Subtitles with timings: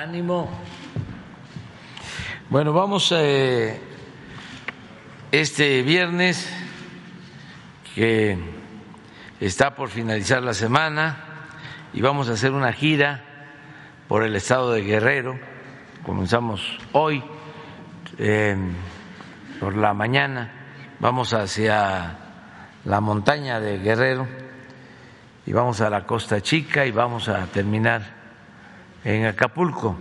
[0.00, 0.48] Ánimo.
[2.48, 3.78] Bueno, vamos eh,
[5.30, 6.50] este viernes
[7.94, 8.38] que
[9.40, 11.18] está por finalizar la semana
[11.92, 13.22] y vamos a hacer una gira
[14.08, 15.38] por el estado de Guerrero.
[16.02, 17.22] Comenzamos hoy
[19.60, 20.50] por la mañana,
[20.98, 22.16] vamos hacia
[22.86, 24.26] la montaña de Guerrero
[25.44, 28.19] y vamos a la Costa Chica y vamos a terminar
[29.04, 29.96] en Acapulco.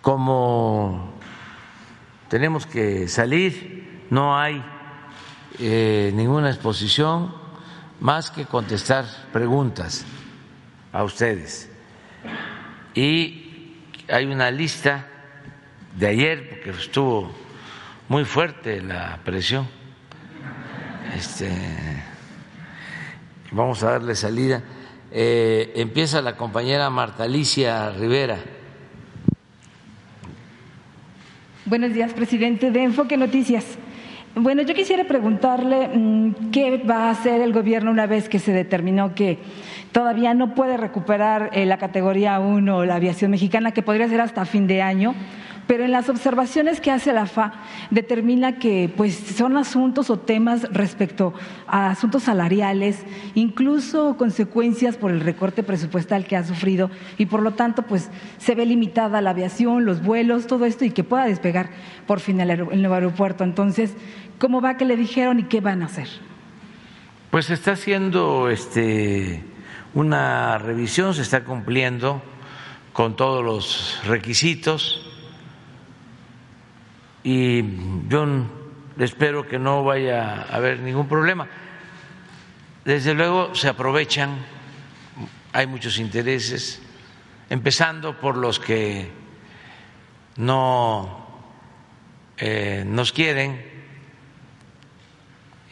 [0.00, 1.14] Como
[2.28, 4.62] tenemos que salir, no hay
[5.58, 7.34] eh, ninguna exposición
[8.00, 10.04] más que contestar preguntas
[10.92, 11.70] a ustedes.
[12.94, 13.76] Y
[14.08, 15.06] hay una lista
[15.96, 17.32] de ayer, porque estuvo
[18.08, 19.66] muy fuerte la presión.
[21.14, 21.50] Este,
[23.50, 24.62] vamos a darle salida.
[25.16, 28.36] Eh, empieza la compañera Marta Alicia Rivera.
[31.66, 33.78] Buenos días, presidente de Enfoque Noticias.
[34.34, 38.52] Bueno, yo quisiera preguntarle mm, qué va a hacer el gobierno una vez que se
[38.52, 39.38] determinó que
[39.92, 44.44] todavía no puede recuperar eh, la categoría 1 la aviación mexicana, que podría ser hasta
[44.44, 45.14] fin de año
[45.66, 47.52] pero en las observaciones que hace la FA
[47.90, 51.32] determina que pues son asuntos o temas respecto
[51.66, 53.02] a asuntos salariales,
[53.34, 58.54] incluso consecuencias por el recorte presupuestal que ha sufrido y por lo tanto pues se
[58.54, 61.70] ve limitada la aviación, los vuelos, todo esto y que pueda despegar
[62.06, 63.44] por fin el, nuevo aeropuerto.
[63.44, 63.94] Entonces,
[64.38, 66.08] ¿cómo va que le dijeron y qué van a hacer?
[67.30, 69.42] Pues se está haciendo este
[69.94, 72.20] una revisión, se está cumpliendo
[72.92, 75.13] con todos los requisitos
[77.24, 77.64] y
[78.08, 78.26] yo
[78.98, 81.48] espero que no vaya a haber ningún problema.
[82.84, 84.44] Desde luego se aprovechan,
[85.54, 86.82] hay muchos intereses,
[87.48, 89.10] empezando por los que
[90.36, 91.26] no
[92.36, 93.72] eh, nos quieren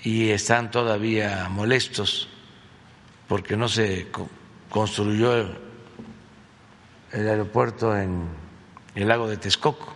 [0.04, 2.28] y están todavía molestos
[3.28, 4.08] porque no se
[4.70, 5.34] construyó
[7.12, 8.26] el aeropuerto en
[8.94, 9.91] el lago de Texcoco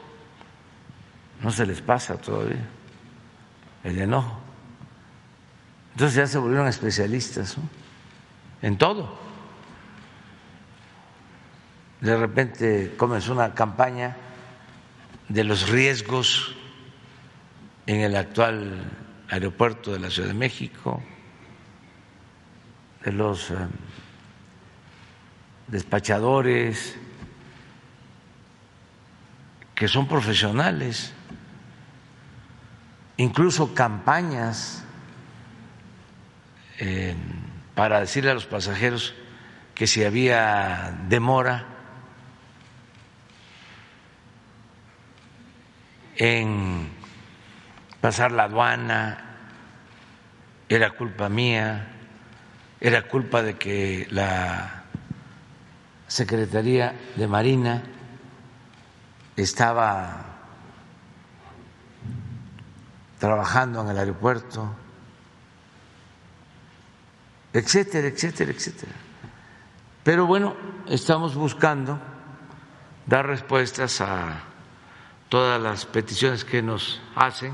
[1.43, 2.67] no se les pasa todavía
[3.85, 4.41] el enojo.
[5.93, 7.57] Entonces ya se volvieron especialistas
[8.63, 9.19] en todo.
[12.01, 14.17] De repente comenzó una campaña
[15.29, 16.55] de los riesgos
[17.87, 18.93] en el actual
[19.31, 21.03] aeropuerto de la Ciudad de México,
[23.05, 23.55] de los eh,
[25.69, 26.97] despachadores
[29.75, 31.13] que son profesionales
[33.17, 34.83] incluso campañas
[37.75, 39.15] para decirle a los pasajeros
[39.75, 41.67] que si había demora
[46.17, 46.89] en
[48.01, 49.23] pasar la aduana,
[50.69, 51.89] era culpa mía,
[52.81, 54.85] era culpa de que la
[56.07, 57.83] Secretaría de Marina
[59.37, 60.26] estaba
[63.27, 64.73] trabajando en el aeropuerto,
[67.53, 68.93] etcétera, etcétera, etcétera.
[70.05, 70.55] Pero bueno,
[70.89, 71.99] estamos buscando
[73.05, 74.43] dar respuestas a
[75.29, 77.53] todas las peticiones que nos hacen.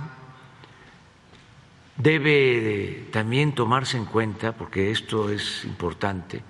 [1.97, 6.45] Debe también tomarse en cuenta, porque esto es importante,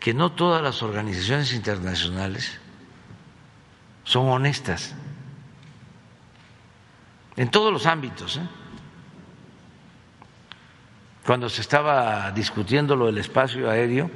[0.00, 2.58] que no todas las organizaciones internacionales
[4.04, 4.94] son honestas
[7.36, 8.36] en todos los ámbitos.
[8.36, 8.48] ¿eh?
[11.26, 14.10] Cuando se estaba discutiendo lo del espacio aéreo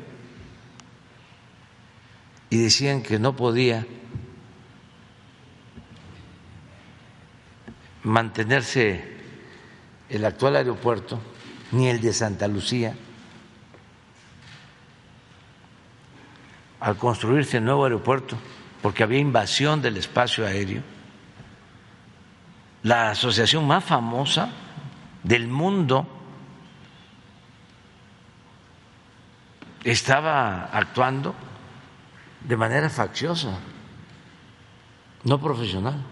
[2.51, 3.87] y decían que no podía
[8.05, 9.17] mantenerse
[10.09, 11.21] el actual aeropuerto
[11.73, 12.95] ni el de Santa Lucía
[16.81, 18.38] al construirse el nuevo aeropuerto
[18.81, 20.82] porque había invasión del espacio aéreo
[22.82, 24.50] la asociación más famosa
[25.22, 26.06] del mundo
[29.84, 31.34] estaba actuando
[32.40, 33.58] de manera facciosa,
[35.25, 36.02] no profesional.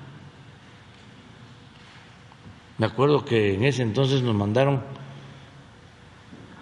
[2.79, 4.83] Me acuerdo que en ese entonces nos mandaron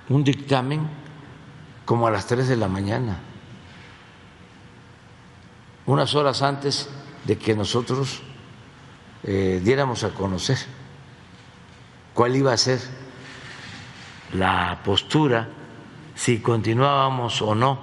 [0.09, 0.89] un dictamen
[1.85, 3.19] como a las tres de la mañana,
[5.87, 6.89] unas horas antes
[7.25, 8.23] de que nosotros
[9.27, 10.59] eh, diéramos a conocer
[12.13, 12.79] cuál iba a ser
[14.35, 15.49] la postura,
[16.15, 17.79] si continuábamos o no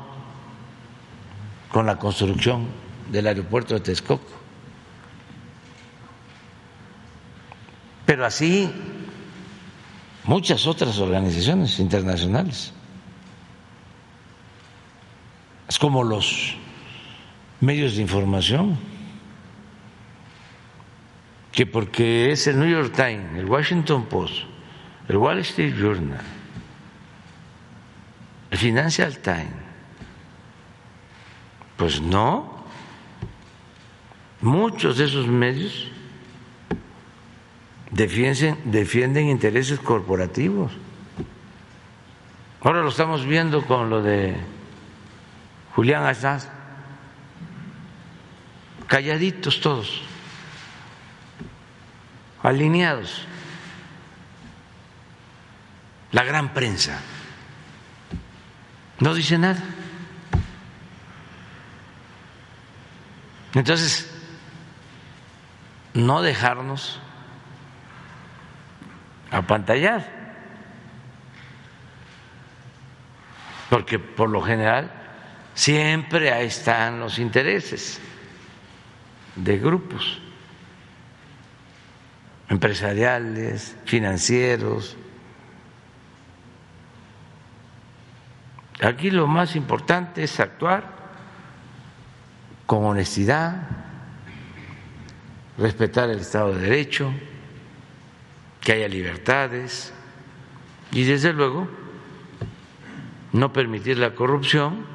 [1.71, 2.67] con la construcción
[3.11, 4.23] del aeropuerto de Texcoco.
[8.05, 8.69] Pero así
[10.25, 12.73] muchas otras organizaciones internacionales.
[15.67, 16.55] Es como los
[17.61, 18.77] medios de información,
[21.51, 24.43] que porque es el New York Times, el Washington Post,
[25.07, 26.21] el Wall Street Journal,
[28.51, 29.61] el Financial Times,
[31.75, 32.63] pues no,
[34.41, 35.91] muchos de esos medios
[37.91, 40.71] defienden, intereses corporativos.
[42.61, 44.35] Ahora lo estamos viendo con lo de
[45.75, 46.47] Julián Assange,
[48.87, 50.03] calladitos todos,
[52.43, 53.25] alineados,
[56.11, 56.99] la gran prensa
[58.99, 59.61] no dice nada.
[63.53, 64.09] Entonces,
[65.93, 66.99] no dejarnos
[69.29, 70.07] apantallar,
[73.69, 74.91] porque por lo general
[75.53, 77.99] siempre ahí están los intereses
[79.35, 80.21] de grupos
[82.51, 84.97] empresariales, financieros.
[88.81, 90.83] Aquí lo más importante es actuar
[92.65, 93.69] con honestidad,
[95.57, 97.13] respetar el Estado de Derecho,
[98.59, 99.93] que haya libertades
[100.91, 101.69] y desde luego
[103.31, 104.85] no permitir la corrupción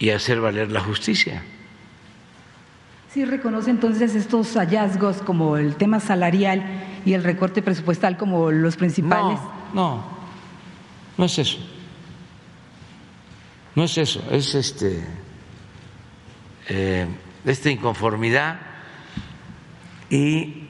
[0.00, 1.44] y hacer valer la justicia.
[3.14, 6.64] Sí, reconoce entonces estos hallazgos como el tema salarial
[7.04, 9.38] y el recorte presupuestal como los principales.
[9.72, 10.04] No, no,
[11.16, 11.58] no es eso.
[13.76, 15.04] No es eso, es este
[16.68, 17.06] eh,
[17.44, 18.58] esta inconformidad
[20.10, 20.64] y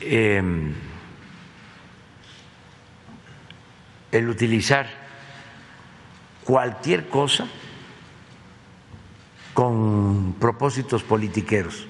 [0.00, 0.72] em,
[4.10, 4.86] el utilizar
[6.44, 7.46] cualquier cosa
[9.52, 11.86] con propósitos politiqueros,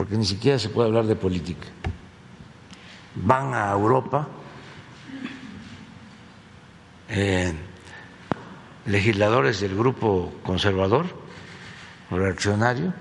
[0.00, 1.66] porque ni siquiera se puede hablar de política.
[3.16, 4.26] Van a Europa
[7.10, 7.52] eh,
[8.86, 11.04] legisladores del grupo conservador
[12.10, 12.94] reaccionario,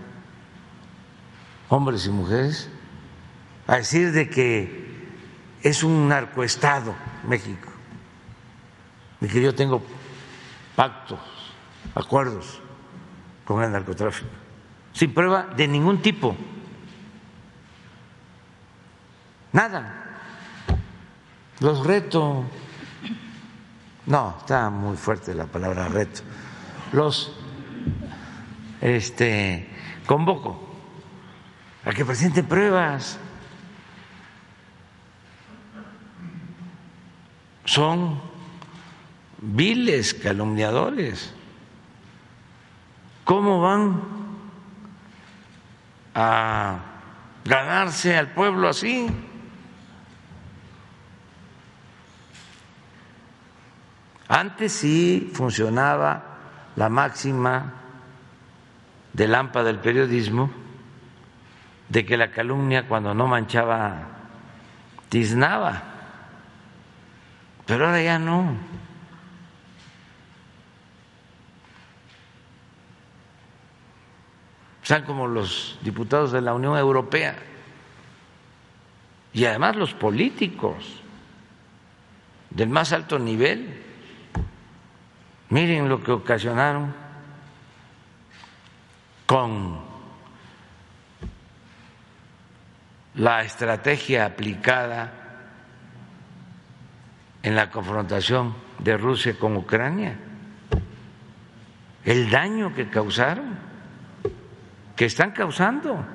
[1.69, 2.69] hombres y mujeres,
[3.65, 5.07] a decir de que
[5.63, 6.93] es un narcoestado
[7.25, 7.69] México,
[9.21, 9.81] y que yo tengo
[10.75, 11.21] pactos,
[11.95, 12.59] acuerdos
[13.45, 14.31] con el narcotráfico,
[14.91, 16.35] sin prueba de ningún tipo.
[19.51, 20.05] Nada.
[21.59, 22.45] Los reto.
[24.05, 26.21] No, está muy fuerte la palabra reto.
[26.93, 27.35] Los
[28.81, 29.69] este
[30.05, 30.67] convoco
[31.85, 33.19] a que presenten pruebas.
[37.65, 38.19] Son
[39.41, 41.33] viles calumniadores.
[43.23, 44.01] ¿Cómo van
[46.15, 46.79] a
[47.45, 49.07] ganarse al pueblo así?
[54.29, 56.23] Antes sí funcionaba
[56.75, 57.73] la máxima
[59.11, 60.51] del AMPA del periodismo
[61.89, 64.07] de que la calumnia cuando no manchaba
[65.09, 65.81] tiznaba,
[67.65, 68.55] pero ahora ya no.
[74.83, 77.35] Están como los diputados de la Unión Europea
[79.33, 81.01] y además los políticos
[82.51, 83.88] del más alto nivel.
[85.49, 86.93] Miren lo que ocasionaron
[89.25, 89.79] con
[93.15, 95.13] la estrategia aplicada
[97.41, 100.17] en la confrontación de Rusia con Ucrania,
[102.05, 103.57] el daño que causaron
[104.95, 106.05] que están causando.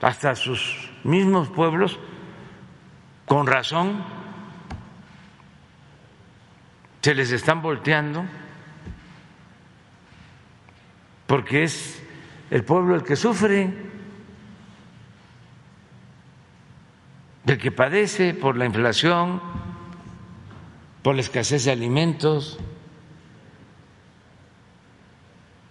[0.00, 1.98] Hasta sus mismos pueblos,
[3.24, 4.04] con razón,
[7.02, 8.24] se les están volteando
[11.26, 12.02] porque es
[12.50, 13.72] el pueblo el que sufre,
[17.46, 19.40] el que padece por la inflación,
[21.02, 22.58] por la escasez de alimentos.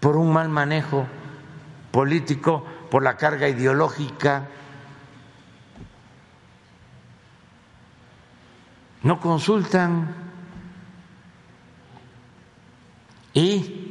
[0.02, 1.08] por un mal manejo
[1.92, 4.48] político, por la carga ideológica.
[9.04, 10.31] No consultan
[13.34, 13.82] Y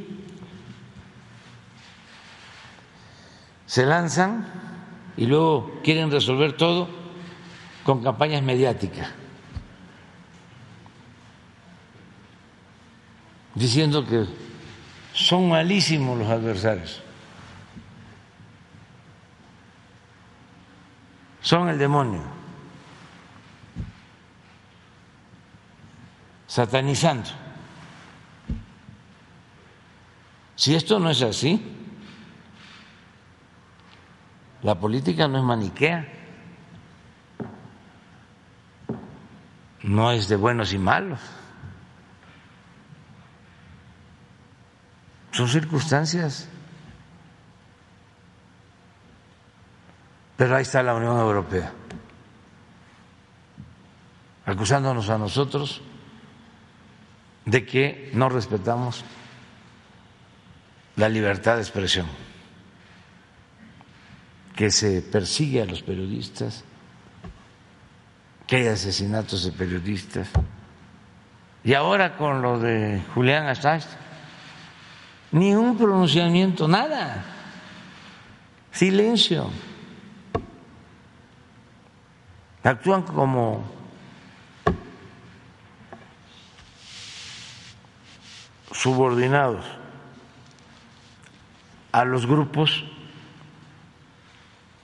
[3.65, 4.45] se lanzan
[5.17, 6.89] y luego quieren resolver todo
[7.83, 9.09] con campañas mediáticas,
[13.55, 14.25] diciendo que
[15.13, 17.01] son malísimos los adversarios,
[21.41, 22.21] son el demonio,
[26.45, 27.40] satanizando.
[30.61, 31.59] Si esto no es así,
[34.61, 36.07] la política no es maniquea,
[39.81, 41.19] no es de buenos y malos.
[45.31, 46.47] Son circunstancias.
[50.37, 51.73] Pero ahí está la Unión Europea,
[54.45, 55.81] acusándonos a nosotros
[57.45, 59.03] de que no respetamos
[60.95, 62.07] la libertad de expresión,
[64.55, 66.63] que se persigue a los periodistas,
[68.47, 70.29] que hay asesinatos de periodistas.
[71.63, 73.87] Y ahora con lo de Julián Assange,
[75.31, 77.23] ni un pronunciamiento, nada,
[78.71, 79.49] silencio.
[82.63, 83.63] Actúan como
[88.71, 89.80] subordinados
[91.91, 92.83] a los grupos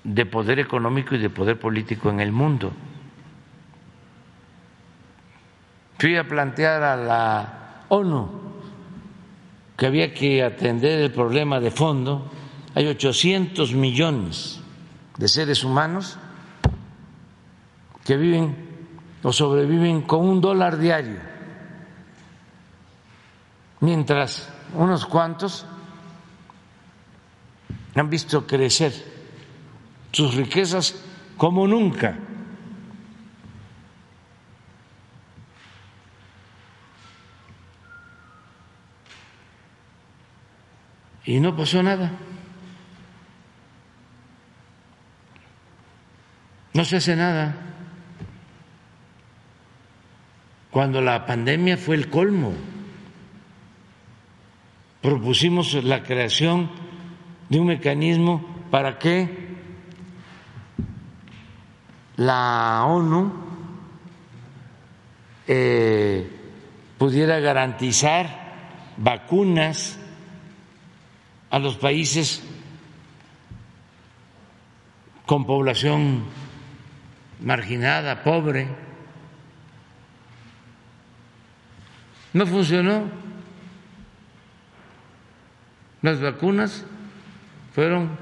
[0.04, 2.72] de poder económico y de poder político en el mundo.
[5.98, 8.30] Fui a plantear a la ONU
[9.76, 12.32] que había que atender el problema de fondo.
[12.76, 14.62] Hay 800 millones
[15.18, 16.18] de seres humanos
[18.06, 18.56] que viven
[19.24, 21.20] o sobreviven con un dólar diario,
[23.82, 25.66] mientras unos cuantos
[28.02, 28.94] han visto crecer
[30.12, 31.04] sus riquezas
[31.38, 32.18] como nunca.
[41.28, 42.14] y no pasó nada.
[46.74, 47.54] No se hace nada.
[50.72, 52.54] Cuando la pandemia fue el colmo,
[55.02, 56.70] propusimos la creación
[57.50, 59.48] de un mecanismo para que
[62.18, 63.32] la ONU
[65.48, 66.30] eh,
[66.98, 68.48] pudiera garantizar
[68.98, 70.00] vacunas
[71.50, 72.44] a los países
[75.26, 76.24] con población
[77.42, 78.68] marginada, pobre.
[82.34, 83.04] No funcionó.
[86.02, 86.86] Las vacunas
[87.78, 88.18] fueron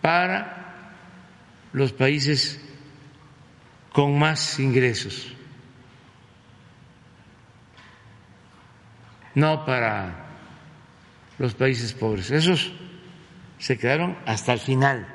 [0.00, 0.94] para
[1.74, 2.58] los países
[3.92, 5.30] con más ingresos,
[9.34, 10.28] no para
[11.36, 12.30] los países pobres.
[12.30, 12.72] Esos
[13.58, 15.06] se quedaron hasta el final.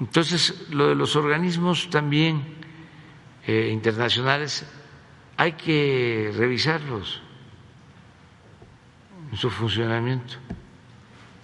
[0.00, 2.42] Entonces, lo de los organismos también
[3.46, 4.64] eh, internacionales
[5.36, 7.21] hay que revisarlos
[9.32, 10.34] en su funcionamiento.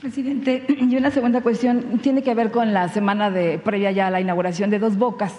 [0.00, 4.11] Presidente, y una segunda cuestión tiene que ver con la semana de previa ya a
[4.11, 5.35] la inauguración de Dos Bocas.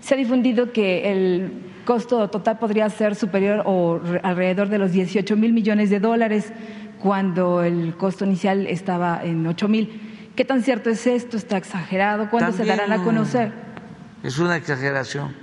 [0.00, 1.52] Se ha difundido que el
[1.84, 6.52] costo total podría ser superior o alrededor de los 18 mil millones de dólares
[7.00, 10.30] cuando el costo inicial estaba en 8 mil.
[10.36, 11.36] ¿Qué tan cierto es esto?
[11.36, 12.30] ¿Está exagerado?
[12.30, 13.52] ¿Cuándo se darán a conocer?
[14.22, 15.34] Es una exageración.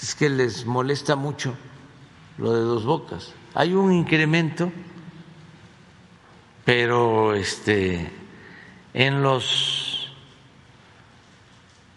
[0.00, 1.54] Es que les molesta mucho
[2.38, 3.34] lo de dos bocas.
[3.54, 4.72] Hay un incremento,
[6.66, 8.10] pero este
[8.92, 10.12] en los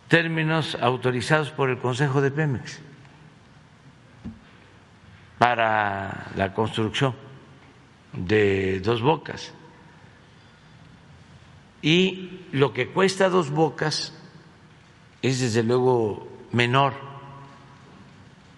[0.07, 2.79] términos autorizados por el Consejo de Pemex
[5.39, 7.15] para la construcción
[8.13, 9.53] de dos bocas.
[11.81, 14.13] Y lo que cuesta dos bocas
[15.21, 16.93] es desde luego menor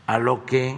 [0.07, 0.75] a lo que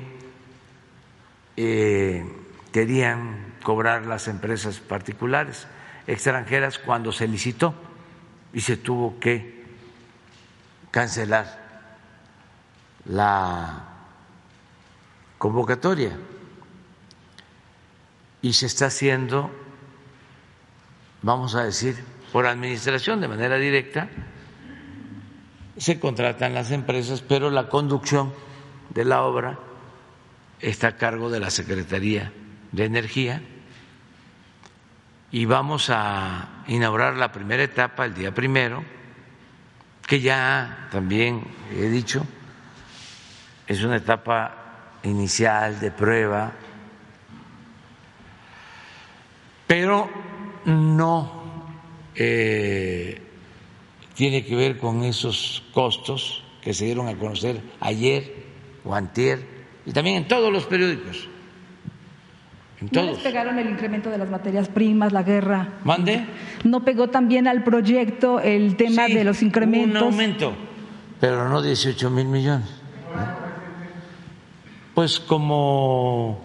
[1.57, 2.25] eh,
[2.71, 5.67] querían cobrar las empresas particulares
[6.07, 7.73] extranjeras cuando se licitó
[8.53, 9.63] y se tuvo que
[10.91, 11.61] cancelar
[13.05, 13.83] la
[15.37, 16.11] convocatoria.
[18.41, 19.49] Y se está haciendo,
[21.21, 24.09] vamos a decir, por administración de manera directa,
[25.77, 28.33] se contratan las empresas, pero la conducción
[28.93, 29.57] de la obra
[30.59, 32.31] está a cargo de la Secretaría
[32.71, 33.41] de Energía
[35.33, 38.85] y vamos a inaugurar la primera etapa el día primero,
[40.05, 41.43] que ya también
[41.75, 42.23] he dicho,
[43.65, 46.51] es una etapa inicial de prueba,
[49.65, 50.07] pero
[50.65, 51.43] no
[52.13, 53.19] eh,
[54.13, 58.45] tiene que ver con esos costos que se dieron a conocer ayer
[58.85, 59.43] o antier
[59.83, 61.27] y también en todos los periódicos.
[62.83, 65.69] En ¿No les pegaron el incremento de las materias primas, la guerra?
[65.85, 66.25] ¿Mande?
[66.65, 70.01] ¿No pegó también al proyecto el tema de los incrementos?
[70.01, 70.53] Un aumento,
[71.21, 72.67] pero no 18 mil millones.
[74.93, 76.41] Pues como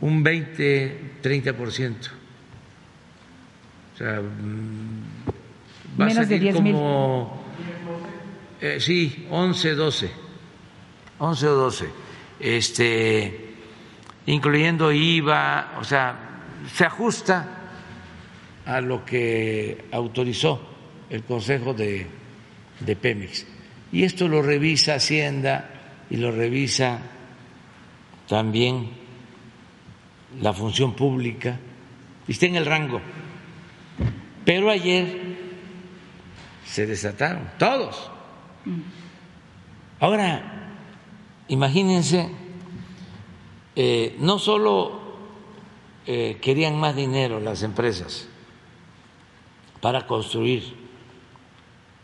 [0.00, 1.94] un 20, 30%.
[3.94, 6.74] O sea, mm, va Menos a salir de 10 mil.
[6.74, 7.42] como,
[8.60, 10.10] eh, sí, 11, 12.
[11.18, 11.86] 11 o 12.
[12.38, 13.45] Este,
[14.26, 16.16] incluyendo IVA, o sea,
[16.72, 17.48] se ajusta
[18.64, 20.60] a lo que autorizó
[21.08, 22.06] el Consejo de,
[22.80, 23.46] de Pemex.
[23.92, 25.70] Y esto lo revisa Hacienda
[26.10, 26.98] y lo revisa
[28.28, 28.90] también
[30.40, 31.58] la función pública
[32.26, 33.00] y está en el rango.
[34.44, 35.36] Pero ayer
[36.64, 38.10] se desataron todos.
[40.00, 40.74] Ahora,
[41.48, 42.28] imagínense,
[43.76, 45.00] eh, no solo
[46.06, 48.26] eh, querían más dinero las empresas
[49.82, 50.74] para construir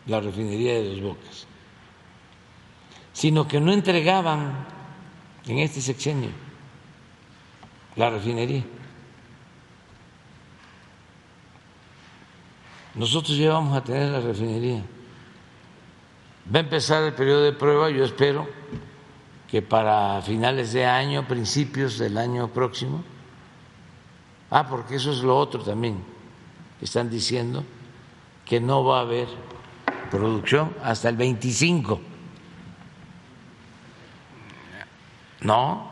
[0.05, 1.47] la refinería de Dos Bocas,
[3.15, 4.67] sino que no entregaban
[5.47, 6.29] en este sexenio
[7.97, 8.65] la refinería.
[12.95, 14.85] Nosotros ya vamos a tener la refinería.
[16.55, 18.47] Va a empezar el periodo de prueba, yo espero
[19.53, 23.05] que para finales de año, principios del año próximo,
[24.51, 26.03] ah, porque eso es lo otro también,
[26.81, 27.63] están diciendo
[28.47, 29.29] que no va a haber
[30.11, 32.01] producción hasta el 25.
[35.43, 35.91] No,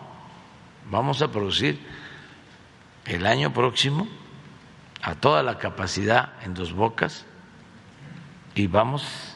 [0.91, 1.87] vamos a producir
[3.05, 4.09] el año próximo
[5.03, 7.27] a toda la capacidad en dos bocas
[8.55, 9.30] y vamos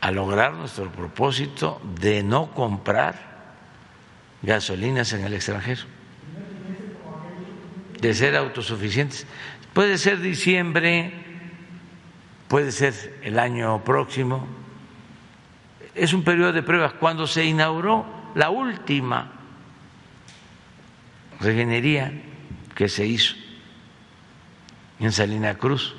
[0.00, 3.28] a lograr nuestro propósito de no comprar
[4.42, 5.82] gasolinas en el extranjero,
[8.00, 9.26] de ser autosuficientes.
[9.72, 11.12] Puede ser diciembre,
[12.46, 14.46] puede ser el año próximo,
[15.94, 16.92] es un periodo de pruebas.
[16.94, 19.32] Cuando se inauguró la última
[21.40, 22.12] refinería
[22.74, 23.34] que se hizo
[25.00, 25.94] en Salina Cruz.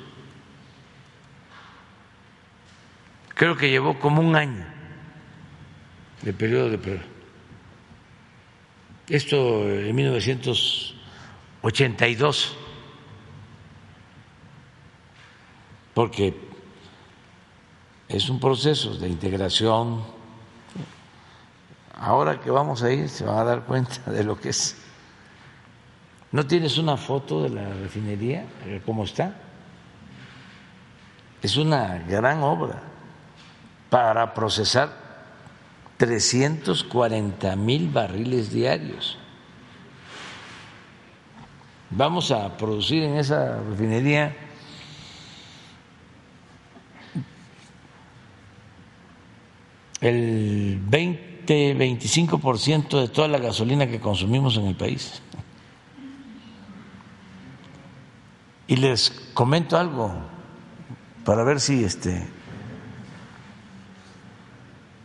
[3.40, 4.66] Creo que llevó como un año
[6.20, 7.00] de periodo de prueba.
[9.08, 12.54] Esto en 1982,
[15.94, 16.38] porque
[18.10, 20.04] es un proceso de integración.
[21.94, 24.76] Ahora que vamos a ir se van a dar cuenta de lo que es.
[26.30, 28.44] ¿No tienes una foto de la refinería?
[28.84, 29.34] ¿Cómo está?
[31.40, 32.89] Es una gran obra
[33.90, 34.88] para procesar
[35.98, 39.18] 340 mil barriles diarios.
[41.90, 44.34] Vamos a producir en esa refinería
[50.00, 55.20] el 20-25% de toda la gasolina que consumimos en el país.
[58.68, 60.14] Y les comento algo
[61.24, 62.39] para ver si este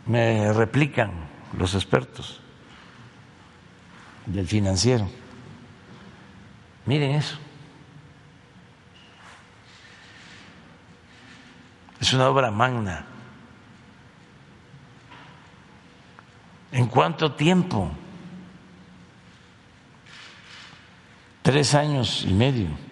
[0.06, 1.10] me replican
[1.58, 2.40] los expertos
[4.26, 5.08] del financiero.
[6.84, 7.38] Miren eso.
[12.00, 13.04] Es una obra magna.
[16.70, 17.90] ¿En cuánto tiempo?
[21.42, 22.85] Tres años y medio.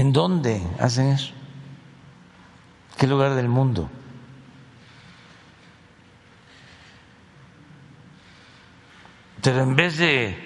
[0.00, 1.32] En dónde hacen eso?
[2.98, 3.90] ¿Qué lugar del mundo?
[9.42, 10.38] Pero en vez de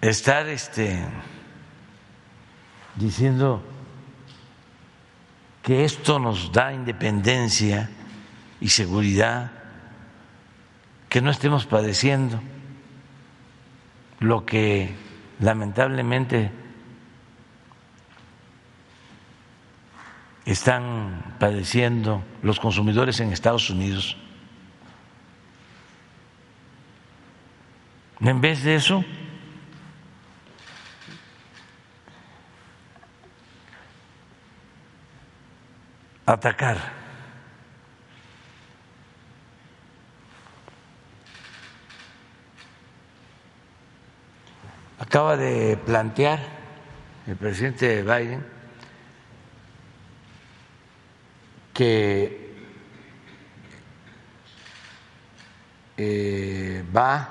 [0.00, 1.04] estar este
[2.96, 3.62] diciendo
[5.62, 7.90] que esto nos da independencia
[8.60, 9.52] y seguridad,
[11.08, 12.40] que no estemos padeciendo
[14.20, 14.94] lo que
[15.40, 16.50] lamentablemente
[20.52, 24.16] están padeciendo los consumidores en Estados Unidos.
[28.20, 29.04] En vez de eso,
[36.26, 36.78] atacar.
[44.98, 46.40] Acaba de plantear
[47.26, 48.59] el presidente Biden
[51.80, 52.52] que
[55.96, 57.30] eh, va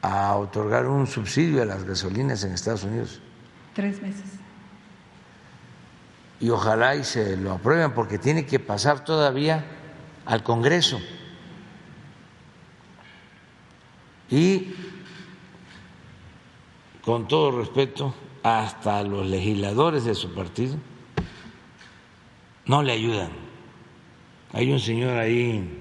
[0.00, 3.20] a otorgar un subsidio a las gasolinas en Estados Unidos.
[3.74, 4.26] Tres meses.
[6.38, 9.64] Y ojalá y se lo aprueben porque tiene que pasar todavía
[10.24, 11.00] al Congreso.
[14.30, 14.72] Y
[17.04, 20.76] con todo respeto, hasta los legisladores de su partido
[22.66, 23.30] no le ayudan.
[24.52, 25.80] Hay un señor ahí.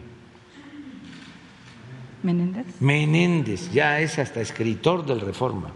[2.23, 2.65] Menéndez.
[2.79, 5.71] Menéndez, ya es hasta escritor del Reforma.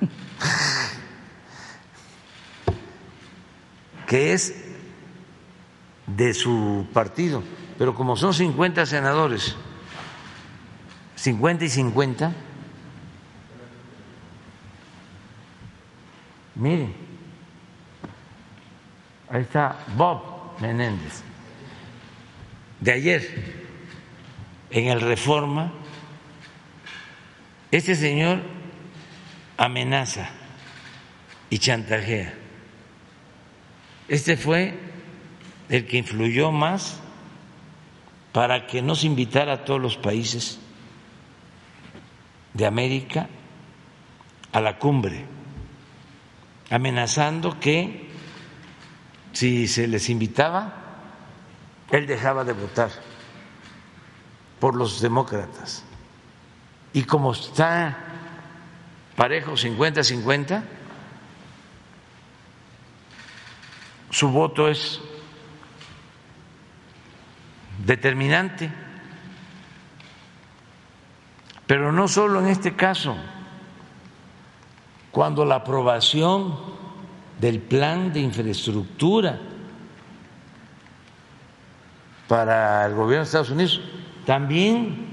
[4.06, 4.72] que es
[6.06, 7.42] de su partido,
[7.78, 9.56] pero como son 50 senadores,
[11.16, 12.32] 50 y 50,
[16.56, 16.92] miren,
[19.30, 20.31] ahí está Bob
[20.62, 21.22] Menéndez,
[22.78, 23.62] de ayer,
[24.70, 25.72] en el Reforma,
[27.72, 28.40] este señor
[29.56, 30.30] amenaza
[31.50, 32.34] y chantajea.
[34.06, 34.78] Este fue
[35.68, 37.00] el que influyó más
[38.30, 40.60] para que no se invitara a todos los países
[42.54, 43.28] de América
[44.52, 45.24] a la cumbre,
[46.70, 48.11] amenazando que
[49.32, 50.74] si se les invitaba,
[51.90, 52.90] él dejaba de votar
[54.60, 55.84] por los demócratas.
[56.92, 57.96] Y como está
[59.16, 60.62] parejo 50-50,
[64.10, 65.00] su voto es
[67.84, 68.70] determinante.
[71.66, 73.16] Pero no solo en este caso,
[75.10, 76.81] cuando la aprobación
[77.42, 79.36] del plan de infraestructura
[82.28, 83.80] para el gobierno de Estados Unidos,
[84.24, 85.08] también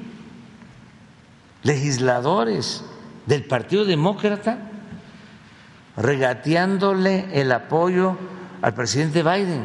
[1.63, 2.85] legisladores
[3.25, 4.59] del Partido Demócrata
[5.97, 8.15] regateándole el apoyo
[8.61, 9.63] al presidente Biden.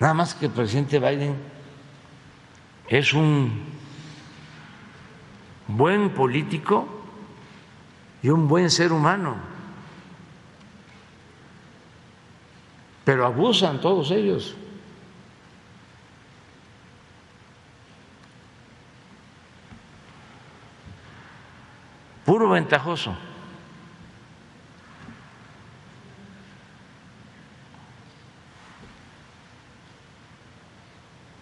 [0.00, 1.36] Nada más que el presidente Biden
[2.88, 3.66] es un
[5.68, 6.93] buen político
[8.24, 9.36] y un buen ser humano.
[13.04, 14.56] Pero abusan todos ellos.
[22.24, 23.14] Puro ventajoso.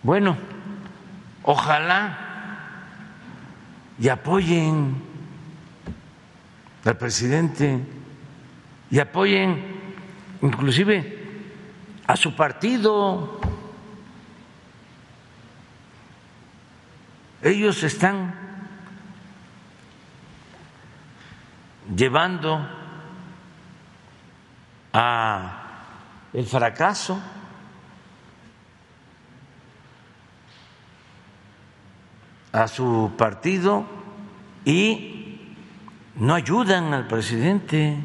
[0.02, 0.36] Bueno,
[1.44, 2.18] ojalá
[4.00, 5.00] y apoyen
[6.84, 7.80] al presidente
[8.90, 9.82] y apoyen
[10.42, 11.18] inclusive
[12.06, 13.40] a su partido.
[17.42, 18.34] Ellos están
[21.94, 22.68] llevando
[24.92, 25.58] a
[26.32, 27.20] el fracaso
[32.52, 33.84] a su partido
[34.64, 35.11] y
[36.16, 37.96] no ayudan al presidente.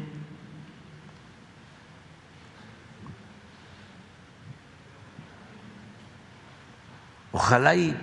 [7.32, 7.96] Ojalá y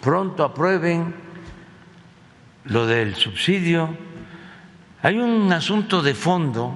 [0.00, 1.14] pronto aprueben
[2.64, 3.96] lo del subsidio.
[5.02, 6.74] Hay un asunto de fondo,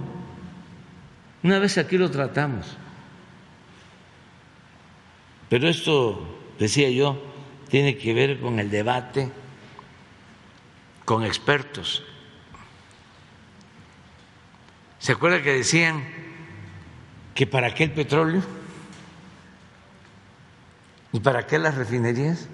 [1.42, 2.76] una vez aquí lo tratamos,
[5.48, 6.26] pero esto,
[6.58, 7.22] decía yo,
[7.68, 9.30] tiene que ver con el debate
[11.04, 12.02] con expertos.
[15.06, 16.02] ¿Se acuerda que decían
[17.32, 18.42] que para qué el petróleo?
[21.12, 22.48] ¿Y para qué las refinerías?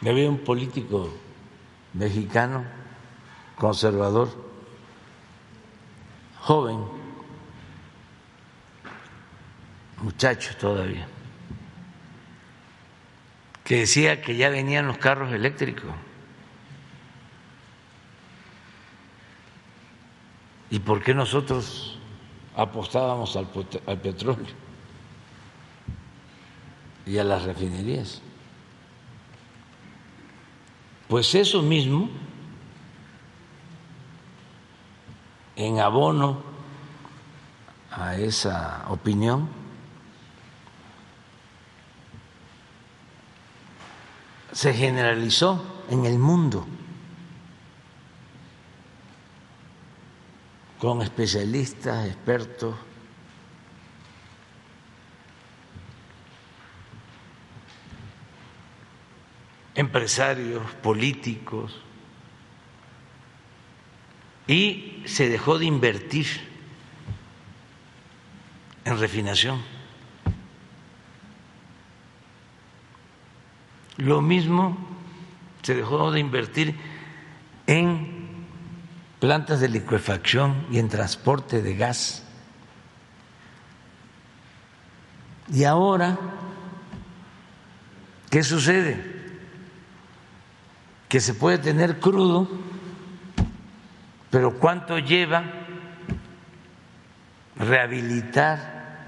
[0.00, 1.14] Había un político
[1.92, 2.64] mexicano,
[3.54, 4.30] conservador,
[6.40, 6.80] joven,
[9.98, 11.06] muchacho todavía,
[13.62, 15.94] que decía que ya venían los carros eléctricos
[20.70, 21.98] ¿Y por qué nosotros
[22.56, 23.48] apostábamos al,
[23.86, 24.46] al petróleo
[27.06, 28.20] y a las refinerías?
[31.08, 32.10] Pues eso mismo,
[35.56, 36.42] en abono
[37.90, 39.48] a esa opinión,
[44.52, 46.66] se generalizó en el mundo
[50.78, 52.76] con especialistas, expertos,
[59.74, 61.74] empresarios, políticos,
[64.46, 66.26] y se dejó de invertir
[68.84, 69.62] en refinación.
[73.98, 74.78] Lo mismo
[75.62, 76.74] se dejó de invertir
[77.66, 78.17] en
[79.20, 82.24] plantas de liquefacción y en transporte de gas.
[85.52, 86.18] Y ahora,
[88.30, 89.18] ¿qué sucede?
[91.08, 92.48] que se puede tener crudo,
[94.30, 95.42] pero ¿cuánto lleva
[97.56, 98.98] rehabilitar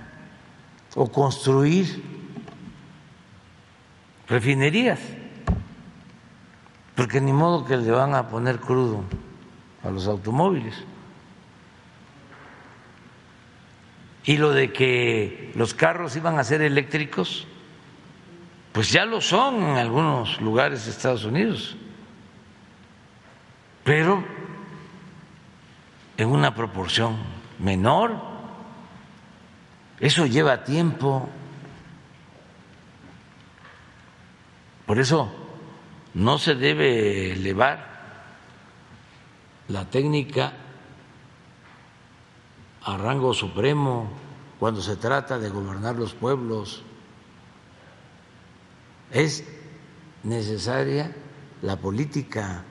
[0.94, 2.02] o construir
[4.28, 4.98] refinerías?
[6.96, 9.04] Porque ni modo que le van a poner crudo
[9.82, 10.74] a los automóviles.
[14.24, 17.46] Y lo de que los carros iban a ser eléctricos,
[18.72, 21.76] pues ya lo son en algunos lugares de Estados Unidos
[23.90, 24.24] pero
[26.16, 27.16] en una proporción
[27.58, 28.14] menor.
[29.98, 31.28] Eso lleva tiempo.
[34.86, 35.32] Por eso
[36.14, 37.89] no se debe elevar
[39.70, 40.52] la técnica
[42.82, 44.10] a rango supremo
[44.58, 46.82] cuando se trata de gobernar los pueblos.
[49.10, 49.44] Es
[50.22, 51.14] necesaria
[51.62, 52.64] la política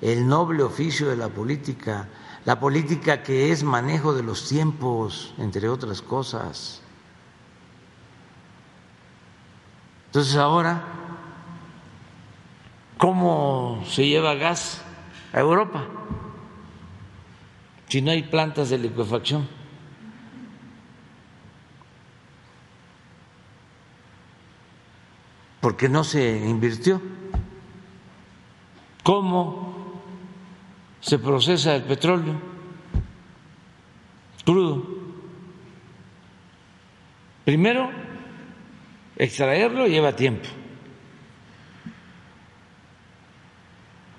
[0.00, 2.08] el noble oficio de la política,
[2.44, 6.82] la política que es manejo de los tiempos, entre otras cosas.
[10.06, 10.84] Entonces ahora,
[12.98, 14.83] ¿cómo se lleva gas
[15.34, 15.86] a Europa
[17.88, 19.46] si no hay plantas de liquefacción?
[25.60, 27.00] Porque no se invirtió.
[29.02, 30.00] ¿Cómo
[31.00, 32.54] se procesa el petróleo
[34.44, 34.86] crudo.
[37.44, 37.90] Primero,
[39.16, 40.48] extraerlo lleva tiempo.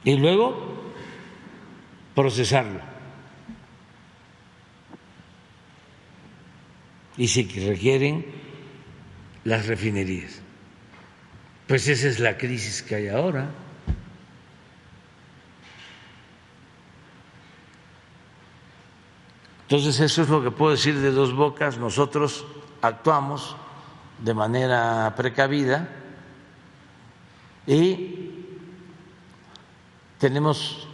[0.04, 0.85] Y luego,
[2.16, 2.80] procesarlo.
[7.18, 8.26] Y si requieren
[9.44, 10.42] las refinerías.
[11.68, 13.50] Pues esa es la crisis que hay ahora.
[19.64, 21.78] Entonces, eso es lo que puedo decir de dos bocas.
[21.78, 22.46] Nosotros
[22.82, 23.56] actuamos
[24.20, 25.90] de manera precavida
[27.66, 28.30] y
[30.20, 30.88] tenemos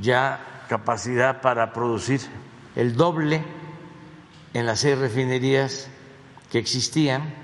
[0.00, 2.20] ya capacidad para producir
[2.74, 3.44] el doble
[4.54, 5.88] en las seis refinerías
[6.50, 7.34] que existían.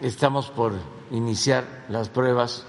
[0.00, 0.72] Estamos por
[1.10, 2.66] iniciar las pruebas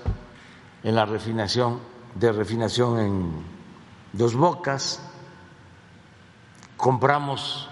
[0.84, 1.80] en la refinación
[2.16, 3.56] de refinación en
[4.14, 5.02] Dos Bocas
[6.78, 7.68] compramos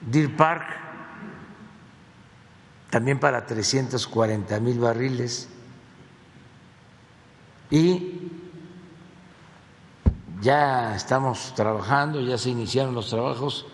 [0.00, 0.66] Deer Park
[2.90, 5.48] también para 340 mil barriles
[7.70, 8.30] y
[10.40, 13.66] ya estamos trabajando, ya se iniciaron los trabajos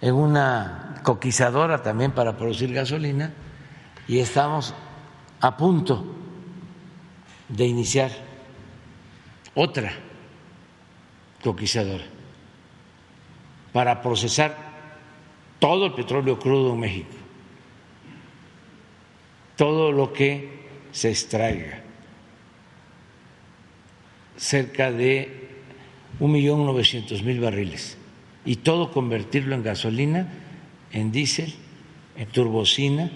[0.00, 3.32] en una coquizadora también para producir gasolina
[4.06, 4.74] y estamos
[5.40, 6.04] a punto
[7.48, 8.10] de iniciar
[9.54, 9.92] otra
[11.42, 12.04] coquizadora
[13.72, 14.56] para procesar
[15.58, 17.14] todo el petróleo crudo en México,
[19.56, 21.82] todo lo que se extraiga,
[24.36, 25.37] cerca de
[26.20, 27.96] un millón novecientos mil barriles,
[28.44, 30.28] y todo convertirlo en gasolina,
[30.92, 31.54] en diésel,
[32.16, 33.10] en turbocina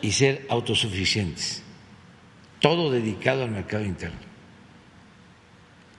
[0.00, 1.62] y ser autosuficientes,
[2.60, 4.28] todo dedicado al mercado interno.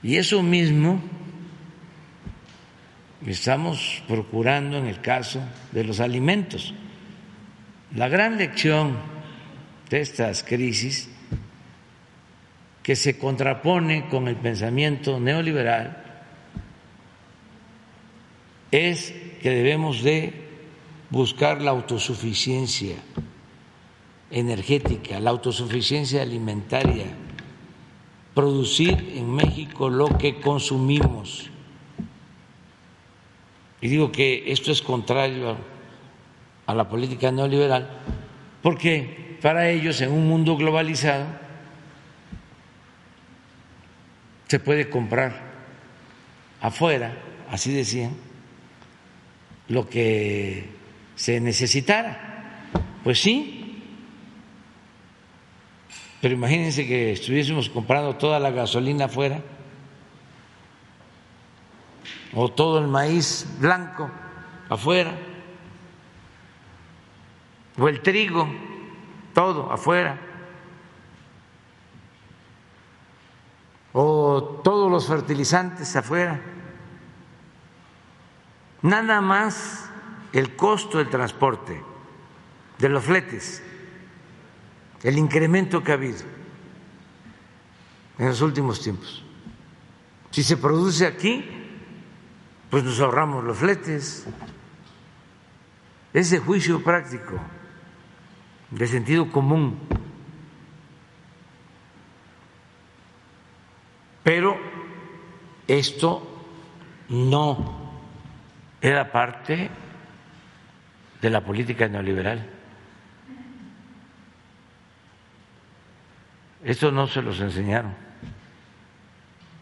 [0.01, 1.01] Y eso mismo
[3.25, 6.73] estamos procurando en el caso de los alimentos.
[7.95, 8.97] La gran lección
[9.89, 11.09] de estas crisis
[12.83, 16.03] que se contrapone con el pensamiento neoliberal
[18.71, 20.33] es que debemos de
[21.09, 22.95] buscar la autosuficiencia
[24.31, 27.05] energética, la autosuficiencia alimentaria,
[28.33, 31.49] producir en México lo que consumimos.
[33.81, 35.57] Y digo que esto es contrario
[36.65, 37.89] a la política neoliberal,
[38.61, 41.25] porque para ellos en un mundo globalizado
[44.49, 45.31] se puede comprar
[46.59, 47.13] afuera,
[47.51, 48.15] así decían,
[49.67, 50.67] lo que
[51.13, 52.65] se necesitara.
[53.03, 53.83] Pues sí,
[56.19, 59.39] pero imagínense que estuviésemos comprando toda la gasolina afuera
[62.33, 64.09] o todo el maíz blanco
[64.67, 65.11] afuera
[67.77, 68.49] o el trigo,
[69.35, 70.28] todo afuera.
[73.93, 76.39] O todos los fertilizantes afuera.
[78.81, 79.89] Nada más
[80.31, 81.83] el costo del transporte,
[82.77, 83.63] de los fletes,
[85.03, 86.23] el incremento que ha habido
[88.17, 89.23] en los últimos tiempos.
[90.31, 91.43] Si se produce aquí,
[92.69, 94.25] pues nos ahorramos los fletes.
[96.13, 97.39] Ese juicio práctico,
[98.71, 99.79] de sentido común.
[104.23, 104.57] Pero
[105.67, 106.25] esto
[107.09, 107.91] no
[108.81, 109.69] era parte
[111.21, 112.47] de la política neoliberal.
[116.63, 117.93] Esto no se los enseñaron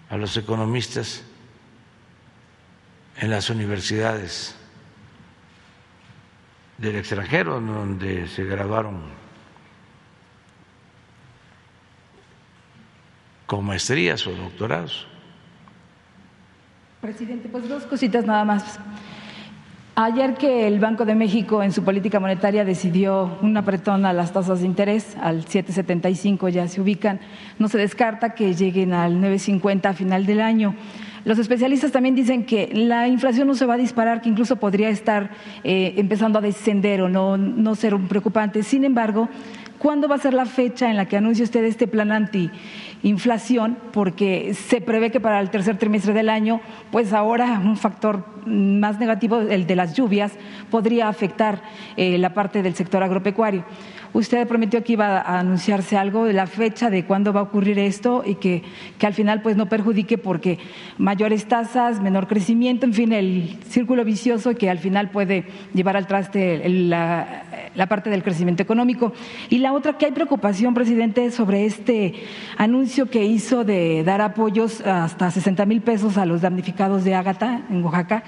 [0.10, 1.24] a los economistas
[3.18, 4.56] en las universidades
[6.78, 9.27] del extranjero donde se graduaron
[13.48, 15.08] con maestrías o doctorados.
[17.02, 18.80] Presidente, pues dos cositas nada más.
[19.96, 24.32] Ayer que el Banco de México en su política monetaria decidió un apretón a las
[24.32, 27.20] tasas de interés, al 7,75 ya se ubican,
[27.58, 30.76] no se descarta que lleguen al 9,50 a final del año.
[31.26, 34.90] Los especialistas también dicen que la inflación no se va a disparar, que incluso podría
[34.90, 35.32] estar
[35.64, 38.62] eh, empezando a descender o no, no ser un preocupante.
[38.62, 39.30] Sin embargo,
[39.80, 42.52] ¿cuándo va a ser la fecha en la que anuncie usted este plan anti
[43.04, 48.26] inflación, porque se prevé que para el tercer trimestre del año, pues ahora un factor
[48.46, 50.34] más negativo, el de las lluvias,
[50.72, 51.62] podría afectar
[51.96, 53.64] eh, la parte del sector agropecuario.
[54.14, 57.80] Usted prometió que iba a anunciarse algo de la fecha de cuándo va a ocurrir
[57.80, 58.64] esto y que,
[58.98, 60.60] que al final pues no perjudique porque
[60.98, 66.08] mayores tasas, menor crecimiento, en fin, el círculo vicioso que al final puede llevar al
[66.08, 67.44] traste la,
[67.76, 69.14] la parte del crecimiento económico.
[69.50, 72.16] Y la otra, que hay preocupación, presidente, sobre este
[72.58, 77.62] anuncio que hizo de dar apoyos hasta 60 mil pesos a los damnificados de Ágata
[77.70, 78.24] en Oaxaca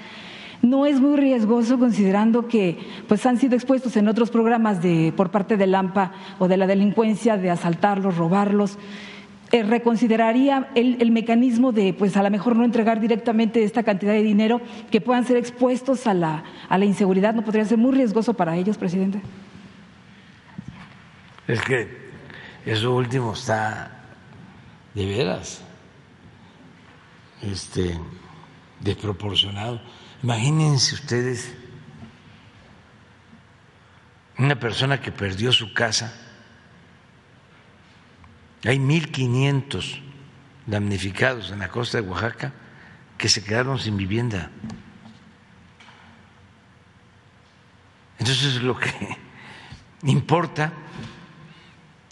[0.62, 5.30] no es muy riesgoso considerando que pues han sido expuestos en otros programas de por
[5.30, 8.78] parte del AMPA o de la delincuencia de asaltarlos, robarlos.
[9.52, 14.12] Eh, reconsideraría el, el, mecanismo de, pues a lo mejor no entregar directamente esta cantidad
[14.12, 14.60] de dinero
[14.92, 18.56] que puedan ser expuestos a la, a la inseguridad, ¿no podría ser muy riesgoso para
[18.56, 19.20] ellos, presidente?
[21.48, 21.88] Es que
[22.64, 23.90] eso último está
[24.94, 25.64] de veras
[27.42, 27.98] este,
[28.78, 29.80] desproporcionado
[30.22, 31.54] Imagínense ustedes
[34.36, 36.14] una persona que perdió su casa,
[38.64, 40.00] hay 1.500
[40.66, 42.52] damnificados en la costa de Oaxaca
[43.16, 44.50] que se quedaron sin vivienda.
[48.18, 49.16] Entonces lo que
[50.04, 50.72] importa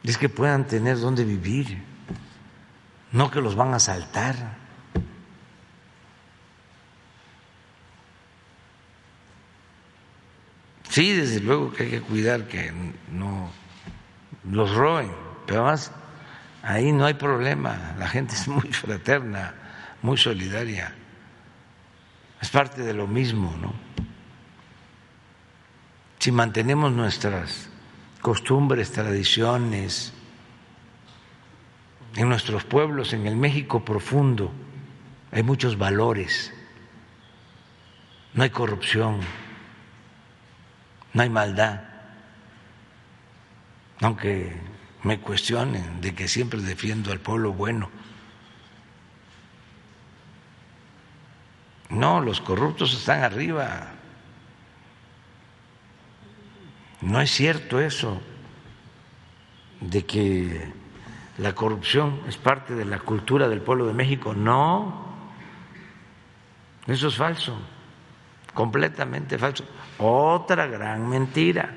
[0.02, 1.82] es que puedan tener dónde vivir,
[3.12, 4.67] no que los van a asaltar.
[10.88, 12.72] Sí, desde luego que hay que cuidar que
[13.12, 13.50] no
[14.50, 15.12] los roben,
[15.46, 15.92] pero además
[16.62, 19.54] ahí no hay problema, la gente es muy fraterna,
[20.02, 20.94] muy solidaria,
[22.40, 23.72] es parte de lo mismo, ¿no?
[26.18, 27.68] Si mantenemos nuestras
[28.22, 30.12] costumbres, tradiciones,
[32.16, 34.50] en nuestros pueblos, en el México profundo,
[35.30, 36.52] hay muchos valores,
[38.34, 39.20] no hay corrupción
[41.18, 41.80] no hay maldad,
[44.02, 44.56] aunque
[45.02, 47.90] me cuestionen de que siempre defiendo al pueblo bueno.
[51.90, 53.88] No, los corruptos están arriba.
[57.00, 58.22] No es cierto eso
[59.80, 60.72] de que
[61.38, 64.34] la corrupción es parte de la cultura del pueblo de México.
[64.34, 65.16] No,
[66.86, 67.58] eso es falso,
[68.54, 69.64] completamente falso.
[69.98, 71.74] Otra gran mentira.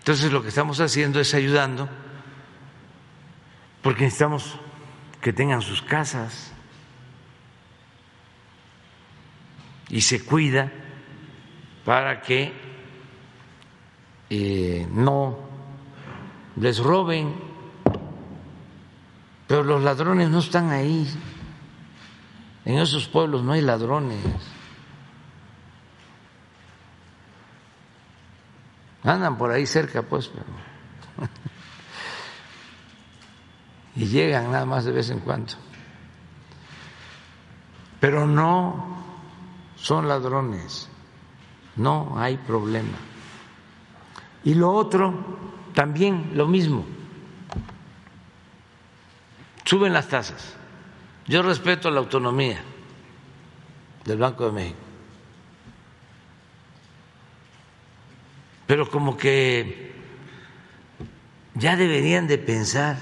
[0.00, 1.88] Entonces lo que estamos haciendo es ayudando,
[3.82, 4.58] porque necesitamos
[5.20, 6.52] que tengan sus casas.
[9.88, 10.72] Y se cuida
[11.84, 12.52] para que
[14.30, 15.38] eh, no
[16.56, 17.34] les roben,
[19.46, 21.08] pero los ladrones no están ahí,
[22.64, 24.18] en esos pueblos no hay ladrones.
[29.02, 30.46] Andan por ahí cerca, pues, pero...
[33.96, 35.54] y llegan nada más de vez en cuando.
[37.98, 38.98] Pero no
[39.76, 40.88] son ladrones,
[41.76, 42.98] no hay problema.
[44.44, 45.14] Y lo otro,
[45.74, 46.84] también lo mismo,
[49.64, 50.59] suben las tasas.
[51.30, 52.60] Yo respeto la autonomía
[54.04, 54.80] del Banco de México,
[58.66, 59.94] pero como que
[61.54, 62.98] ya deberían de pensar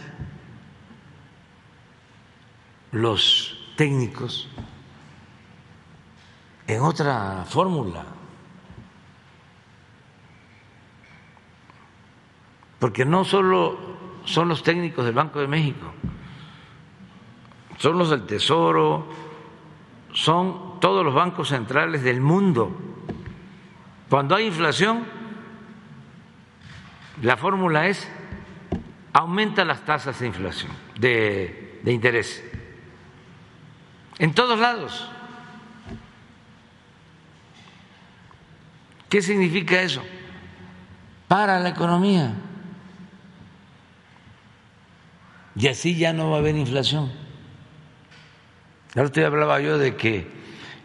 [2.92, 4.46] los técnicos
[6.66, 8.04] en otra fórmula.
[12.78, 13.78] Porque no solo
[14.26, 15.94] son los técnicos del Banco de México,
[17.78, 19.06] son los del Tesoro,
[20.12, 22.76] son todos los bancos centrales del mundo.
[24.10, 25.04] Cuando hay inflación,
[27.22, 28.10] la fórmula es
[29.12, 32.44] aumenta las tasas de inflación, de, de interés.
[34.18, 35.10] En todos lados.
[39.08, 40.02] ¿Qué significa eso?
[41.28, 42.34] Para la economía.
[45.56, 47.27] Y así ya no va a haber inflación.
[48.94, 50.30] Ahora hablaba yo de que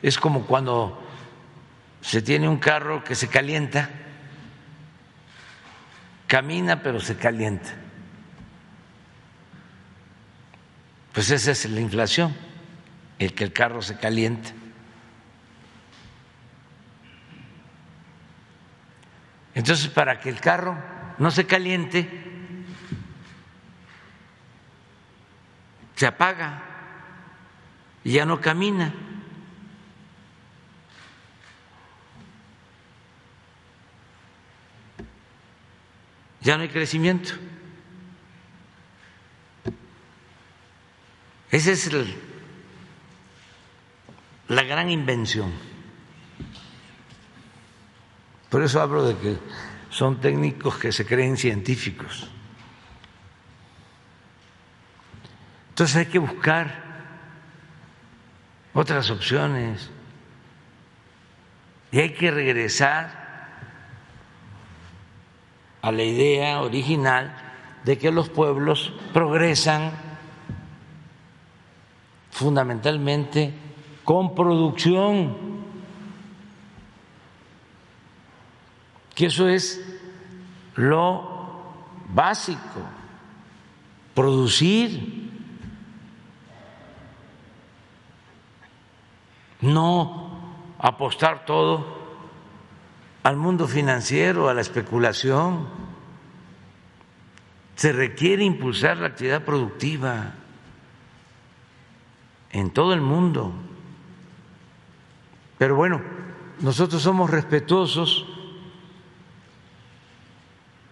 [0.02, 1.02] es como cuando
[2.02, 3.90] se tiene un carro que se calienta,
[6.28, 7.70] camina pero se calienta.
[11.14, 12.36] Pues esa es la inflación,
[13.20, 14.52] el que el carro se calienta.
[19.56, 20.76] Entonces, para que el carro
[21.20, 22.10] no se caliente,
[25.96, 26.73] se apaga
[28.04, 28.94] ya no camina.
[36.42, 37.34] Ya no hay crecimiento.
[41.50, 41.90] Esa es
[44.50, 45.54] la gran invención.
[48.50, 49.38] Por eso hablo de que
[49.90, 52.28] son técnicos que se creen científicos.
[55.70, 56.93] Entonces hay que buscar
[58.74, 59.90] otras opciones.
[61.92, 63.24] Y hay que regresar
[65.82, 67.36] a la idea original
[67.84, 69.92] de que los pueblos progresan
[72.32, 73.54] fundamentalmente
[74.04, 75.54] con producción.
[79.14, 79.80] Que eso es
[80.76, 81.62] lo
[82.10, 82.82] básico,
[84.16, 85.23] producir,
[89.64, 90.30] no
[90.78, 92.04] apostar todo
[93.24, 95.68] al mundo financiero, a la especulación.
[97.76, 100.34] Se requiere impulsar la actividad productiva
[102.52, 103.54] en todo el mundo.
[105.58, 106.02] Pero bueno,
[106.60, 108.26] nosotros somos respetuosos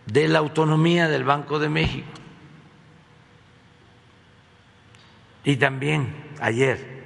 [0.06, 2.10] de la autonomía del Banco de México.
[5.44, 7.01] Y también ayer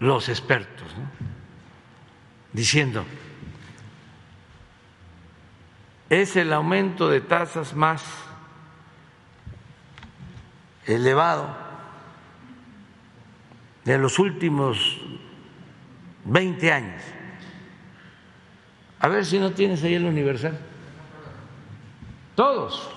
[0.00, 0.86] los expertos
[2.52, 3.04] diciendo,
[6.10, 8.02] es el aumento de tasas más
[10.86, 11.54] elevado
[13.84, 14.98] de los últimos
[16.24, 17.02] 20 años.
[19.00, 20.58] A ver si no tienes ahí el universal.
[22.34, 22.90] Todos.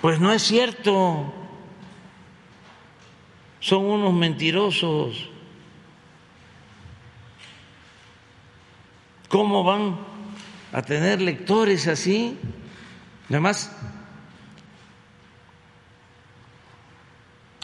[0.00, 1.32] Pues no es cierto.
[3.60, 5.30] Son unos mentirosos.
[9.34, 9.98] ¿Cómo van
[10.72, 12.38] a tener lectores así?
[13.28, 13.76] Nada más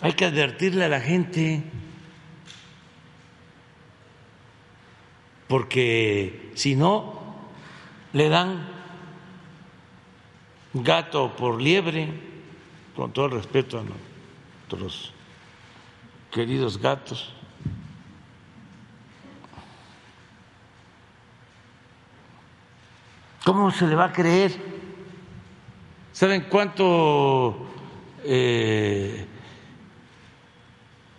[0.03, 1.63] hay que advertirle a la gente
[5.47, 7.37] porque si no,
[8.15, 8.67] le dan
[10.75, 12.09] gato por liebre,
[12.97, 15.13] con todo el respeto a nuestros
[16.33, 17.33] queridos gatos.
[23.45, 24.53] ¿Cómo se le va a creer?
[26.13, 27.57] ¿Saben cuánto,
[28.25, 29.27] eh,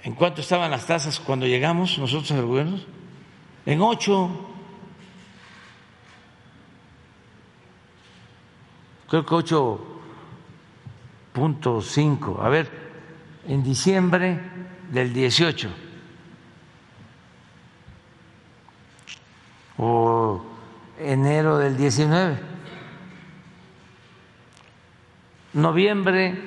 [0.03, 2.79] en cuánto estaban las tasas cuando llegamos nosotros al gobierno?
[3.65, 4.47] En ocho.
[9.09, 9.79] Creo que ocho
[11.33, 12.39] punto cinco.
[12.41, 12.69] A ver,
[13.47, 14.39] en diciembre
[14.91, 15.69] del 18
[19.77, 20.50] o
[21.03, 22.37] enero del 19,
[25.53, 26.37] noviembre,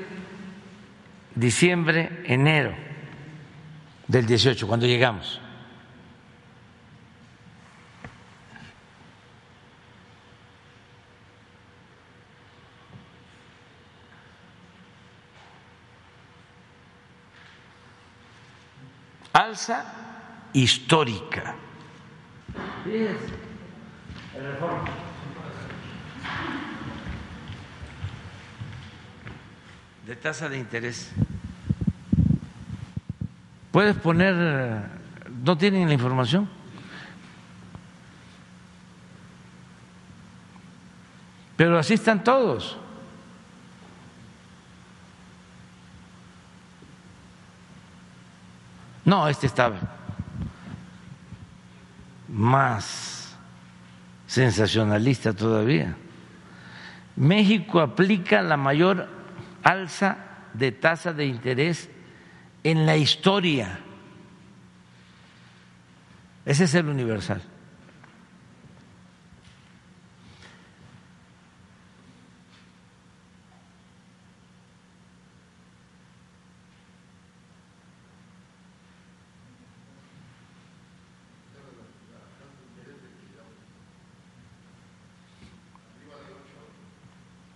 [1.34, 2.74] diciembre, enero
[4.06, 5.40] del 18, cuando llegamos.
[19.34, 19.84] alza
[20.52, 21.54] histórica.
[30.06, 31.12] De tasa de interés.
[33.70, 34.34] ¿Puedes poner,
[35.44, 36.48] no tienen la información?
[41.56, 42.76] Pero así están todos.
[49.04, 49.76] No, este estaba
[52.28, 53.23] más
[54.34, 55.94] sensacionalista todavía.
[57.14, 59.08] México aplica la mayor
[59.62, 60.18] alza
[60.52, 61.88] de tasa de interés
[62.64, 63.78] en la historia.
[66.44, 67.42] Ese es el universal.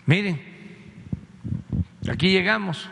[0.08, 0.40] Miren,
[2.10, 2.88] aquí llegamos.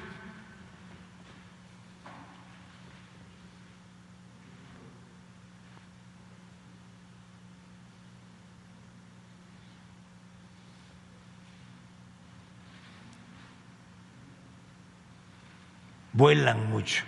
[16.12, 17.02] Vuelan mucho.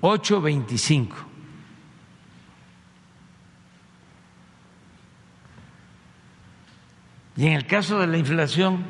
[0.00, 1.29] 8.25.
[7.40, 8.84] Y en el caso de la inflación,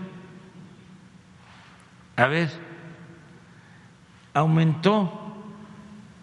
[2.16, 2.50] a ver,
[4.34, 5.36] aumentó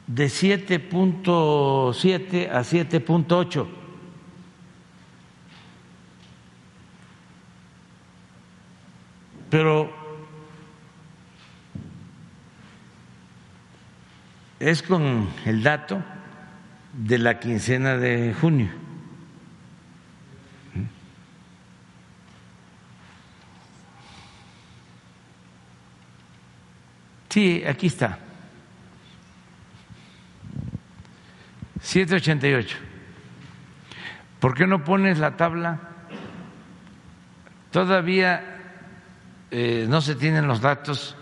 [0.08, 3.66] de 7.7 a 7.8.
[9.50, 9.90] Pero
[14.60, 16.04] es con el dato
[16.92, 18.87] de la quincena de junio.
[27.30, 28.20] Sí, aquí está.
[31.82, 32.78] 788.
[34.40, 35.80] ¿Por qué no pones la tabla?
[37.72, 38.58] Todavía
[39.52, 41.16] eh, no se tienen los datos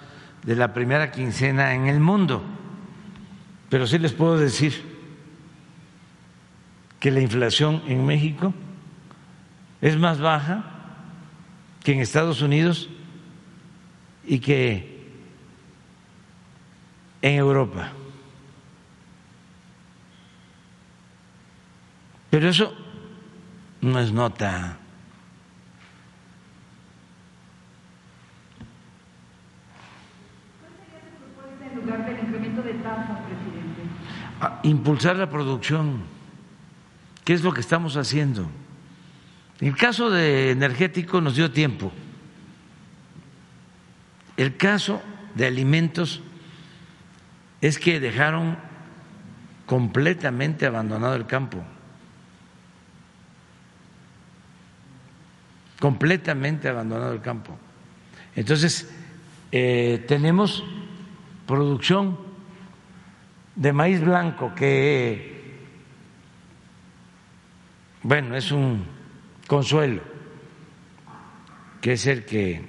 [0.44, 2.44] de la primera quincena en el mundo,
[3.70, 4.96] pero sí les puedo decir
[7.00, 8.54] que la inflación en México
[9.82, 10.64] es más baja
[11.84, 12.90] que en Estados Unidos
[14.26, 14.95] y que
[17.22, 17.92] en Europa.
[22.30, 22.74] Pero eso
[23.82, 24.78] no es nota.
[31.62, 33.82] en lugar del incremento de tasas, presidente?
[34.42, 36.04] Ah, impulsar la producción,
[37.24, 38.50] ¿qué es lo que estamos haciendo?
[39.62, 41.92] En el caso de energético nos dio tiempo.
[44.36, 45.02] El caso
[45.36, 46.22] de alimentos
[47.62, 48.58] es que dejaron
[49.66, 51.64] completamente abandonado el campo,
[55.80, 57.58] completamente abandonado el campo.
[58.36, 58.94] Entonces,
[59.52, 60.64] eh, tenemos
[61.48, 62.20] producción
[63.56, 65.60] de maíz blanco que,
[68.04, 68.86] bueno, es un
[69.48, 70.02] consuelo,
[71.82, 72.66] que es el que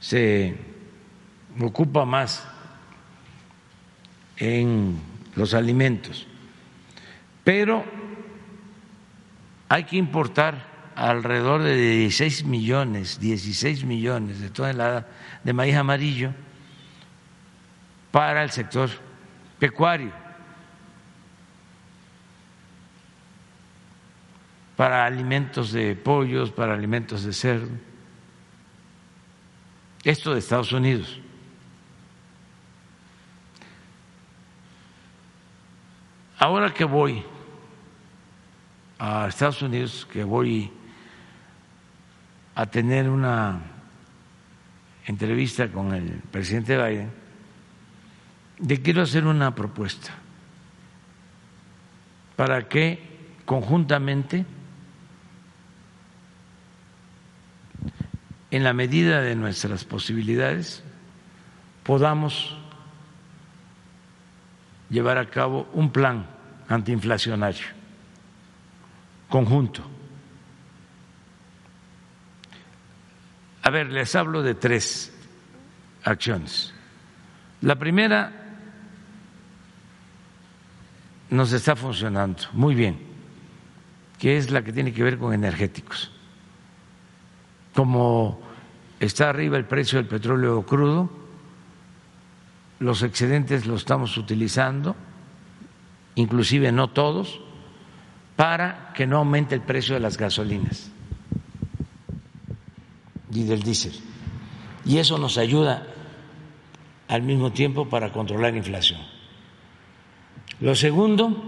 [0.00, 0.56] se
[1.60, 2.46] ocupa más
[4.36, 4.98] en
[5.34, 6.26] los alimentos,
[7.44, 7.84] pero
[9.68, 15.04] hay que importar alrededor de 16 millones, 16 millones de toneladas
[15.44, 16.32] de maíz amarillo
[18.10, 18.88] para el sector
[19.58, 20.10] pecuario,
[24.76, 27.68] para alimentos de pollos, para alimentos de cerdo.
[30.04, 31.20] Esto de Estados Unidos.
[36.38, 37.24] Ahora que voy
[38.98, 40.70] a Estados Unidos, que voy
[42.54, 43.60] a tener una
[45.06, 47.10] entrevista con el presidente Biden,
[48.58, 50.12] le quiero hacer una propuesta
[52.36, 52.98] para que
[53.46, 54.44] conjuntamente,
[58.50, 60.82] en la medida de nuestras posibilidades,
[61.82, 62.55] podamos
[64.90, 66.26] llevar a cabo un plan
[66.68, 67.66] antiinflacionario
[69.28, 69.96] conjunto
[73.66, 75.12] A ver, les hablo de tres
[76.04, 76.72] acciones.
[77.62, 78.32] La primera
[81.30, 82.96] nos está funcionando muy bien,
[84.20, 86.12] que es la que tiene que ver con energéticos.
[87.74, 88.40] Como
[89.00, 91.10] está arriba el precio del petróleo crudo,
[92.78, 94.96] los excedentes los estamos utilizando,
[96.14, 97.40] inclusive no todos,
[98.36, 100.90] para que no aumente el precio de las gasolinas
[103.32, 103.94] y del diésel.
[104.84, 105.86] Y eso nos ayuda
[107.08, 109.00] al mismo tiempo para controlar la inflación.
[110.60, 111.44] Lo segundo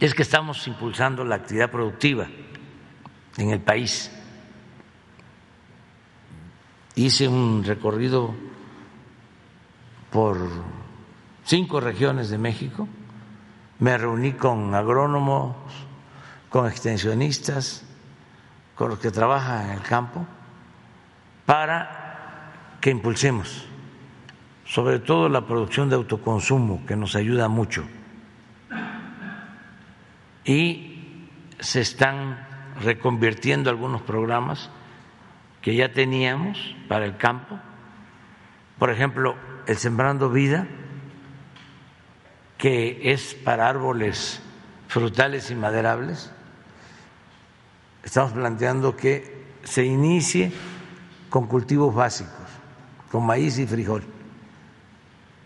[0.00, 2.28] es que estamos impulsando la actividad productiva
[3.36, 4.10] en el país.
[6.94, 8.34] Hice un recorrido
[10.10, 10.38] por
[11.44, 12.88] cinco regiones de México,
[13.78, 15.56] me reuní con agrónomos,
[16.48, 17.84] con extensionistas,
[18.74, 20.26] con los que trabajan en el campo
[21.46, 23.68] para que impulsemos
[24.68, 27.84] sobre todo la producción de autoconsumo, que nos ayuda mucho.
[30.44, 31.26] Y
[31.58, 32.46] se están
[32.80, 34.70] reconvirtiendo algunos programas
[35.62, 37.58] que ya teníamos para el campo.
[38.78, 39.36] Por ejemplo,
[39.68, 40.66] el Sembrando Vida,
[42.56, 44.40] que es para árboles
[44.88, 46.32] frutales y maderables.
[48.02, 50.50] Estamos planteando que se inicie
[51.28, 52.32] con cultivos básicos,
[53.12, 54.02] con maíz y frijol,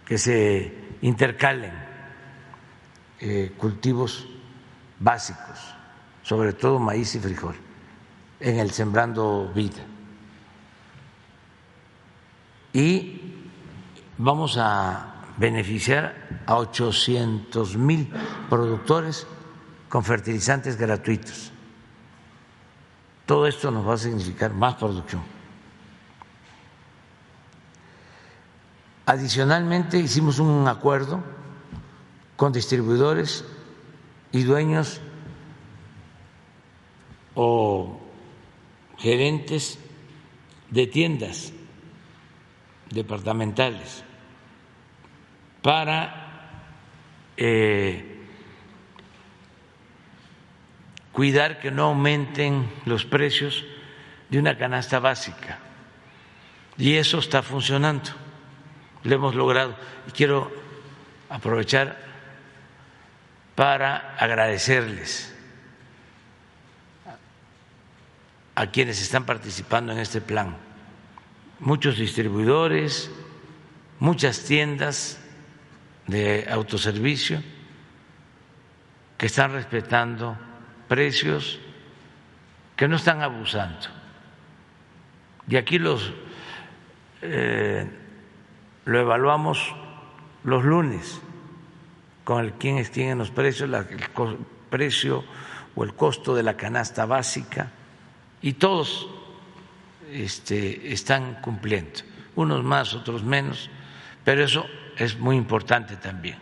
[0.07, 1.73] que se intercalen
[3.19, 4.29] eh, cultivos
[5.01, 5.75] básicos,
[6.23, 7.57] sobre todo maíz y frijol,
[8.39, 9.83] en el Sembrando Vida.
[12.73, 13.22] Y
[14.19, 18.13] vamos a beneficiar a 800 mil
[18.49, 19.27] productores
[19.89, 21.53] con fertilizantes gratuitos.
[23.27, 25.23] Todo esto nos va a significar más producción.
[29.07, 31.23] Adicionalmente, hicimos un acuerdo
[32.37, 33.45] con distribuidores
[34.33, 35.01] y dueños
[37.35, 38.01] o
[38.99, 39.79] gerentes
[40.71, 41.53] de tiendas
[42.93, 44.05] departamentales
[45.63, 46.61] para
[47.37, 48.27] eh,
[51.13, 53.65] cuidar que no aumenten los precios
[54.29, 55.59] de una canasta básica.
[56.79, 58.23] Y eso está funcionando
[59.05, 59.77] lo hemos logrado.
[60.07, 60.51] Y quiero
[61.29, 61.99] aprovechar
[63.55, 65.35] para agradecerles
[68.55, 70.57] a quienes están participando en este plan.
[71.63, 73.11] Muchos distribuidores,
[74.01, 75.19] muchas tiendas
[76.07, 77.43] de autoservicio
[79.17, 80.37] que están respetando
[80.89, 81.61] precios,
[82.77, 83.87] que no están abusando.
[85.49, 86.13] Y aquí los
[87.23, 87.89] eh,
[88.85, 89.75] lo evaluamos
[90.43, 91.21] los lunes
[92.25, 94.39] con el quién es quién en los precios, el
[94.69, 95.25] precio
[95.77, 97.71] o el costo de la canasta básica
[98.41, 99.09] y todos
[100.13, 102.01] este, están cumpliendo,
[102.37, 103.71] unos más, otros menos,
[104.25, 106.37] pero eso es muy importante también,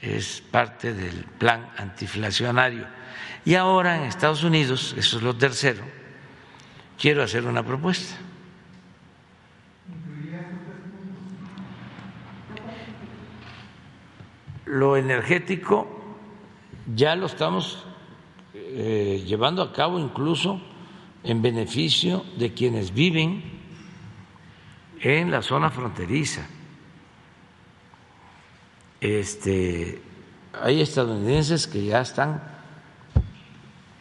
[0.00, 2.86] es parte del plan antiinflacionario.
[3.44, 5.82] Y ahora en Estados Unidos, eso es lo tercero,
[6.98, 8.16] quiero hacer una propuesta.
[14.66, 16.14] Lo energético
[16.94, 17.84] ya lo estamos
[18.54, 20.60] eh, llevando a cabo incluso
[21.22, 23.42] en beneficio de quienes viven
[25.00, 26.46] en la zona fronteriza.
[29.00, 30.02] Este,
[30.52, 32.42] hay estadounidenses que ya están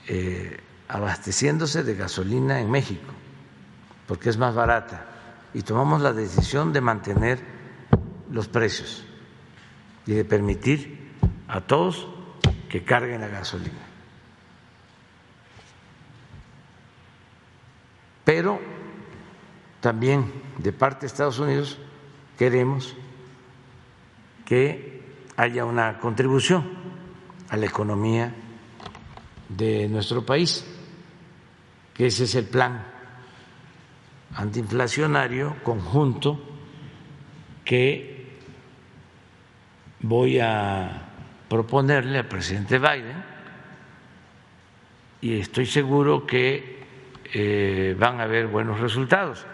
[0.07, 3.13] eh, abasteciéndose de gasolina en México,
[4.07, 5.05] porque es más barata,
[5.53, 7.39] y tomamos la decisión de mantener
[8.31, 9.05] los precios
[10.05, 11.13] y de permitir
[11.47, 12.07] a todos
[12.69, 13.88] que carguen la gasolina.
[18.23, 18.59] Pero
[19.81, 21.77] también de parte de Estados Unidos
[22.37, 22.95] queremos
[24.45, 25.03] que
[25.37, 26.67] haya una contribución
[27.49, 28.33] a la economía
[29.47, 30.65] de nuestro país,
[31.93, 32.83] que ese es el plan
[34.35, 36.39] antiinflacionario conjunto
[37.65, 38.37] que
[40.01, 41.09] voy a
[41.47, 43.23] proponerle al presidente Biden.
[45.21, 46.78] Y estoy seguro que
[47.33, 49.45] eh, van a haber buenos resultados,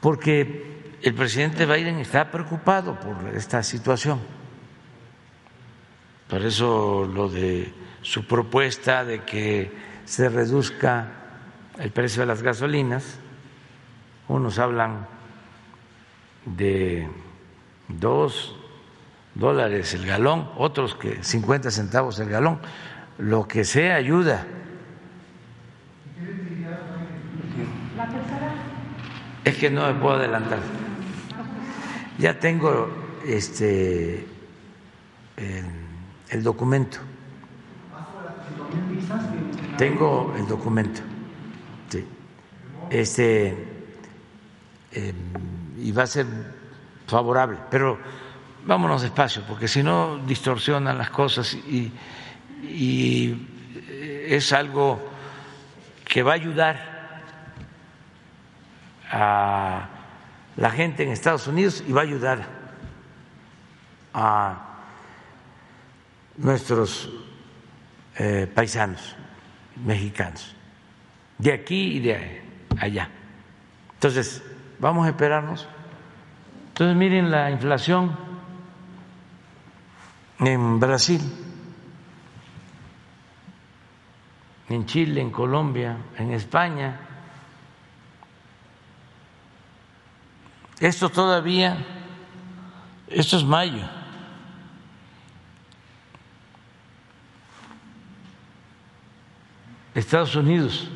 [0.00, 4.20] porque el presidente Biden está preocupado por esta situación.
[6.28, 7.72] Por eso lo de
[8.02, 9.72] su propuesta de que
[10.04, 11.12] se reduzca
[11.78, 13.18] el precio de las gasolinas.
[14.28, 15.06] Unos hablan
[16.44, 17.08] de
[17.88, 18.56] dos
[19.34, 22.60] dólares el galón, otros que 50 centavos el galón,
[23.18, 24.46] lo que sea ayuda.
[29.46, 30.58] Es que no me puedo adelantar.
[32.18, 32.90] Ya tengo
[33.24, 34.26] este
[35.36, 36.98] el, documento.
[39.78, 41.00] Tengo el documento.
[41.88, 42.04] Sí.
[42.90, 43.50] Este
[44.90, 45.14] em,
[45.78, 46.26] y va a ser
[47.06, 48.00] favorable, pero
[48.66, 51.92] vámonos despacio, porque si no distorsionan las cosas y,
[52.64, 53.46] y
[54.26, 55.08] es algo
[56.04, 56.95] que va a ayudar
[59.10, 59.88] a
[60.56, 62.46] la gente en Estados Unidos y va a ayudar
[64.14, 64.62] a
[66.38, 67.10] nuestros
[68.16, 69.16] eh, paisanos
[69.84, 70.54] mexicanos,
[71.38, 72.42] de aquí y de
[72.80, 73.10] allá.
[73.94, 74.42] Entonces,
[74.78, 75.68] vamos a esperarnos.
[76.68, 78.16] Entonces, miren la inflación
[80.38, 81.20] en Brasil,
[84.68, 87.00] en Chile, en Colombia, en España.
[90.80, 91.78] Esto todavía,
[93.08, 93.82] esto es mayo.
[99.94, 100.90] Estados Unidos,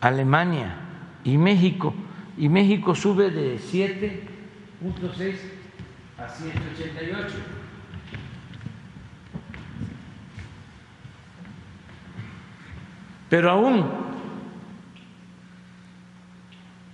[0.00, 0.76] Alemania
[1.22, 1.94] y México.
[2.38, 5.36] Y México sube de 7.6
[6.16, 7.34] a 188.
[13.28, 14.01] Pero aún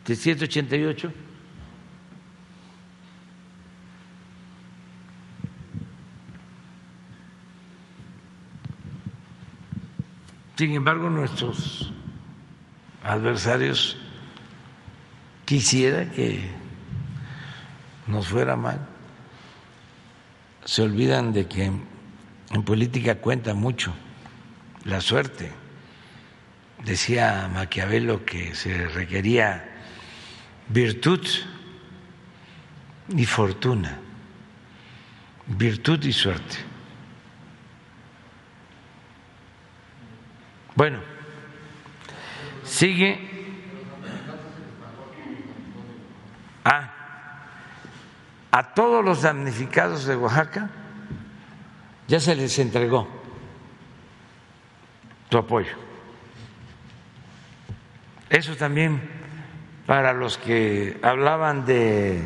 [0.08, 1.12] de 188
[10.56, 11.92] Sin embargo, nuestros
[13.04, 13.96] adversarios
[15.44, 16.50] quisiera que
[18.08, 18.88] nos fuera mal.
[20.64, 23.94] Se olvidan de que en política cuenta mucho
[24.84, 25.52] la suerte.
[26.84, 29.77] Decía Maquiavelo que se requería
[30.68, 31.26] virtud
[33.08, 33.98] y fortuna,
[35.46, 36.56] virtud y suerte.
[40.74, 41.00] Bueno,
[42.62, 43.26] sigue.
[46.64, 46.92] Ah,
[48.50, 50.68] a todos los damnificados de Oaxaca
[52.06, 53.08] ya se les entregó
[55.30, 55.74] tu apoyo.
[58.30, 59.17] Eso también
[59.88, 62.22] para los que hablaban de,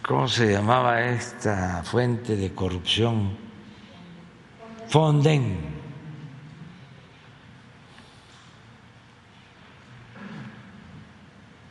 [0.00, 3.36] ¿cómo se llamaba esta fuente de corrupción?
[4.88, 5.58] Fonden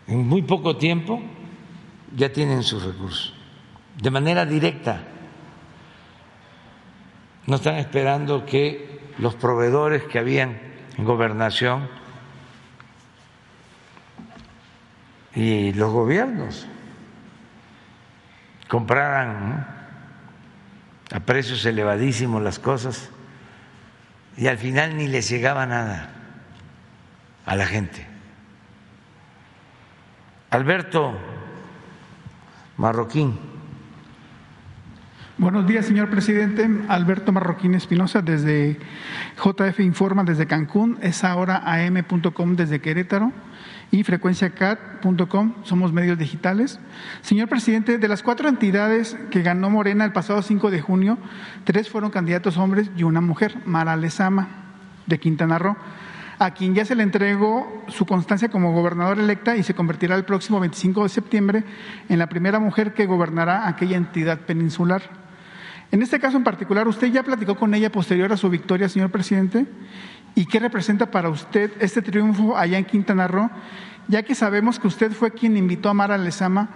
[0.05, 1.19] en muy poco tiempo
[2.15, 3.33] ya tienen sus recursos,
[3.99, 5.01] de manera directa.
[7.47, 10.61] No están esperando que los proveedores que habían
[10.95, 12.04] en gobernación
[15.35, 16.65] y los gobiernos
[18.69, 19.67] compraran
[21.11, 23.09] a precios elevadísimos las cosas
[24.37, 26.09] y al final ni les llegaba nada
[27.45, 28.07] a la gente.
[30.49, 31.13] Alberto
[32.77, 33.37] Marroquín.
[35.37, 36.69] Buenos días, señor presidente.
[36.87, 38.79] Alberto Marroquín Espinosa, desde
[39.37, 40.97] JF Informa, desde Cancún.
[41.01, 43.33] Es ahora am.com desde Querétaro.
[43.91, 46.79] Y frecuenciacat.com, somos medios digitales.
[47.21, 51.17] Señor presidente, de las cuatro entidades que ganó Morena el pasado 5 de junio,
[51.63, 54.47] tres fueron candidatos hombres y una mujer, Mara Lezama,
[55.05, 55.77] de Quintana Roo,
[56.39, 60.25] a quien ya se le entregó su constancia como gobernadora electa y se convertirá el
[60.25, 61.63] próximo 25 de septiembre
[62.09, 65.25] en la primera mujer que gobernará aquella entidad peninsular.
[65.91, 69.11] En este caso en particular, ¿usted ya platicó con ella posterior a su victoria, señor
[69.11, 69.65] presidente?
[70.35, 73.49] ¿Y qué representa para usted este triunfo allá en Quintana Roo,
[74.09, 76.69] ya que sabemos que usted fue quien invitó a Mara Lezama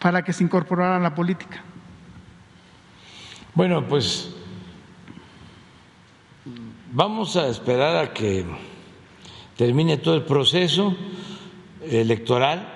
[0.00, 1.62] para que se incorporara a la política?
[3.54, 4.34] Bueno, pues
[6.92, 8.46] vamos a esperar a que
[9.56, 10.96] termine todo el proceso
[11.82, 12.66] electoral,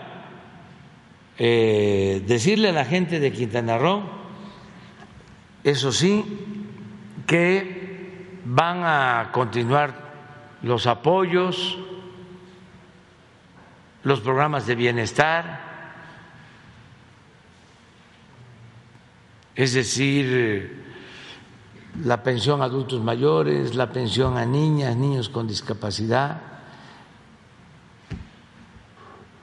[1.39, 4.03] eh, decirle a la gente de Quintana Roo,
[5.65, 6.25] eso sí,
[7.27, 10.02] que van a continuar
[10.63, 11.79] los apoyos,
[14.05, 15.73] los programas de bienestar,
[19.55, 20.83] es decir,
[22.05, 26.41] la pensión a adultos mayores, la pensión a niñas, niños con discapacidad,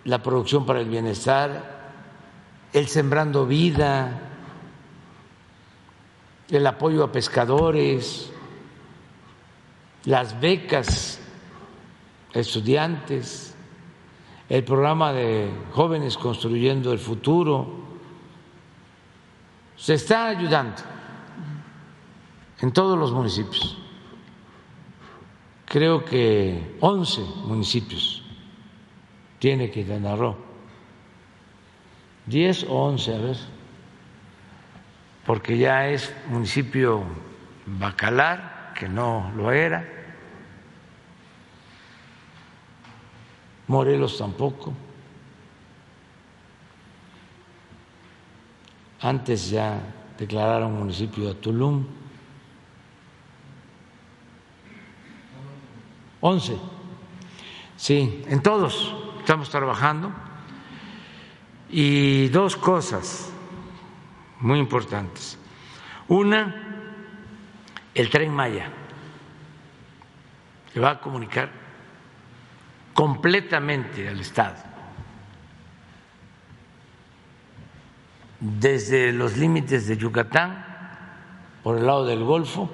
[0.06, 1.80] la producción para el bienestar,
[2.74, 4.22] el sembrando vida,
[6.50, 8.32] el apoyo a pescadores,
[10.06, 11.20] las becas
[12.34, 13.56] estudiantes,
[14.48, 17.80] el programa de jóvenes construyendo el futuro.
[19.76, 20.82] Se está ayudando
[22.60, 23.78] en todos los municipios.
[25.66, 28.24] Creo que 11 municipios
[29.38, 30.36] tiene Quintana Roo.
[32.26, 33.38] 10 o 11, a ver,
[35.26, 37.04] porque ya es municipio
[37.66, 39.86] bacalar que no lo era,
[43.68, 44.74] Morelos tampoco,
[49.02, 49.80] antes ya
[50.18, 51.86] declararon municipio a Tulum,
[56.22, 56.58] once,
[57.78, 58.96] sí, en todos
[59.30, 60.12] estamos trabajando.
[61.70, 63.32] Y dos cosas
[64.40, 65.38] muy importantes.
[66.08, 66.69] Una,
[68.00, 68.70] el tren Maya,
[70.74, 71.50] que va a comunicar
[72.94, 74.56] completamente al Estado,
[78.40, 80.66] desde los límites de Yucatán,
[81.62, 82.70] por el lado del Golfo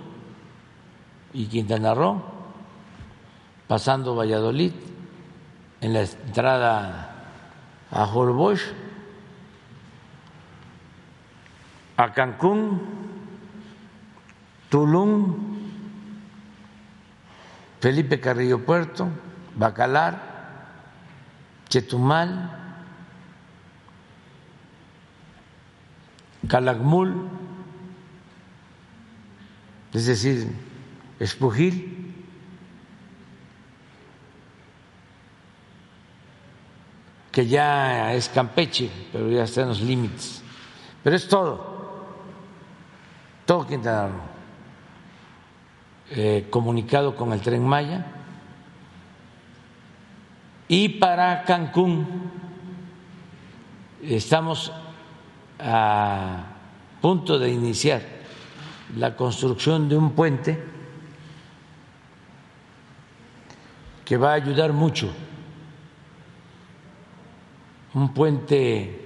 [1.33, 2.21] y Quintana Roo,
[3.67, 4.73] pasando Valladolid,
[5.81, 7.15] en la entrada
[7.89, 8.61] a Holbox,
[11.97, 13.04] a Cancún,
[14.75, 15.33] Tulum,
[17.79, 19.07] Felipe Carrillo Puerto,
[19.55, 20.19] Bacalar,
[21.69, 22.51] Chetumal,
[26.49, 27.29] Calakmul,
[29.93, 30.51] es decir,
[31.21, 32.13] Espujil,
[37.31, 40.43] que ya es Campeche, pero ya está en los límites.
[41.01, 42.05] Pero es todo,
[43.45, 44.34] todo Quintana Roo.
[46.11, 48.05] Eh, comunicado con el tren Maya.
[50.67, 52.31] Y para Cancún
[54.03, 54.71] estamos
[55.59, 56.45] a
[57.01, 58.03] punto de iniciar
[58.95, 60.63] la construcción de un puente
[64.05, 65.11] que va a ayudar mucho,
[67.95, 69.01] un puente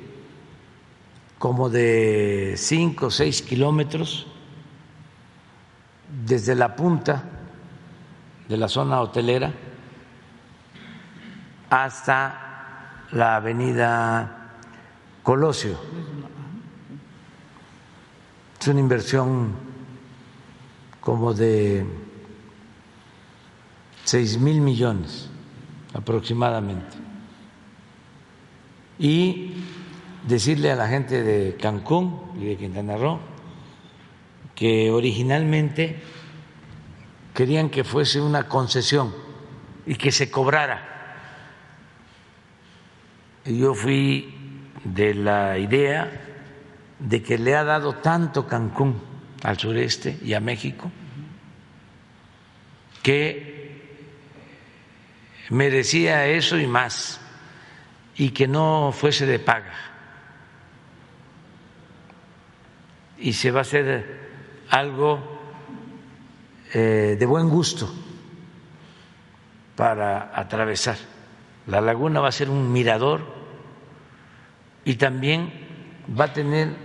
[1.38, 4.29] como de cinco o seis kilómetros
[6.10, 7.24] desde la punta
[8.48, 9.52] de la zona hotelera
[11.70, 14.56] hasta la avenida
[15.22, 15.78] Colosio.
[18.60, 19.54] Es una inversión
[21.00, 21.86] como de
[24.04, 25.30] seis mil millones
[25.94, 26.98] aproximadamente.
[28.98, 29.64] Y
[30.28, 33.29] decirle a la gente de Cancún y de Quintana Roo
[34.60, 35.96] que originalmente
[37.34, 39.16] querían que fuese una concesión
[39.86, 41.16] y que se cobrara.
[43.46, 44.36] Yo fui
[44.84, 46.12] de la idea
[47.00, 49.02] de que le ha dado tanto Cancún
[49.44, 50.92] al sureste y a México
[53.02, 53.96] que
[55.52, 57.22] merecía eso y más,
[58.18, 59.74] y que no fuese de paga.
[63.20, 64.29] Y se va a hacer
[64.70, 65.20] algo
[66.74, 67.90] eh, de buen gusto
[69.76, 70.98] para atravesar
[71.70, 73.22] La laguna va a ser un mirador
[74.84, 75.54] y también
[76.20, 76.76] va a tener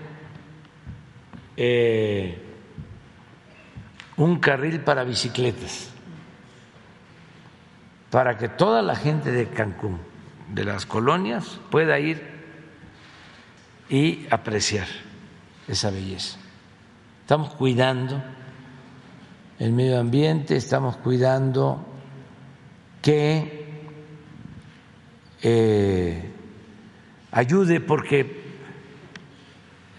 [1.57, 2.39] eh,
[4.19, 5.89] un carril para bicicletas,
[8.11, 10.01] para que toda la gente de Cancún,
[10.51, 12.23] de las colonias, pueda ir
[13.89, 14.87] y apreciar
[15.67, 16.44] esa belleza.
[17.25, 18.23] Estamos cuidando
[19.59, 21.83] el medio ambiente, estamos cuidando
[23.01, 23.65] que
[25.41, 26.31] eh,
[27.33, 28.45] ayude porque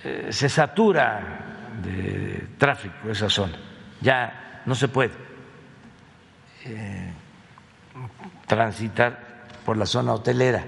[0.04, 3.58] eh, se satura de tráfico esa zona,
[4.02, 5.14] ya no se puede
[6.66, 7.12] eh,
[8.46, 10.64] transitar por la zona hotelera.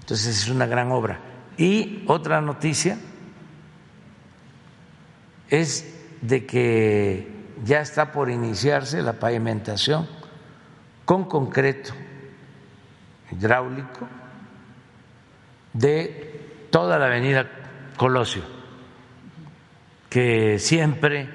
[0.00, 1.20] Entonces es una gran obra.
[1.58, 2.96] Y otra noticia
[5.50, 7.28] es de que
[7.64, 10.08] ya está por iniciarse la pavimentación
[11.04, 11.94] con concreto
[13.30, 14.08] hidráulico
[15.72, 17.46] de toda la avenida
[17.96, 18.42] Colosio,
[20.08, 21.28] que siempre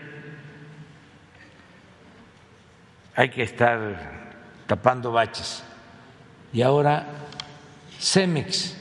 [3.16, 4.34] hay que estar
[4.66, 5.64] tapando baches.
[6.54, 7.06] Y ahora
[8.00, 8.78] Cemex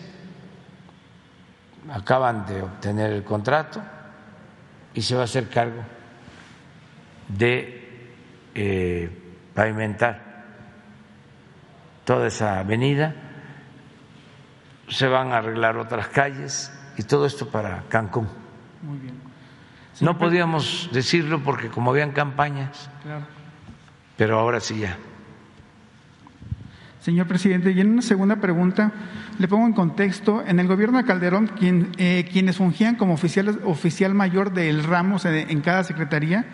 [1.90, 3.82] acaban de obtener el contrato
[4.94, 5.82] y se va a hacer cargo
[7.28, 8.08] de
[8.54, 9.10] eh,
[9.54, 10.32] pavimentar
[12.04, 13.14] toda esa avenida,
[14.88, 18.28] se van a arreglar otras calles y todo esto para Cancún.
[18.82, 19.14] Muy bien.
[20.00, 22.90] no podíamos decirlo porque como habían campañas,
[24.16, 24.98] pero ahora sí ya.
[27.02, 28.92] Señor presidente, y en una segunda pregunta
[29.40, 33.58] le pongo en contexto, en el gobierno de Calderón, quien, eh, quienes fungían como oficial,
[33.64, 36.44] oficial mayor del ramo en cada secretaría,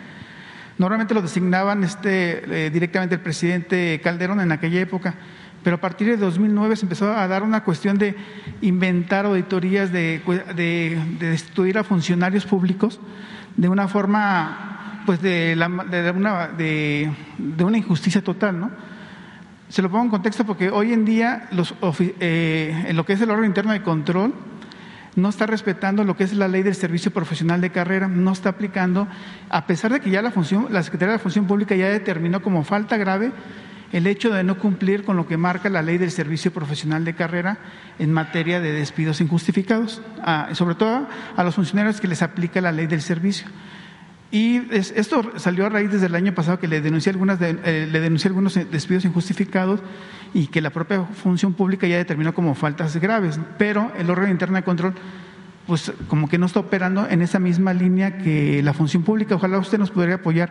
[0.78, 5.16] normalmente lo designaban este, eh, directamente el presidente Calderón en aquella época,
[5.62, 8.16] pero a partir de 2009 se empezó a dar una cuestión de
[8.62, 10.22] inventar auditorías, de,
[10.56, 13.00] de, de destituir a funcionarios públicos
[13.54, 18.97] de una forma, pues de, la, de, una, de, de una injusticia total, ¿no?
[19.68, 23.20] Se lo pongo en contexto porque hoy en día los, eh, en lo que es
[23.20, 24.34] el órgano interno de control
[25.14, 28.50] no está respetando lo que es la ley del servicio profesional de carrera, no está
[28.50, 29.08] aplicando,
[29.50, 32.40] a pesar de que ya la función, la Secretaría de la Función Pública ya determinó
[32.40, 33.32] como falta grave
[33.92, 37.14] el hecho de no cumplir con lo que marca la ley del servicio profesional de
[37.14, 37.58] carrera
[37.98, 40.02] en materia de despidos injustificados,
[40.52, 43.48] sobre todo a los funcionarios que les aplica la ley del servicio.
[44.30, 48.00] Y esto salió a raíz desde el año pasado que le denuncié, algunas eh, le
[48.00, 49.80] denuncié algunos despidos injustificados
[50.34, 54.56] y que la propia función pública ya determinó como faltas graves, pero el órgano interno
[54.56, 54.94] de control
[55.66, 59.34] pues como que no está operando en esa misma línea que la función pública.
[59.34, 60.50] Ojalá usted nos pudiera apoyar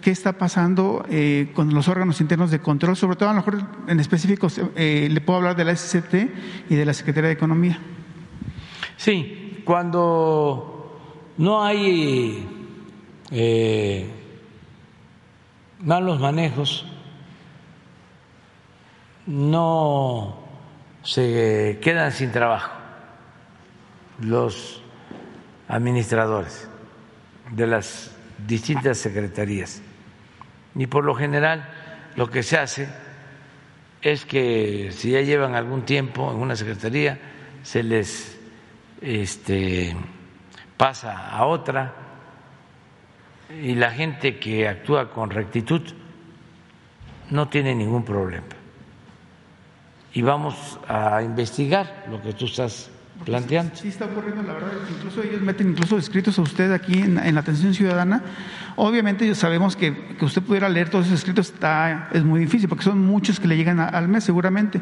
[0.00, 3.62] qué está pasando eh, con los órganos internos de control, sobre todo a lo mejor
[3.86, 6.14] en específico eh, le puedo hablar de la SCT
[6.70, 7.78] y de la Secretaría de Economía.
[8.96, 10.98] Sí, cuando
[11.36, 12.55] no hay
[13.30, 14.06] eh,
[15.80, 16.86] malos manejos,
[19.26, 20.44] no
[21.02, 22.72] se quedan sin trabajo
[24.20, 24.82] los
[25.68, 26.68] administradores
[27.50, 28.14] de las
[28.46, 29.82] distintas secretarías.
[30.74, 31.68] Y por lo general
[32.14, 32.88] lo que se hace
[34.02, 37.18] es que si ya llevan algún tiempo en una secretaría,
[37.62, 38.38] se les
[39.00, 39.96] este,
[40.76, 42.05] pasa a otra
[43.50, 45.82] y la gente que actúa con rectitud
[47.30, 48.46] no tiene ningún problema.
[50.12, 52.90] Y vamos a investigar lo que tú estás
[53.24, 53.74] planteando.
[53.76, 54.72] Sí, está ocurriendo, la verdad.
[54.90, 58.22] Incluso ellos meten incluso escritos a usted aquí en, la atención ciudadana.
[58.76, 62.84] Obviamente sabemos que, que, usted pudiera leer todos esos escritos está, es muy difícil porque
[62.84, 64.80] son muchos que le llegan al mes seguramente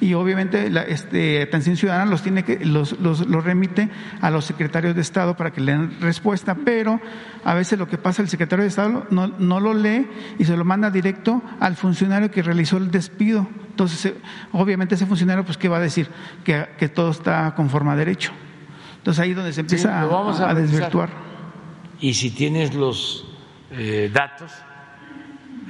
[0.00, 3.88] y obviamente la este, atención ciudadana los tiene que los, los, los, remite
[4.20, 7.00] a los secretarios de Estado para que le den respuesta, pero
[7.44, 10.56] a veces lo que pasa el secretario de Estado no, no lo lee y se
[10.56, 13.46] lo manda directo al funcionario que realizó el despido.
[13.70, 14.14] Entonces, eh,
[14.52, 16.08] obviamente ese funcionario, pues, ¿qué va a decir?
[16.44, 18.32] Que, que todo está conforme a derecho.
[18.98, 21.10] Entonces ahí es donde se empieza a, desvirtuar.
[22.00, 23.24] Y si tienes los
[23.70, 24.52] eh, datos,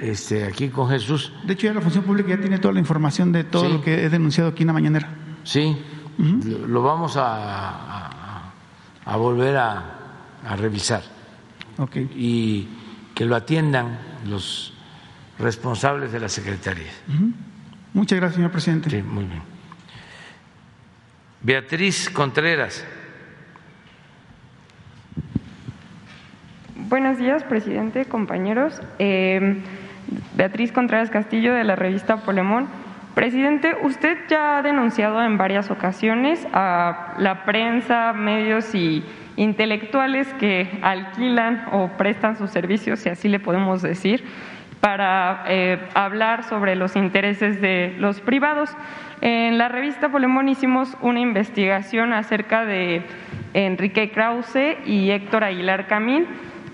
[0.01, 1.33] este, aquí con Jesús.
[1.45, 4.05] De hecho, ya la función pública ya tiene toda la información de todo lo que
[4.05, 5.09] he denunciado aquí en la mañanera.
[5.45, 5.77] Sí,
[6.19, 8.53] lo vamos a,
[9.05, 9.93] a, volver a,
[10.57, 11.03] revisar.
[11.79, 12.11] Okay.
[12.15, 12.69] Y
[13.15, 14.73] que lo atiendan los
[15.39, 16.91] responsables de la Secretaría.
[17.93, 18.91] Muchas gracias, señor presidente.
[18.91, 19.43] Sí, muy bien.
[21.43, 22.85] Beatriz Contreras.
[26.89, 28.81] Buenos días, presidente, compañeros.
[28.99, 29.63] Eh,
[30.37, 32.69] Beatriz Contreras Castillo de la revista Polemón.
[33.15, 39.03] Presidente, usted ya ha denunciado en varias ocasiones a la prensa, medios y
[39.37, 44.23] intelectuales que alquilan o prestan sus servicios, si así le podemos decir,
[44.81, 48.71] para eh, hablar sobre los intereses de los privados.
[49.23, 53.03] En la revista Polemón hicimos una investigación acerca de
[53.55, 56.27] Enrique Krause y Héctor Aguilar Camín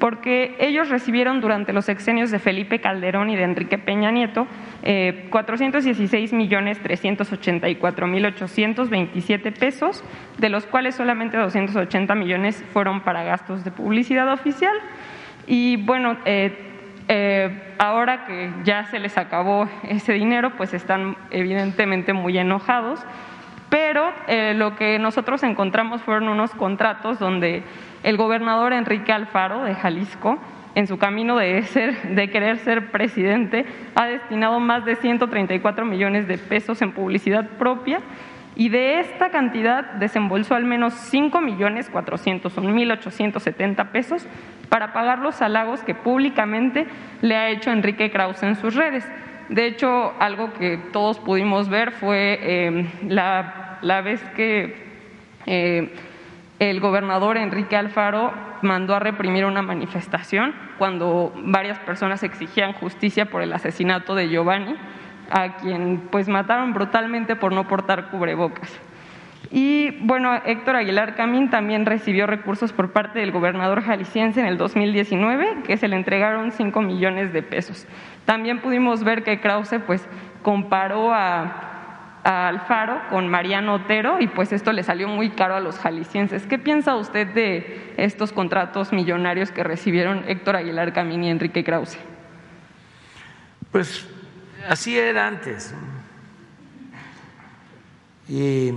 [0.03, 4.48] porque ellos recibieron durante los sexenios de Felipe Calderón y de Enrique Peña Nieto
[4.82, 10.03] eh, 416 millones 384 mil 827 pesos,
[10.38, 14.74] de los cuales solamente 280 millones fueron para gastos de publicidad oficial.
[15.46, 16.53] Y bueno, eh,
[17.07, 22.98] eh, ahora que ya se les acabó ese dinero, pues están evidentemente muy enojados.
[23.73, 27.62] Pero eh, lo que nosotros encontramos fueron unos contratos donde
[28.03, 30.39] el gobernador Enrique Alfaro de Jalisco,
[30.75, 33.64] en su camino de, ser, de querer ser presidente,
[33.95, 38.01] ha destinado más de 134 millones de pesos en publicidad propia
[38.57, 44.27] y de esta cantidad desembolsó al menos 5 millones 400 o 1.870 pesos
[44.68, 46.87] para pagar los halagos que públicamente
[47.23, 49.11] le ha hecho Enrique Krause en sus redes.
[49.53, 54.74] De hecho, algo que todos pudimos ver fue eh, la, la, vez que
[55.44, 55.94] eh,
[56.59, 58.32] el gobernador Enrique Alfaro
[58.62, 64.74] mandó a reprimir una manifestación cuando varias personas exigían justicia por el asesinato de Giovanni,
[65.30, 68.80] a quien pues mataron brutalmente por no portar cubrebocas.
[69.55, 74.57] Y bueno, Héctor Aguilar Camín también recibió recursos por parte del gobernador jalisciense en el
[74.57, 77.86] 2019, que se le entregaron 5 millones de pesos.
[78.24, 80.09] También pudimos ver que Krause pues
[80.42, 81.72] comparó a
[82.24, 86.46] Alfaro con Mariano Otero y pues esto le salió muy caro a los jaliscienses.
[86.46, 91.98] ¿Qué piensa usted de estos contratos millonarios que recibieron Héctor Aguilar Camín y Enrique Krause?
[93.70, 94.09] Pues
[94.66, 95.74] así era antes.
[98.28, 98.72] Y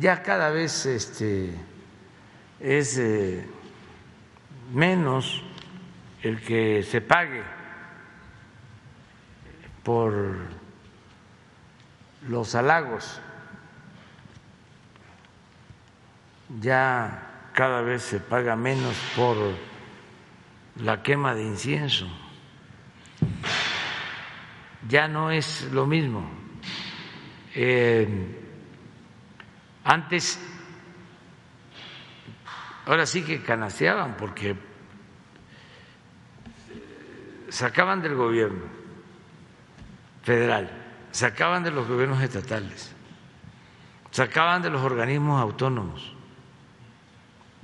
[0.00, 1.54] ya cada vez este,
[2.58, 3.46] es eh,
[4.72, 5.42] menos
[6.22, 7.42] el que se pague
[9.82, 10.38] por
[12.28, 13.20] los halagos.
[16.60, 19.36] Ya cada vez se paga menos por
[20.76, 22.08] la quema de incienso.
[24.88, 26.28] Ya no es lo mismo.
[27.54, 28.49] Eh,
[29.84, 30.38] antes,
[32.86, 34.56] ahora sí que canaseaban porque
[37.48, 38.64] sacaban del gobierno
[40.22, 40.80] federal
[41.12, 42.92] sacaban de los gobiernos estatales,
[44.10, 46.14] sacaban de los organismos autónomos,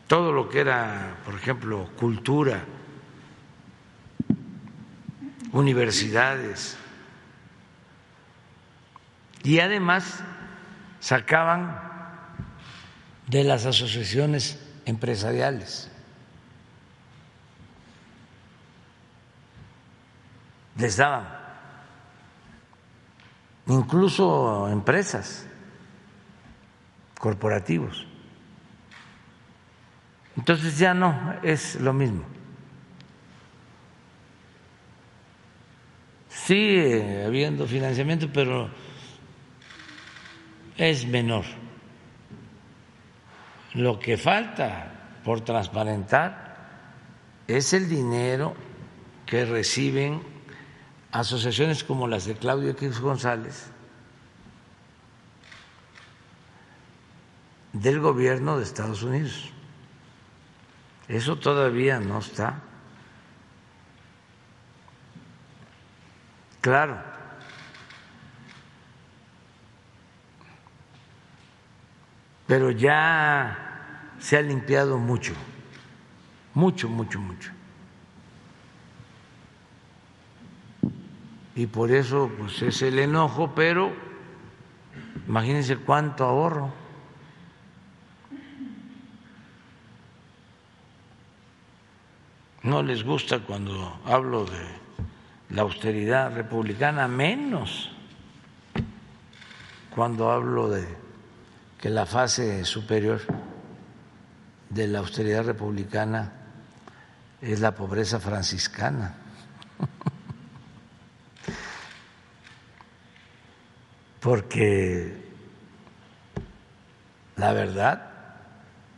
[0.06, 2.64] todo lo que era, por ejemplo, cultura,
[5.52, 6.76] universidades,
[9.42, 10.22] y además
[11.00, 11.95] sacaban
[13.27, 15.91] de las asociaciones empresariales.
[20.77, 21.37] Les daban
[23.66, 25.47] incluso empresas,
[27.18, 28.07] corporativos.
[30.37, 32.24] Entonces ya no es lo mismo.
[36.28, 38.70] Sigue habiendo financiamiento, pero
[40.77, 41.44] es menor.
[43.77, 46.57] Lo que falta por transparentar
[47.47, 48.55] es el dinero
[49.27, 50.23] que reciben
[51.12, 53.70] asociaciones como las de Claudio X González
[57.74, 59.53] del gobierno de Estados Unidos.
[61.07, 62.62] Eso todavía no está
[66.62, 66.98] claro.
[72.47, 73.65] Pero ya
[74.18, 75.32] se ha limpiado mucho,
[76.55, 77.56] mucho, mucho, mucho.
[81.56, 83.90] y por eso pues es el enojo, pero
[85.26, 86.70] imagínense cuánto ahorro.
[92.62, 94.66] No les gusta cuando hablo de
[95.51, 97.90] la austeridad republicana, menos
[99.94, 100.86] cuando hablo de
[101.78, 103.22] que la fase superior
[104.70, 106.32] de la austeridad republicana
[107.40, 109.14] es la pobreza franciscana.
[114.20, 115.24] porque
[117.36, 118.10] la verdad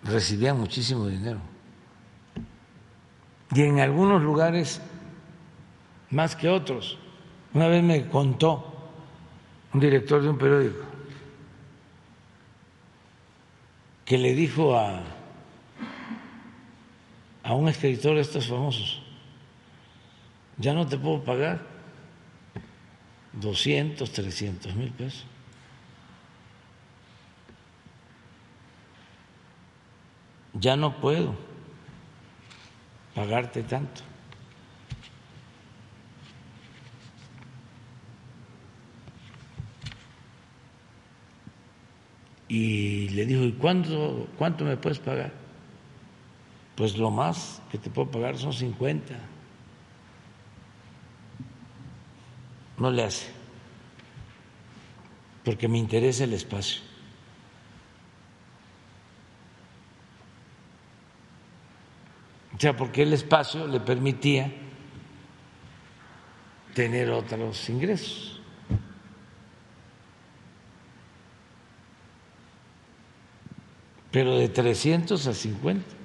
[0.05, 1.41] recibían muchísimo dinero.
[3.53, 4.81] Y en algunos lugares
[6.11, 6.99] más que otros.
[7.53, 8.91] Una vez me contó
[9.73, 10.85] un director de un periódico
[14.05, 15.03] que le dijo a,
[17.49, 19.01] a un escritor de estos famosos,
[20.59, 21.63] ya no te puedo pagar
[23.33, 25.25] 200, 300 mil pesos.
[30.53, 31.35] Ya no puedo
[33.15, 34.03] pagarte tanto.
[42.47, 45.38] Y le dijo, ¿y cuánto, cuánto me puedes pagar?
[46.79, 49.13] Pues lo más que te puedo pagar son 50.
[52.79, 53.27] No le hace,
[55.45, 56.83] porque me interesa el espacio.
[62.57, 64.53] O sea, porque el espacio le permitía
[66.75, 68.37] tener otros ingresos.
[74.11, 75.98] pero de 300 a 50.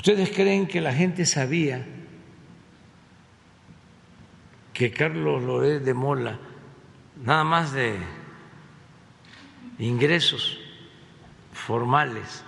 [0.00, 1.86] ¿Ustedes creen que la gente sabía
[4.72, 6.38] que Carlos Loret de Mola,
[7.22, 7.98] nada más de
[9.78, 10.58] ingresos
[11.52, 12.42] formales,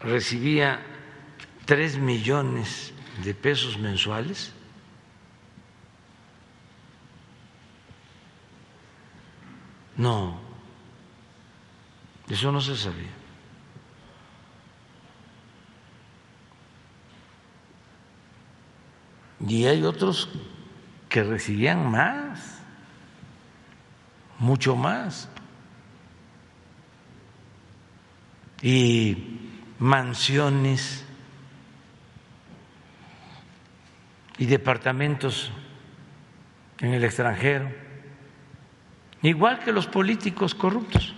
[0.00, 0.80] recibía
[1.66, 4.54] tres millones de pesos mensuales?
[9.98, 10.40] No,
[12.30, 13.21] eso no se sabía.
[19.46, 20.28] Y hay otros
[21.08, 22.60] que recibían más,
[24.38, 25.28] mucho más.
[28.62, 29.40] Y
[29.78, 31.04] mansiones
[34.38, 35.50] y departamentos
[36.78, 37.82] en el extranjero
[39.22, 41.14] igual que los políticos corruptos.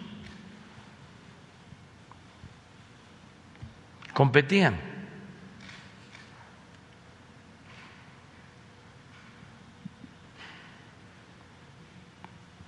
[4.12, 4.93] Competían.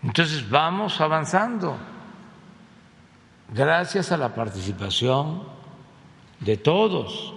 [0.06, 1.76] Entonces vamos avanzando.
[3.52, 5.42] Gracias a la participación
[6.38, 7.34] de todos,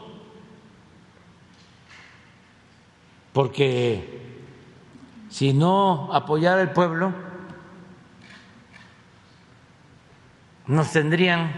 [3.33, 4.37] porque
[5.29, 7.11] si no apoyara el pueblo,
[10.67, 11.51] nos tendrían.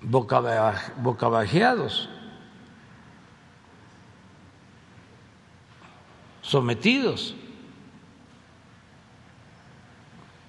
[0.00, 2.08] Bocabajeados,
[6.52, 7.34] sometidos.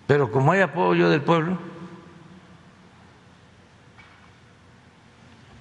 [0.06, 1.58] Pero como hay apoyo del pueblo,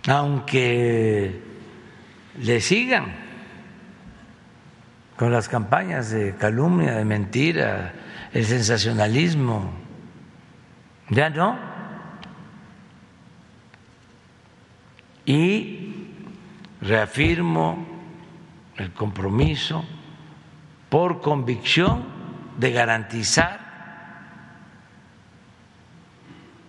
[0.09, 1.41] aunque
[2.41, 3.15] le sigan
[5.17, 7.95] con las campañas de calumnia, de mentira,
[8.33, 9.71] el sensacionalismo.
[11.11, 11.57] Ya no.
[15.25, 16.09] Y
[16.81, 17.87] reafirmo
[18.77, 19.85] el compromiso
[20.93, 22.05] por convicción
[22.59, 23.59] de garantizar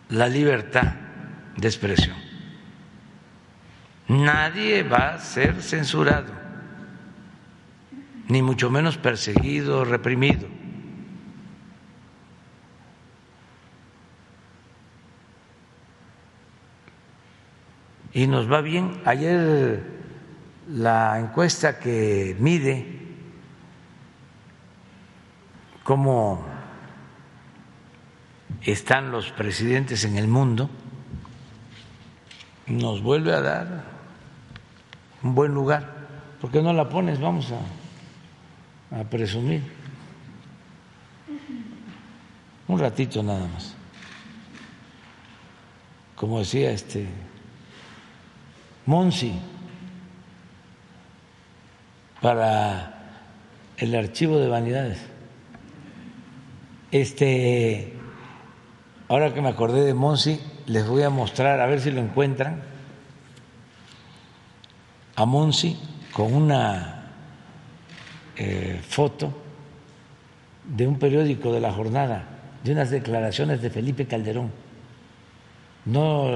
[0.07, 0.93] la libertad
[1.57, 2.15] de expresión.
[4.07, 6.31] Nadie va a ser censurado
[8.29, 10.47] ni mucho menos perseguido, reprimido.
[18.13, 19.01] Y nos va bien.
[19.03, 19.83] Ayer
[20.69, 22.92] la encuesta que mide
[25.83, 26.43] cómo
[28.61, 30.69] están los presidentes en el mundo,
[32.67, 33.83] nos vuelve a dar
[35.21, 35.93] un buen lugar.
[36.39, 37.19] ¿Por qué no la pones?
[37.19, 37.59] Vamos a
[38.93, 39.61] a presumir.
[42.67, 43.73] Un ratito nada más.
[46.15, 47.07] Como decía este
[48.85, 49.33] Monsi,
[52.21, 53.19] para
[53.77, 54.99] el archivo de vanidades.
[56.93, 57.91] Este,
[59.07, 62.61] ahora que me acordé de Monsi, les voy a mostrar, a ver si lo encuentran,
[65.15, 65.75] a Monsi
[66.11, 67.09] con una
[68.35, 69.33] eh, foto
[70.65, 72.25] de un periódico de la jornada,
[72.63, 74.51] de unas declaraciones de Felipe Calderón.
[75.85, 76.29] ¿No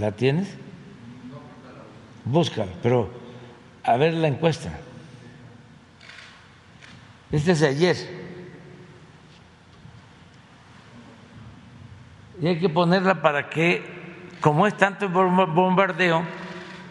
[0.00, 0.48] la tienes?
[2.24, 3.10] Búscala, pero
[3.84, 4.78] a ver la encuesta.
[7.32, 7.96] Este es de ayer.
[12.42, 13.82] Y hay que ponerla para que,
[14.40, 16.22] como es tanto bombardeo,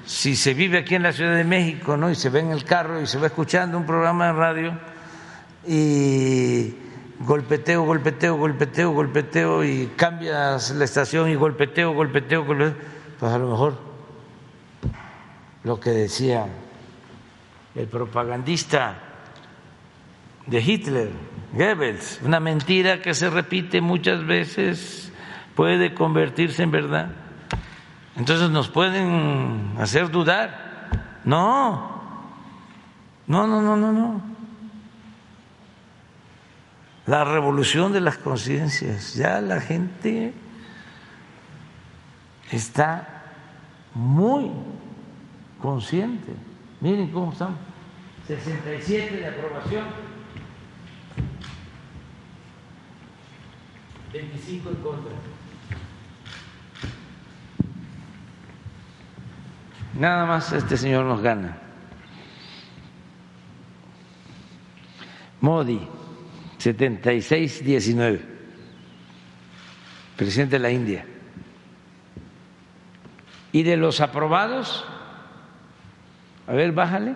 [0.03, 2.09] si se vive aquí en la Ciudad de México, ¿no?
[2.09, 4.79] Y se ve en el carro y se va escuchando un programa de radio
[5.67, 6.73] y
[7.19, 12.75] golpeteo, golpeteo, golpeteo, golpeteo y cambias la estación y golpeteo, golpeteo, golpeteo,
[13.19, 13.77] pues a lo mejor
[15.63, 16.47] lo que decía
[17.75, 19.10] el propagandista
[20.51, 21.09] de Hitler,
[21.53, 25.09] Goebbels, una mentira que se repite muchas veces
[25.55, 27.11] puede convertirse en verdad.
[28.17, 31.21] Entonces nos pueden hacer dudar.
[31.23, 32.01] No,
[33.27, 34.21] no, no, no, no, no.
[37.05, 40.33] La revolución de las conciencias, ya la gente
[42.51, 43.23] está
[43.93, 44.51] muy
[45.61, 46.33] consciente.
[46.81, 47.55] Miren cómo están.
[48.27, 50.10] 67 de aprobación.
[54.13, 55.11] 25 en contra.
[59.97, 61.57] Nada más este señor nos gana.
[65.41, 65.79] Modi,
[66.59, 68.21] 76-19,
[70.15, 71.05] presidente de la India.
[73.51, 74.85] Y de los aprobados,
[76.47, 77.15] a ver, bájale,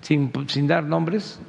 [0.00, 1.40] sin, sin dar nombres.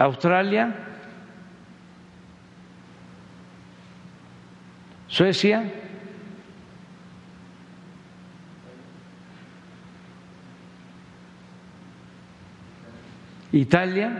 [0.00, 0.74] Australia,
[5.08, 5.62] Suecia,
[13.52, 14.10] Italia,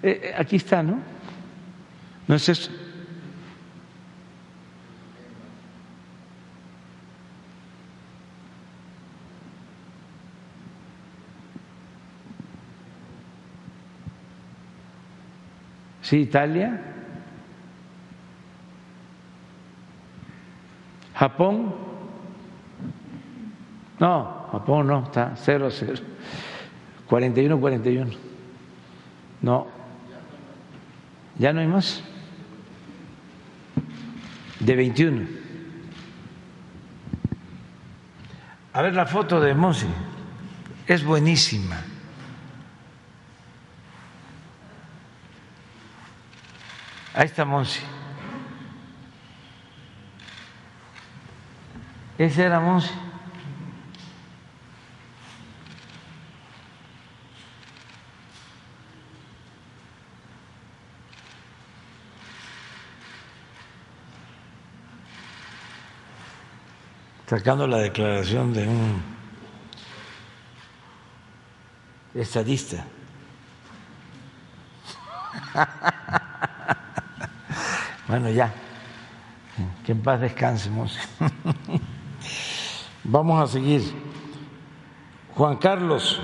[0.00, 1.00] eh, eh, aquí está, ¿no?
[2.28, 2.85] ¿No es eso?
[16.06, 16.80] Sí, Italia.
[21.16, 21.74] Japón.
[23.98, 25.94] No, Japón no, está 0, 0.
[27.08, 28.12] 41, 41.
[29.42, 29.66] No.
[31.40, 32.04] ¿Ya no hay más?
[34.60, 35.26] De 21.
[38.74, 39.88] A ver la foto de Monsi.
[40.86, 41.95] Es buenísima.
[47.16, 47.80] Ahí está Monsi.
[52.18, 52.90] Ese era Monsi.
[67.26, 69.02] Sacando la declaración de un
[72.14, 72.84] estadista.
[78.08, 78.52] Bueno, ya.
[79.84, 80.98] Que en paz descansemos.
[83.04, 83.82] Vamos a seguir.
[85.34, 86.20] Juan Carlos.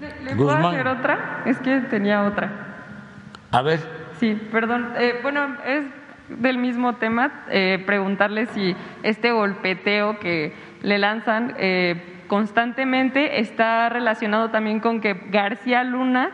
[0.00, 1.42] ¿Le, puedo hacer otra?
[1.46, 2.50] Es que tenía otra.
[3.50, 3.80] A ver.
[4.20, 4.92] Sí, perdón.
[4.96, 5.84] Eh, bueno, es
[6.28, 7.44] del mismo tema.
[7.50, 11.54] Eh, preguntarle si este golpeteo que le lanzan.
[11.58, 16.30] Eh, constantemente está relacionado también con que García Luna,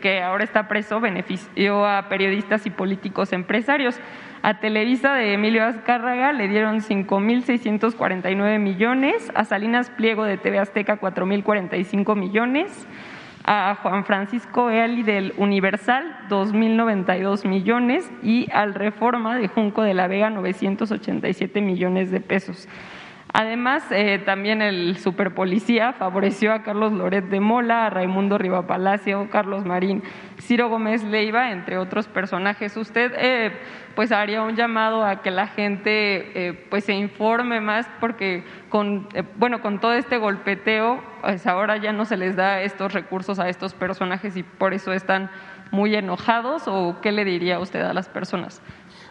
[0.00, 4.00] que ahora está preso, benefició a periodistas y políticos empresarios.
[4.42, 11.00] A Televisa de Emilio Azcárraga le dieron 5.649 millones, a Salinas Pliego de TV Azteca
[11.00, 12.86] 4.045 millones,
[13.44, 20.08] a Juan Francisco Eali del Universal 2.092 millones y al Reforma de Junco de la
[20.08, 22.68] Vega 987 millones de pesos.
[23.36, 29.64] Además, eh, también el superpolicía favoreció a Carlos Loret de Mola, a Raimundo Rivapalacio, Carlos
[29.64, 30.04] Marín,
[30.40, 32.76] Ciro Gómez Leiva, entre otros personajes.
[32.76, 33.50] Usted eh,
[33.96, 35.80] pues haría un llamado a que la gente
[36.46, 41.92] eh, pues se informe más porque con bueno con todo este golpeteo pues ahora ya
[41.92, 45.28] no se les da estos recursos a estos personajes y por eso están
[45.72, 48.62] muy enojados o qué le diría usted a las personas.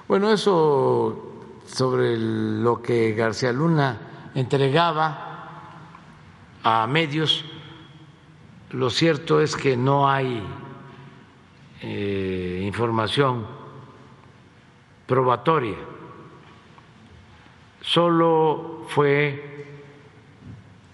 [0.08, 1.30] Bueno, eso
[1.66, 5.34] sobre lo que García Luna entregaba
[6.64, 7.46] a medios.
[8.72, 10.42] Lo cierto es que no hay
[11.82, 13.46] eh, información
[15.06, 15.76] probatoria,
[17.82, 19.84] solo fue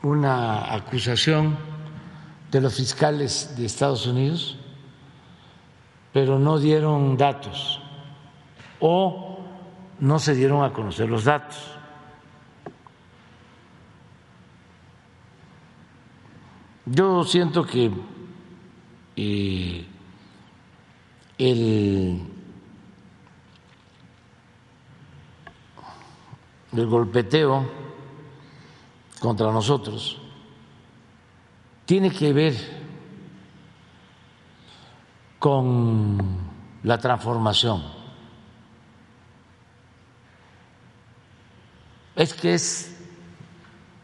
[0.01, 1.57] una acusación
[2.51, 4.57] de los fiscales de Estados Unidos,
[6.11, 7.79] pero no dieron datos
[8.79, 9.45] o
[9.99, 11.78] no se dieron a conocer los datos.
[16.91, 17.91] Yo siento que
[19.15, 19.85] eh,
[21.37, 22.21] el,
[26.71, 27.69] el golpeteo
[29.19, 30.17] contra nosotros
[31.85, 32.55] tiene que ver
[35.37, 36.17] con
[36.81, 37.83] la transformación.
[42.15, 42.99] Es que es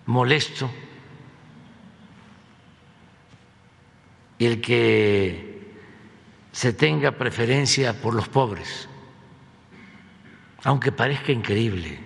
[0.06, 0.70] molesto
[4.46, 5.56] el que
[6.52, 8.88] se tenga preferencia por los pobres,
[10.64, 12.00] aunque parezca increíble.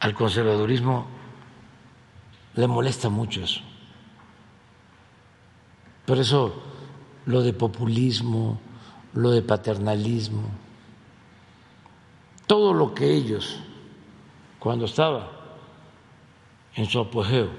[0.00, 1.06] Al conservadurismo
[2.54, 3.60] le molesta mucho eso.
[6.04, 6.62] Por eso
[7.26, 8.60] lo de populismo,
[9.12, 10.48] lo de paternalismo,
[12.46, 13.60] todo lo que ellos
[14.58, 15.30] cuando estaba
[16.74, 17.50] en su apogeo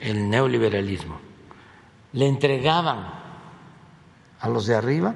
[0.00, 1.18] el neoliberalismo,
[2.12, 3.12] le entregaban
[4.40, 5.14] a los de arriba,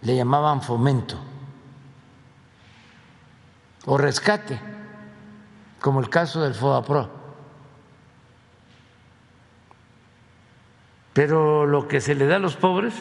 [0.00, 1.18] le llamaban fomento
[3.84, 4.60] o rescate,
[5.80, 7.22] como el caso del FOAPRO.
[11.12, 12.94] Pero lo que se le da a los pobres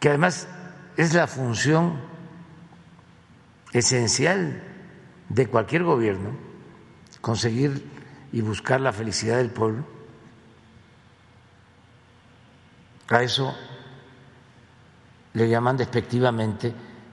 [0.00, 0.48] que además
[0.96, 2.00] es la función
[3.72, 4.62] esencial
[5.28, 6.30] de cualquier gobierno,
[7.20, 7.86] conseguir
[8.32, 9.84] y buscar la felicidad del pueblo.
[13.10, 13.54] A eso
[15.34, 16.72] le llaman despectivamente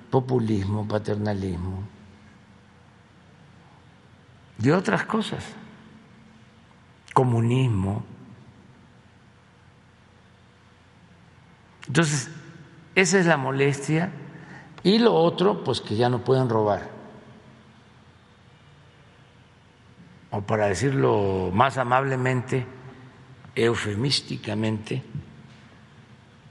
[0.09, 1.84] populismo, paternalismo
[4.59, 5.43] y otras cosas,
[7.14, 8.03] comunismo.
[11.88, 12.30] Entonces,
[12.98, 14.10] esa es la molestia.
[14.82, 16.90] Y lo otro, pues que ya no pueden robar.
[20.32, 22.65] O para decirlo más amablemente,
[23.53, 25.03] eufemísticamente,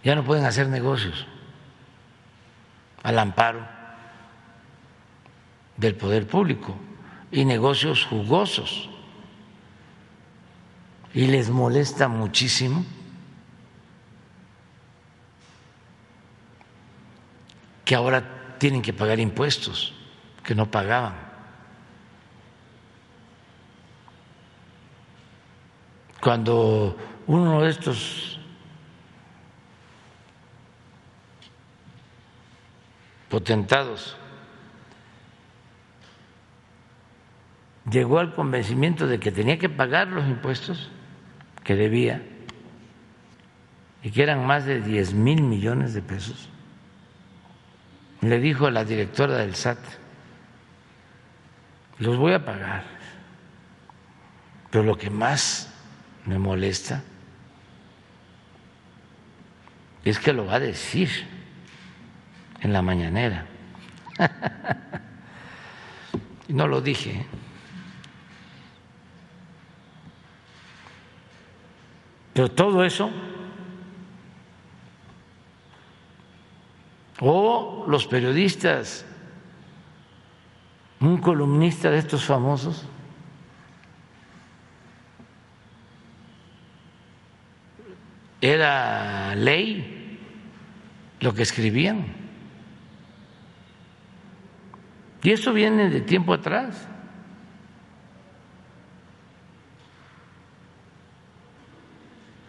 [0.04, 1.26] ya no pueden hacer negocios
[3.02, 3.66] al amparo
[5.76, 6.76] del poder público
[7.32, 8.88] y negocios jugosos.
[11.12, 12.84] Y les molesta muchísimo
[17.86, 19.94] que ahora tienen que pagar impuestos
[20.42, 21.14] que no pagaban.
[26.20, 26.96] Cuando
[27.28, 28.40] uno de estos
[33.28, 34.16] potentados
[37.88, 40.90] llegó al convencimiento de que tenía que pagar los impuestos
[41.62, 42.20] que debía
[44.02, 46.48] y que eran más de 10 mil millones de pesos,
[48.20, 49.78] le dijo a la directora del SAT,
[51.98, 52.84] los voy a pagar,
[54.70, 55.72] pero lo que más
[56.24, 57.02] me molesta
[60.04, 61.10] es que lo va a decir
[62.60, 63.46] en la mañanera.
[66.48, 67.26] no lo dije.
[72.32, 73.10] Pero todo eso
[77.20, 79.04] o los periodistas,
[81.00, 82.86] un columnista de estos famosos,
[88.40, 90.18] era ley
[91.20, 92.06] lo que escribían.
[95.22, 96.88] Y eso viene de tiempo atrás.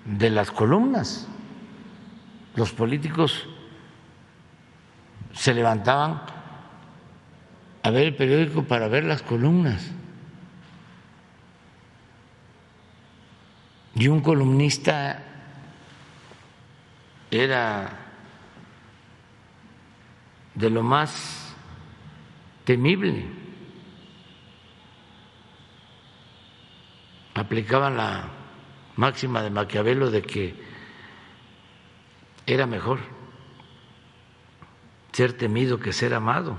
[0.08, 1.28] de las columnas.
[2.56, 3.48] Los políticos
[5.38, 6.22] se levantaban
[7.84, 9.92] a ver el periódico para ver las columnas.
[13.96, 15.24] Y un columnista
[17.32, 17.90] era
[20.56, 21.56] de lo más
[22.66, 23.26] temible.
[27.36, 28.30] Aplicaban la
[28.96, 30.56] máxima de Maquiavelo de que
[32.48, 33.17] era mejor
[35.12, 36.58] ser temido que ser amado.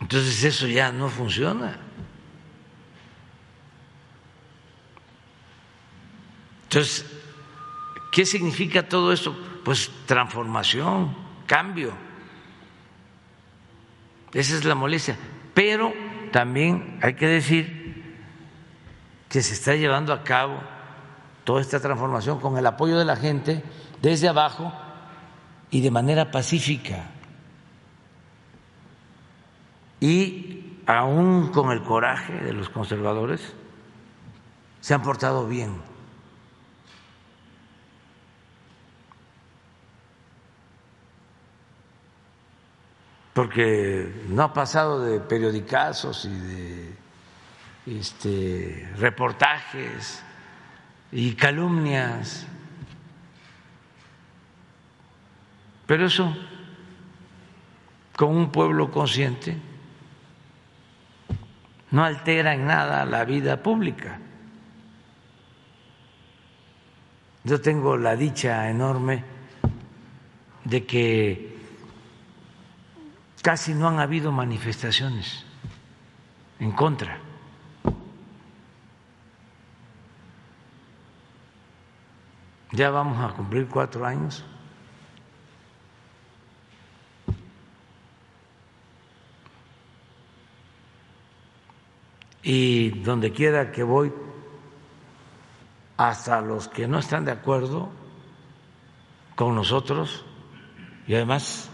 [0.00, 1.80] Entonces eso ya no funciona.
[6.62, 7.04] Entonces,
[8.12, 9.36] ¿qué significa todo esto?
[9.64, 11.92] Pues transformación, cambio.
[14.32, 15.16] Esa es la molestia.
[15.54, 15.92] Pero
[16.30, 18.16] también hay que decir
[19.28, 20.75] que se está llevando a cabo
[21.46, 23.62] toda esta transformación con el apoyo de la gente
[24.02, 24.72] desde abajo
[25.70, 27.04] y de manera pacífica.
[30.00, 33.54] Y aún con el coraje de los conservadores,
[34.80, 35.80] se han portado bien.
[43.34, 46.96] Porque no ha pasado de periodicazos y de
[47.86, 50.25] este, reportajes
[51.12, 52.46] y calumnias.
[55.86, 56.36] Pero eso,
[58.16, 59.56] con un pueblo consciente,
[61.90, 64.18] no altera en nada la vida pública.
[67.44, 69.22] Yo tengo la dicha enorme
[70.64, 71.56] de que
[73.40, 75.44] casi no han habido manifestaciones
[76.58, 77.25] en contra.
[82.72, 84.44] Ya vamos a cumplir cuatro años.
[92.42, 94.12] Y donde quiera que voy,
[95.96, 97.88] hasta los que no están de acuerdo
[99.34, 100.24] con nosotros,
[101.06, 101.70] y además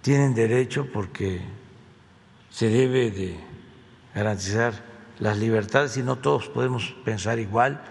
[0.00, 1.40] tienen derecho porque
[2.50, 3.40] se debe de
[4.14, 4.72] garantizar
[5.18, 7.82] las libertades y no todos podemos pensar igual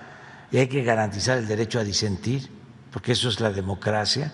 [0.51, 2.49] y hay que garantizar el derecho a disentir,
[2.91, 4.33] porque eso es la democracia.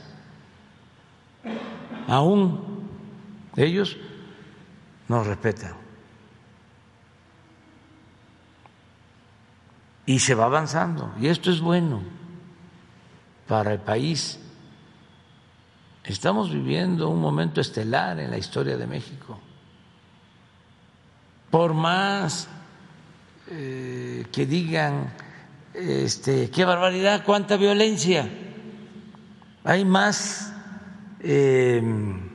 [2.07, 2.87] Aún
[3.55, 3.97] ellos
[5.07, 5.73] nos respetan.
[10.05, 12.01] Y se va avanzando, y esto es bueno
[13.47, 14.39] para el país.
[16.03, 19.39] Estamos viviendo un momento estelar en la historia de México.
[21.49, 22.49] Por más
[23.49, 25.13] eh, que digan
[25.73, 28.29] este, qué barbaridad, cuánta violencia.
[29.63, 30.53] Hay más
[31.19, 32.29] em,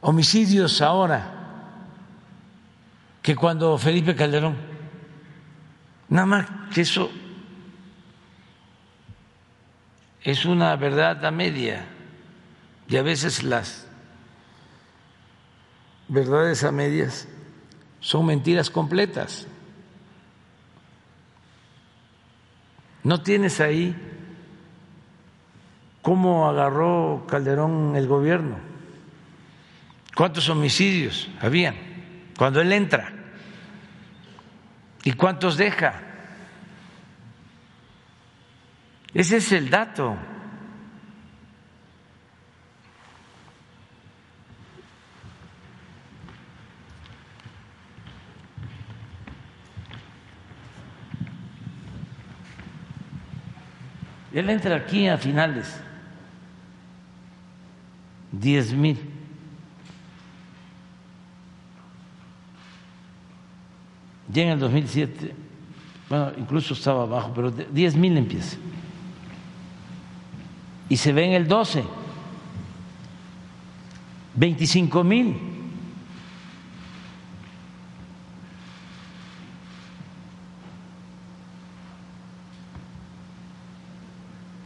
[0.00, 1.42] homicidios ahora
[3.22, 4.56] que cuando Felipe Calderón.
[6.08, 7.10] Nada más que eso
[10.22, 11.86] es una verdad a media
[12.88, 13.86] y a veces las
[16.08, 17.28] verdades a medias
[18.00, 19.46] son mentiras completas.
[23.04, 23.94] ¿No tienes ahí
[26.02, 28.58] cómo agarró Calderón el gobierno?
[30.14, 31.74] ¿Cuántos homicidios habían
[32.36, 33.12] cuando él entra?
[35.04, 36.00] ¿Y cuántos deja?
[39.14, 40.16] Ese es el dato.
[54.32, 55.76] Él entra aquí a finales,
[58.30, 58.98] diez mil.
[64.32, 65.34] Ya en el 2007,
[66.08, 68.56] bueno, incluso estaba abajo, pero diez mil empieza.
[70.88, 71.84] Y se ve en el 12,
[74.34, 75.51] 25 mil.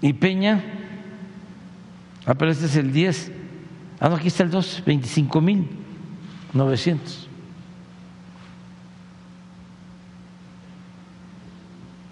[0.06, 0.62] Y Peña,
[2.26, 3.32] ah, pero este es el 10.
[3.98, 5.68] Ah, no, aquí está el 2, 25 mil
[6.52, 7.28] 900.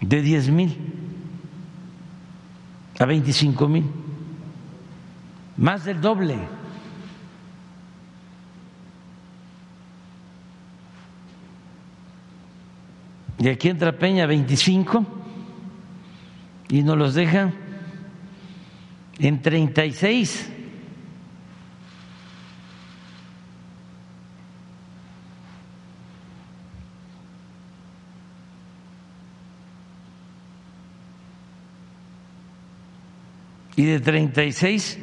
[0.00, 0.76] De 10 mil
[2.98, 3.84] a 25 mil.
[5.56, 6.36] Más del doble.
[13.38, 15.06] Y aquí entra Peña 25
[16.70, 17.63] y nos los dejan
[19.18, 20.50] en 36.
[33.76, 34.98] Y de 36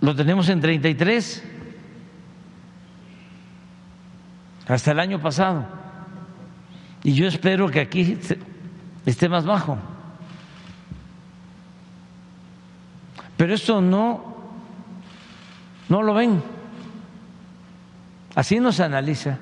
[0.00, 1.44] lo tenemos en 33
[4.66, 5.66] hasta el año pasado.
[7.04, 8.18] Y yo espero que aquí
[9.04, 9.78] esté más bajo.
[13.36, 14.36] Pero esto no,
[15.88, 16.42] no lo ven.
[18.34, 19.38] Así no se analiza.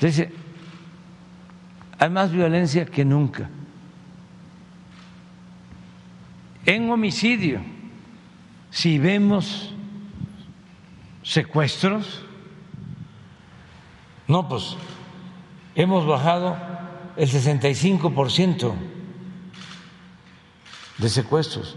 [0.00, 0.32] Dice,
[1.98, 3.48] hay más violencia que nunca.
[6.66, 7.60] En homicidio,
[8.70, 9.72] si vemos
[11.22, 12.24] secuestros,
[14.28, 14.76] No, pues
[15.74, 16.56] hemos bajado
[17.16, 18.72] el 65%
[20.98, 21.76] de secuestros.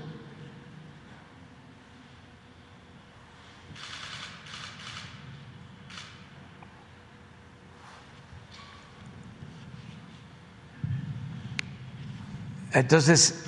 [12.75, 13.45] Entonces,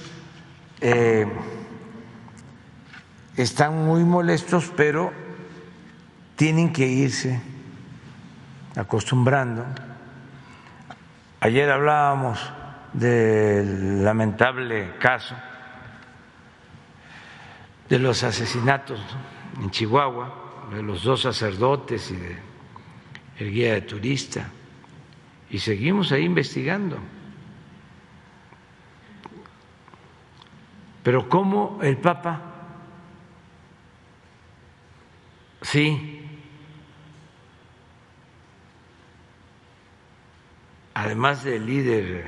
[0.80, 1.28] eh,
[3.36, 5.12] están muy molestos, pero
[6.38, 7.42] tienen que irse
[8.76, 9.66] acostumbrando.
[11.40, 12.40] Ayer hablábamos
[12.94, 15.36] del lamentable caso
[17.88, 19.00] de los asesinatos
[19.62, 22.48] en Chihuahua, de los dos sacerdotes y de
[23.40, 24.50] el guía de turista,
[25.52, 26.98] y seguimos ahí investigando.
[31.04, 32.42] Pero ¿cómo el Papa?
[35.62, 36.17] Sí.
[41.00, 42.26] Además de líder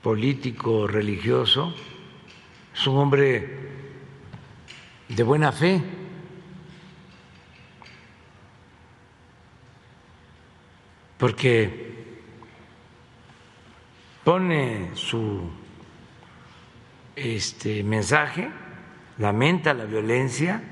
[0.00, 1.74] político religioso,
[2.74, 3.68] es un hombre
[5.10, 5.82] de buena fe.
[11.18, 12.16] Porque
[14.24, 15.50] pone su
[17.14, 18.48] este mensaje,
[19.18, 20.62] lamenta la violencia,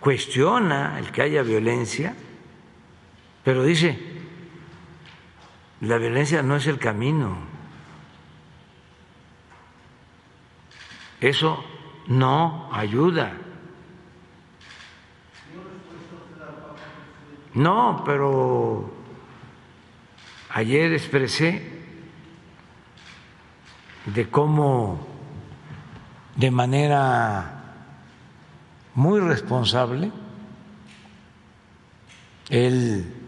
[0.00, 2.12] cuestiona el que haya violencia,
[3.44, 4.13] pero dice,
[5.84, 7.36] la violencia no es el camino.
[11.20, 11.64] Eso
[12.08, 13.32] no ayuda.
[17.54, 18.92] No, pero
[20.50, 21.70] ayer expresé
[24.06, 25.06] de cómo
[26.36, 27.62] de manera
[28.94, 30.10] muy responsable.
[32.48, 33.23] Él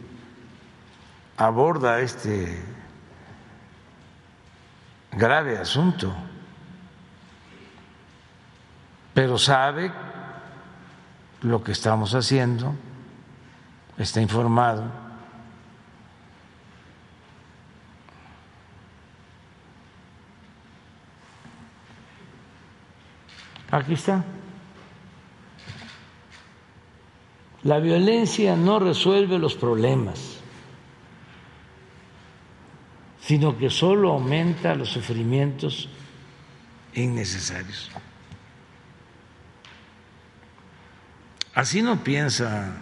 [1.36, 2.62] aborda este
[5.12, 6.14] grave asunto,
[9.14, 9.92] pero sabe
[11.42, 12.74] lo que estamos haciendo,
[13.98, 15.06] está informado
[23.70, 24.24] Aquí está.
[27.62, 30.35] La violencia no resuelve los problemas,
[33.26, 35.88] sino que solo aumenta los sufrimientos
[36.94, 37.90] innecesarios.
[41.52, 42.76] Así no piensa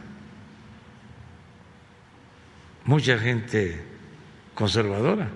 [2.85, 3.83] mucha gente
[4.55, 5.31] conservadora.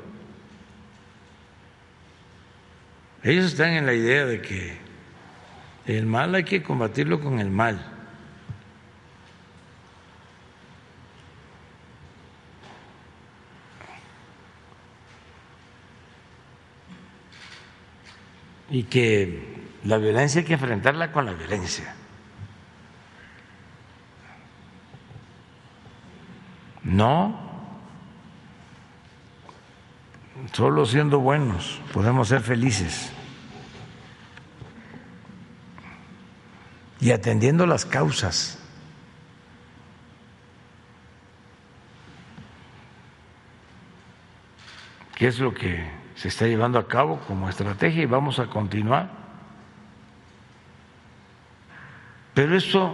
[3.22, 4.76] Ellos están en la idea de que
[5.86, 7.97] el mal hay que combatirlo con el mal.
[18.70, 21.94] Y que la violencia hay que enfrentarla con la violencia.
[26.82, 27.38] No,
[30.52, 33.12] solo siendo buenos podemos ser felices.
[37.00, 38.58] y atendiendo las causas.
[45.14, 45.84] ¿Qué es lo que
[46.18, 49.08] se está llevando a cabo como estrategia y vamos a continuar?
[52.34, 52.92] Pero esto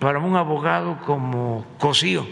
[0.00, 2.26] para un abogado como Cosío,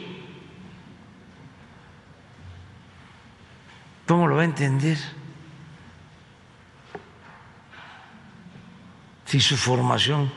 [4.08, 4.98] ¿cómo lo va a entender?
[9.24, 10.32] Si su formación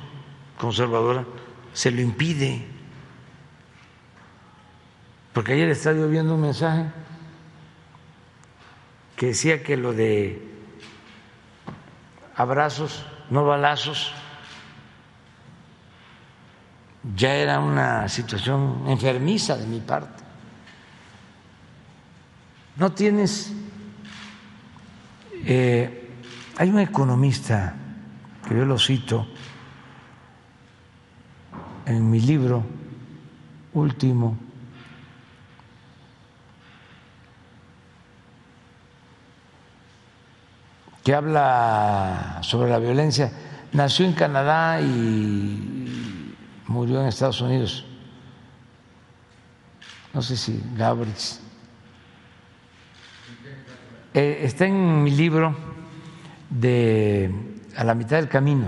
[0.59, 1.25] conservadora
[1.73, 2.67] se lo impide.
[5.33, 6.85] Porque ayer estaba viendo un mensaje
[9.21, 10.41] que decía que lo de
[12.35, 14.11] abrazos, no balazos,
[17.15, 20.23] ya era una situación enfermiza de mi parte.
[22.77, 23.53] No tienes...
[25.45, 26.09] Eh,
[26.57, 27.75] hay un economista
[28.47, 29.27] que yo lo cito,
[31.85, 32.65] en mi libro
[33.75, 34.35] último,
[41.03, 43.31] que habla sobre la violencia,
[43.73, 46.35] nació en Canadá y
[46.67, 47.85] murió en Estados Unidos.
[50.13, 51.15] No sé si Gabriel.
[54.13, 55.55] Eh, está en mi libro
[56.49, 57.33] de
[57.77, 58.67] A la mitad del camino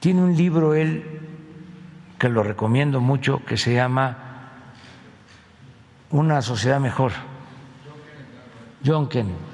[0.00, 1.20] tiene un libro él
[2.18, 4.16] que lo recomiendo mucho que se llama
[6.10, 7.12] una sociedad mejor.
[8.84, 9.49] John Kennedy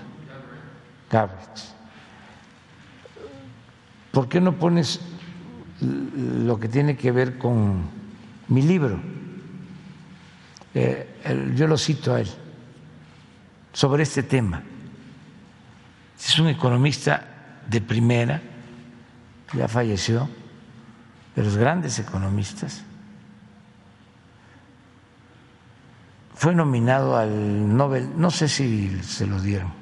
[1.11, 1.77] Galbraith.
[4.12, 5.01] ¿Por qué no pones
[5.81, 7.85] lo que tiene que ver con
[8.49, 8.99] mi libro?
[10.74, 12.28] Eh, yo lo cito a él
[13.73, 14.62] sobre este tema.
[16.19, 18.41] Es un economista de primera,
[19.53, 20.28] ya falleció,
[21.35, 22.83] de los grandes economistas.
[26.35, 29.76] Fue nominado al Nobel, no sé si se lo dieron.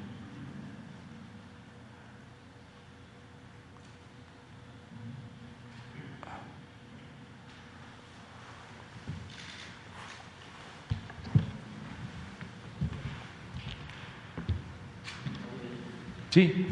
[16.35, 16.67] Sí.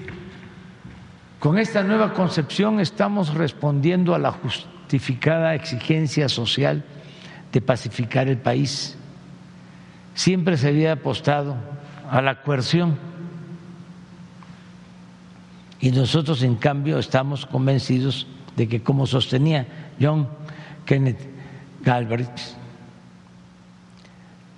[1.40, 6.84] Con esta nueva concepción estamos respondiendo a la justificada exigencia social
[7.54, 8.98] de pacificar el país.
[10.16, 11.56] Siempre se había apostado
[12.12, 12.98] a la coerción
[15.80, 18.28] y nosotros en cambio estamos convencidos
[18.58, 19.66] de que como sostenía
[19.98, 20.28] John
[20.86, 21.22] Kenneth
[21.86, 22.28] Galbraith,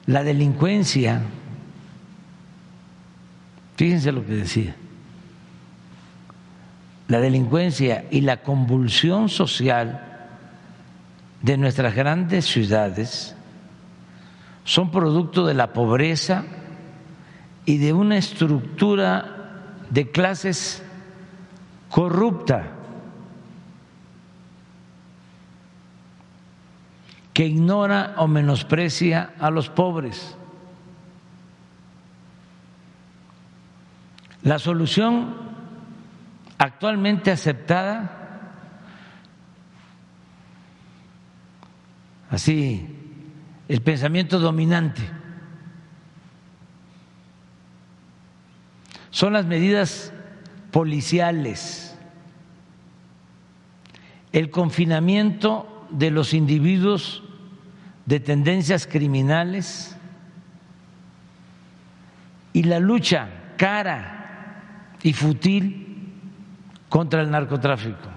[0.08, 1.22] la delincuencia,
[3.76, 4.76] fíjense lo que decía,
[7.08, 10.02] la delincuencia y la convulsión social
[11.42, 13.36] de nuestras grandes ciudades
[14.64, 16.46] son producto de la pobreza
[17.66, 19.62] y de una estructura
[19.92, 20.84] de clases
[21.90, 22.72] corrupta
[27.34, 30.36] que ignora o menosprecia a los pobres.
[34.42, 35.45] La solución
[36.58, 38.52] actualmente aceptada,
[42.30, 42.88] así,
[43.68, 45.02] el pensamiento dominante.
[49.10, 50.14] Son las medidas
[50.72, 51.98] policiales,
[54.32, 57.24] el confinamiento de los individuos
[58.06, 59.96] de tendencias criminales
[62.54, 64.62] y la lucha cara
[65.02, 65.85] y futil
[66.90, 68.10] contra el narcotráfico.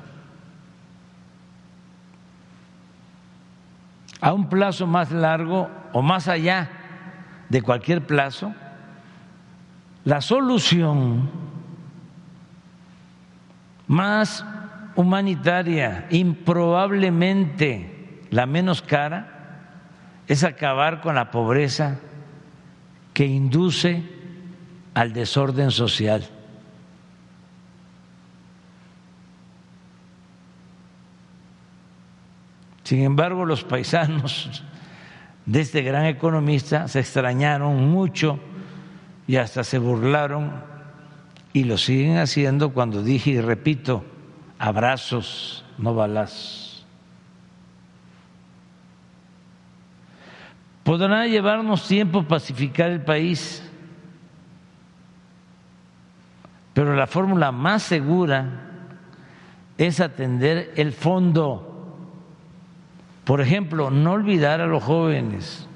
[4.21, 6.71] A un plazo más largo o más allá
[7.49, 8.53] de cualquier plazo,
[10.05, 11.31] la solución
[13.87, 14.45] más
[14.97, 19.35] humanitaria, improbablemente la menos cara,
[20.27, 21.99] es acabar con la pobreza
[23.15, 24.03] que induce
[24.95, 26.29] al desorden social.
[32.89, 34.65] Sin embargo, los paisanos
[35.45, 38.41] de este gran economista se extrañaron mucho
[39.27, 40.53] y hasta se burlaron
[41.53, 44.07] y lo siguen haciendo cuando dije y repito,
[44.59, 46.87] abrazos, no balazos.
[50.83, 53.63] Podrá llevarnos tiempo pacificar el país,
[56.73, 58.49] pero la fórmula más segura
[59.77, 61.68] es atender el fondo
[63.29, 65.69] por ejemplo, no olvidar a los jóvenes,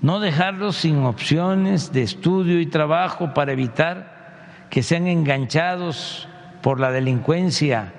[0.00, 6.28] no dejarlos sin opciones de estudio y trabajo para evitar que sean enganchados
[6.62, 7.92] por la delincuencia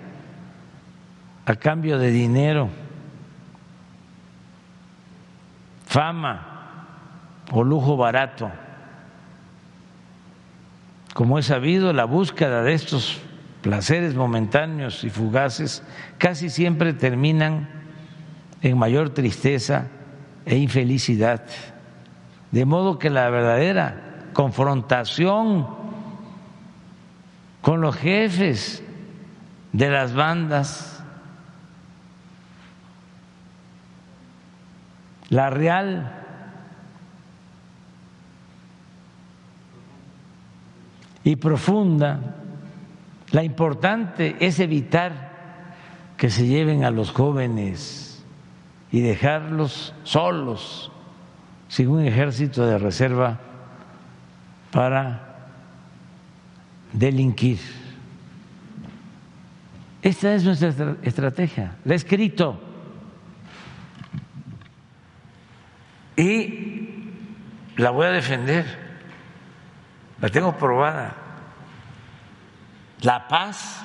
[1.46, 2.70] a cambio de dinero,
[5.86, 6.86] fama
[7.52, 8.50] o lujo barato.
[11.14, 13.20] Como es sabido, la búsqueda de estos
[13.62, 15.84] placeres momentáneos y fugaces
[16.18, 17.81] casi siempre terminan
[18.62, 19.88] en mayor tristeza
[20.46, 21.44] e infelicidad.
[22.52, 25.68] De modo que la verdadera confrontación
[27.62, 28.84] con los jefes
[29.72, 31.04] de las bandas,
[35.30, 36.18] la real
[41.24, 42.20] y profunda,
[43.32, 45.32] la importante es evitar
[46.18, 48.11] que se lleven a los jóvenes
[48.92, 50.92] y dejarlos solos,
[51.68, 53.40] sin un ejército de reserva
[54.72, 55.32] para
[56.92, 57.60] delinquir.
[60.02, 62.60] Esta es nuestra estrategia, la he escrito.
[66.18, 67.06] Y
[67.78, 68.66] la voy a defender,
[70.20, 71.16] la tengo probada.
[73.02, 73.82] La paz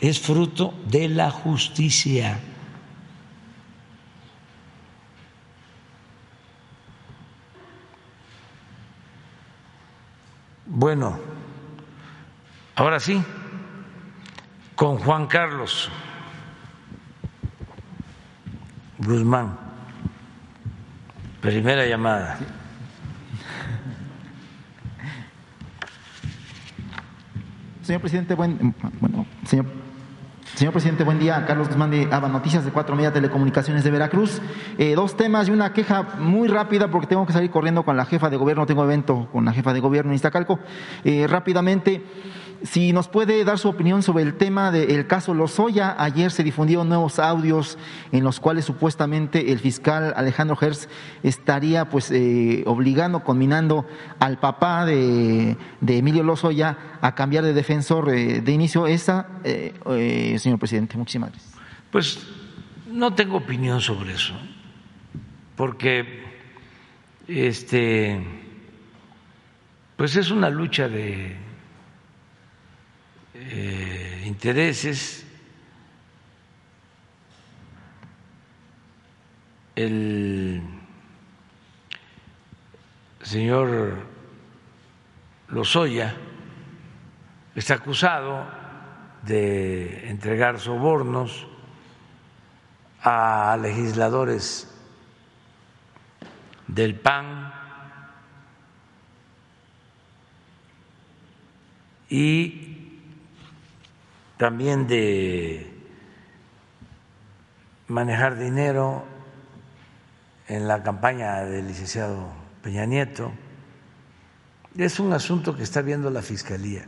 [0.00, 2.38] es fruto de la justicia.
[10.70, 11.18] Bueno,
[12.76, 13.22] ahora sí,
[14.76, 15.90] con Juan Carlos
[18.98, 19.56] Guzmán.
[21.40, 22.38] Primera llamada.
[27.82, 29.66] Señor presidente, buen, bueno, señor,
[30.58, 31.44] señor presidente, buen día.
[31.46, 34.42] Carlos Guzmán de Aba Noticias de Cuatro Media Telecomunicaciones de Veracruz.
[34.76, 38.04] Eh, dos temas y una queja muy rápida porque tengo que salir corriendo con la
[38.04, 38.66] jefa de gobierno.
[38.66, 40.58] Tengo evento con la jefa de gobierno en Iztacalco.
[41.04, 42.02] Eh, rápidamente.
[42.64, 46.88] Si nos puede dar su opinión sobre el tema del caso Lozoya, ayer se difundieron
[46.88, 47.78] nuevos audios
[48.10, 50.88] en los cuales supuestamente el fiscal Alejandro Hertz
[51.22, 53.86] estaría pues eh, obligando, conminando
[54.18, 55.56] al papá de,
[55.86, 58.88] Emilio Lozoya a cambiar de defensor eh, de inicio.
[58.88, 61.54] Esa, eh, señor presidente, muchísimas gracias.
[61.92, 62.26] Pues
[62.90, 64.34] no tengo opinión sobre eso,
[65.54, 66.24] porque
[67.28, 68.20] este,
[69.96, 71.47] pues es una lucha de
[73.40, 75.24] eh, intereses,
[79.76, 80.60] el
[83.22, 83.98] señor
[85.50, 86.16] Lozoya
[87.54, 88.44] está acusado
[89.22, 91.46] de entregar sobornos
[93.02, 94.74] a legisladores
[96.66, 97.52] del PAN
[102.10, 102.77] y
[104.38, 105.68] también de
[107.88, 109.04] manejar dinero
[110.46, 112.28] en la campaña del licenciado
[112.62, 113.32] Peña Nieto.
[114.76, 116.86] Es un asunto que está viendo la Fiscalía.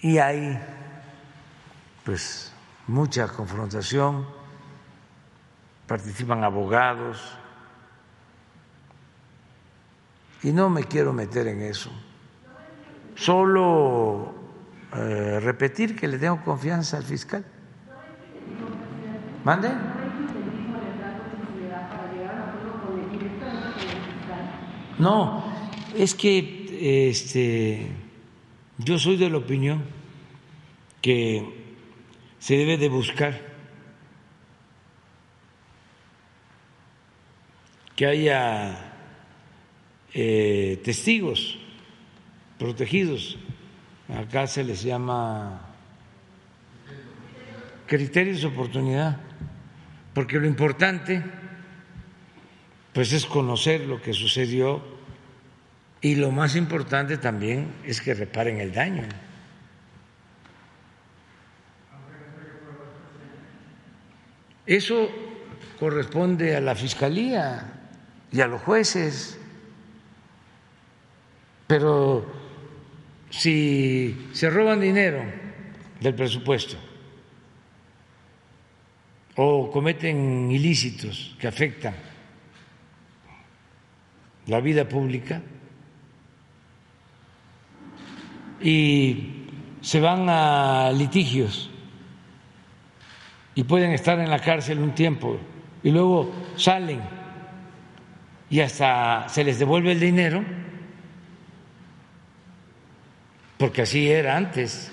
[0.00, 0.58] Y hay
[2.04, 2.52] pues
[2.86, 4.26] mucha confrontación,
[5.86, 7.38] participan abogados,
[10.42, 11.90] y no me quiero meter en eso.
[13.14, 14.43] Solo
[14.96, 17.44] eh, repetir que le tengo confianza al fiscal.
[19.44, 19.68] ¿Mande?
[24.98, 25.44] No,
[25.96, 27.88] es que este,
[28.78, 29.84] yo soy de la opinión
[31.02, 31.42] que
[32.38, 33.40] se debe de buscar
[37.96, 38.92] que haya
[40.12, 41.58] eh, testigos
[42.58, 43.38] protegidos
[44.16, 45.60] acá se les llama
[47.86, 49.16] criterios de oportunidad,
[50.14, 51.22] porque lo importante
[52.92, 54.82] pues es conocer lo que sucedió
[56.00, 59.02] y lo más importante también es que reparen el daño.
[64.66, 65.08] Eso
[65.78, 67.72] corresponde a la Fiscalía
[68.30, 69.38] y a los jueces,
[71.66, 72.43] pero
[73.36, 75.24] si se roban dinero
[76.00, 76.76] del presupuesto
[79.36, 81.94] o cometen ilícitos que afectan
[84.46, 85.42] la vida pública
[88.60, 89.46] y
[89.80, 91.70] se van a litigios
[93.56, 95.38] y pueden estar en la cárcel un tiempo
[95.82, 97.00] y luego salen
[98.48, 100.44] y hasta se les devuelve el dinero,
[103.58, 104.90] porque así era antes.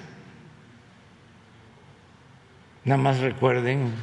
[2.83, 3.93] Nada más recuerden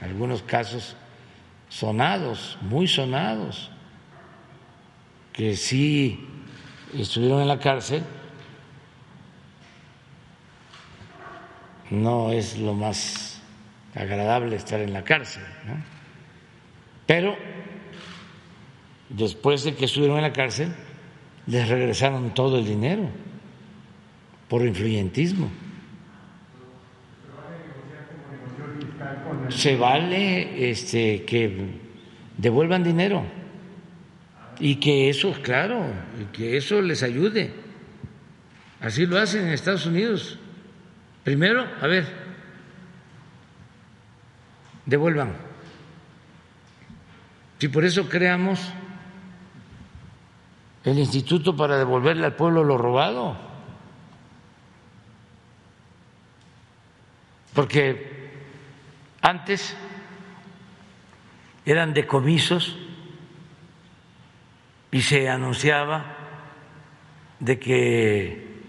[0.00, 0.96] algunos casos
[1.68, 3.70] sonados, muy sonados,
[5.32, 6.26] que sí
[6.96, 8.02] estuvieron en la cárcel.
[11.90, 13.40] No es lo más
[13.94, 15.74] agradable estar en la cárcel, ¿no?
[17.06, 17.34] pero
[19.08, 20.74] después de que estuvieron en la cárcel,
[21.46, 23.08] les regresaron todo el dinero
[24.48, 25.50] por influyentismo.
[29.50, 31.80] Se vale este, que
[32.36, 33.24] devuelvan dinero
[34.60, 35.84] y que eso, claro,
[36.32, 37.52] que eso les ayude.
[38.80, 40.38] Así lo hacen en Estados Unidos.
[41.24, 42.06] Primero, a ver,
[44.86, 45.32] devuelvan.
[47.58, 48.60] Si por eso creamos
[50.84, 53.47] el instituto para devolverle al pueblo lo robado.
[57.58, 58.30] Porque
[59.20, 59.74] antes
[61.66, 62.78] eran decomisos
[64.92, 66.04] y se anunciaba
[67.40, 68.62] de que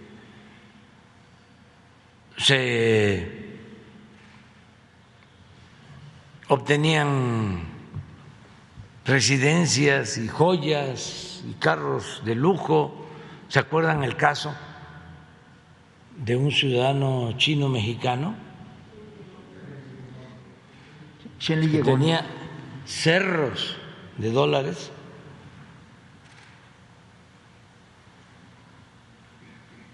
[2.35, 3.59] se
[6.47, 7.65] obtenían
[9.05, 13.05] residencias y joyas y carros de lujo.
[13.49, 14.51] ¿Se acuerdan el caso
[16.17, 18.48] de un ciudadano chino mexicano
[21.39, 22.25] que tenía
[22.85, 23.77] cerros
[24.17, 24.91] de dólares?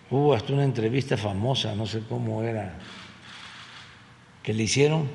[0.10, 2.78] Hubo hasta una entrevista famosa, no sé cómo era,
[4.44, 5.10] que le hicieron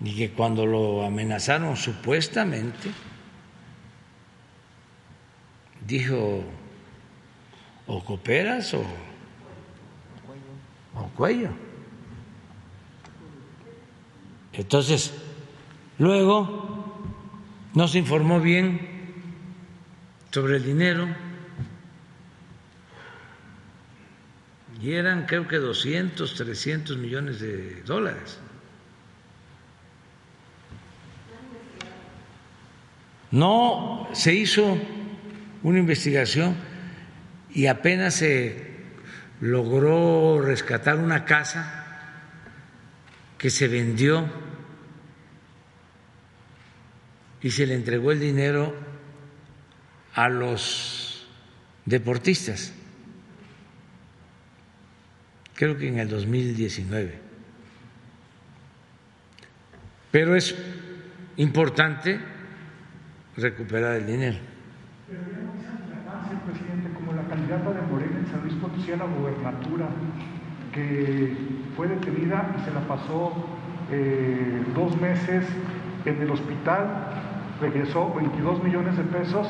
[0.00, 2.90] y que cuando lo amenazaron supuestamente,
[5.86, 6.42] dijo,
[7.86, 8.84] o cooperas o,
[10.94, 11.63] o cuello.
[14.56, 15.12] Entonces,
[15.98, 16.94] luego
[17.74, 18.94] no se informó bien
[20.30, 21.08] sobre el dinero
[24.80, 28.38] y eran creo que 200, 300 millones de dólares.
[33.30, 34.78] No se hizo
[35.64, 36.54] una investigación
[37.52, 38.74] y apenas se
[39.40, 41.84] logró rescatar una casa
[43.38, 44.43] que se vendió
[47.44, 48.74] y se le entregó el dinero
[50.14, 51.28] a los
[51.84, 52.72] deportistas
[55.54, 57.18] creo que en el 2019.
[60.10, 60.54] Pero es
[61.36, 62.20] importante
[63.36, 64.38] recuperar el dinero.
[65.08, 69.06] Pero ya no presidente, como la candidata de Morena en San Luis Potosí a la
[69.06, 69.88] gubernatura,
[70.72, 71.36] que
[71.76, 73.32] fue detenida y se la pasó
[73.90, 75.46] eh, dos meses
[76.04, 79.48] en el hospital, regresó 22 millones de pesos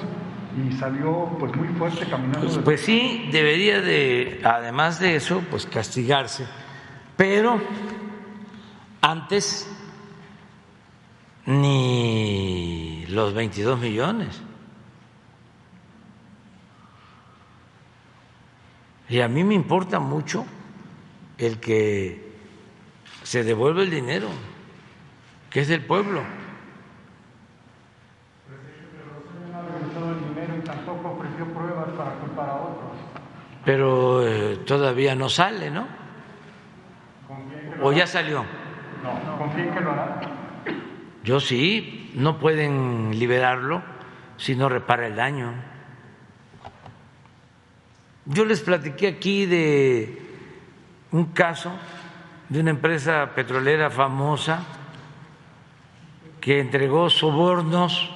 [0.56, 2.40] y salió pues muy fuerte caminando.
[2.40, 6.46] Pues, pues, sí, debería de, además de eso, pues castigarse,
[7.16, 7.60] pero
[9.00, 9.68] antes
[11.46, 14.40] ni los 22 millones.
[19.08, 20.46] Y a mí me importa mucho
[21.36, 22.32] el que
[23.22, 24.28] se devuelva el dinero,
[25.50, 26.22] que es del pueblo.
[33.64, 35.86] Pero eh, todavía no sale, ¿no?
[37.82, 38.44] ¿O ya salió?
[39.02, 40.20] No, confíen que lo hará.
[41.22, 43.82] Yo sí, no pueden liberarlo
[44.36, 45.54] si no repara el daño.
[48.26, 50.22] Yo les platiqué aquí de
[51.12, 51.72] un caso
[52.48, 54.64] de una empresa petrolera famosa
[56.40, 58.10] que entregó sobornos,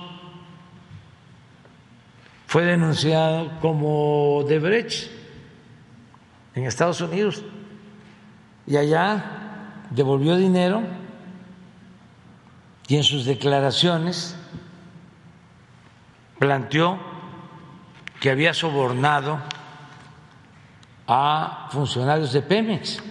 [2.47, 5.18] fue denunciado como Debrecht
[6.59, 7.43] en Estados Unidos
[8.67, 10.83] y allá devolvió dinero
[12.89, 14.37] y en sus declaraciones
[16.39, 16.99] planteó
[18.21, 19.39] que había sobornado
[21.07, 23.03] a funcionarios de Pemex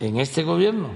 [0.00, 0.90] en este gobierno.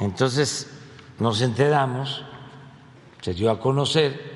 [0.00, 0.76] Entonces
[1.18, 2.24] nos enteramos,
[3.20, 4.29] se dio a conocer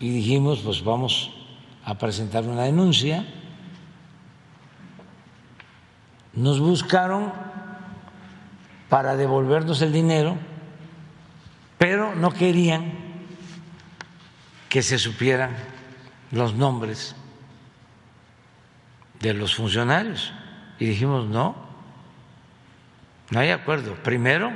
[0.00, 1.30] y dijimos, pues vamos
[1.84, 3.26] a presentar una denuncia.
[6.34, 7.32] Nos buscaron
[8.88, 10.36] para devolvernos el dinero,
[11.78, 12.92] pero no querían
[14.68, 15.56] que se supieran
[16.30, 17.16] los nombres
[19.20, 20.32] de los funcionarios.
[20.78, 21.56] Y dijimos, no,
[23.30, 23.94] no hay acuerdo.
[23.96, 24.52] Primero,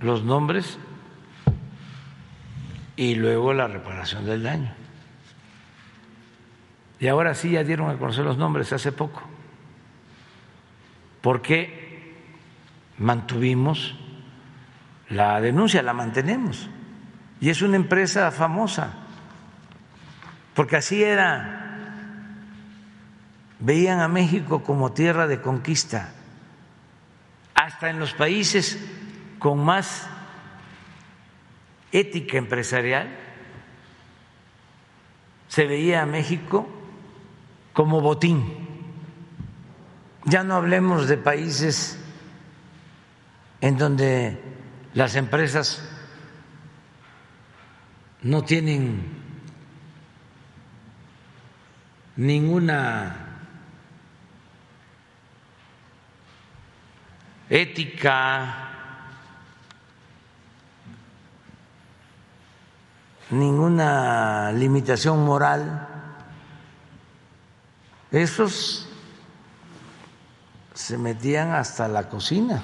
[0.00, 0.78] los nombres
[3.00, 4.74] y luego la reparación del daño.
[6.98, 9.22] Y ahora sí ya dieron a conocer los nombres hace poco,
[11.22, 12.14] porque
[12.98, 13.98] mantuvimos
[15.08, 16.68] la denuncia, la mantenemos.
[17.40, 18.92] Y es una empresa famosa,
[20.52, 22.04] porque así era,
[23.60, 26.12] veían a México como tierra de conquista,
[27.54, 28.78] hasta en los países
[29.38, 30.06] con más
[31.92, 33.08] ética empresarial,
[35.48, 36.68] se veía a México
[37.72, 38.44] como botín.
[40.24, 41.98] Ya no hablemos de países
[43.60, 44.38] en donde
[44.94, 45.88] las empresas
[48.22, 49.02] no tienen
[52.16, 53.30] ninguna
[57.48, 58.69] ética
[63.30, 65.88] ninguna limitación moral.
[68.10, 68.88] Esos
[70.74, 72.62] se metían hasta la cocina,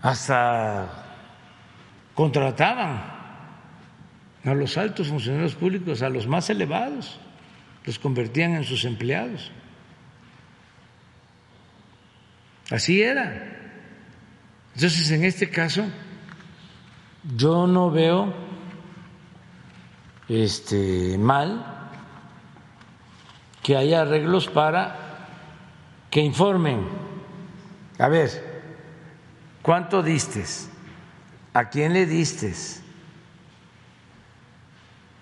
[0.00, 0.88] hasta
[2.14, 3.02] contrataban
[4.44, 7.18] a los altos funcionarios públicos, a los más elevados,
[7.84, 9.50] los convertían en sus empleados.
[12.70, 13.58] Así era.
[14.74, 15.86] Entonces, en este caso,
[17.36, 18.32] yo no veo
[20.28, 21.64] este mal
[23.62, 24.96] que haya arreglos para
[26.10, 26.86] que informen.
[27.98, 28.62] A ver,
[29.62, 30.68] ¿cuánto distes?
[31.54, 32.82] ¿A quién le distes?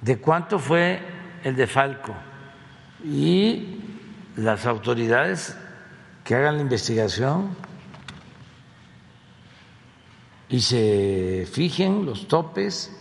[0.01, 1.01] ¿De cuánto fue
[1.45, 2.15] el de Falco?
[3.05, 3.81] Y
[4.37, 5.57] las autoridades
[6.24, 7.55] que hagan la investigación
[10.53, 12.95] y se fijen los topes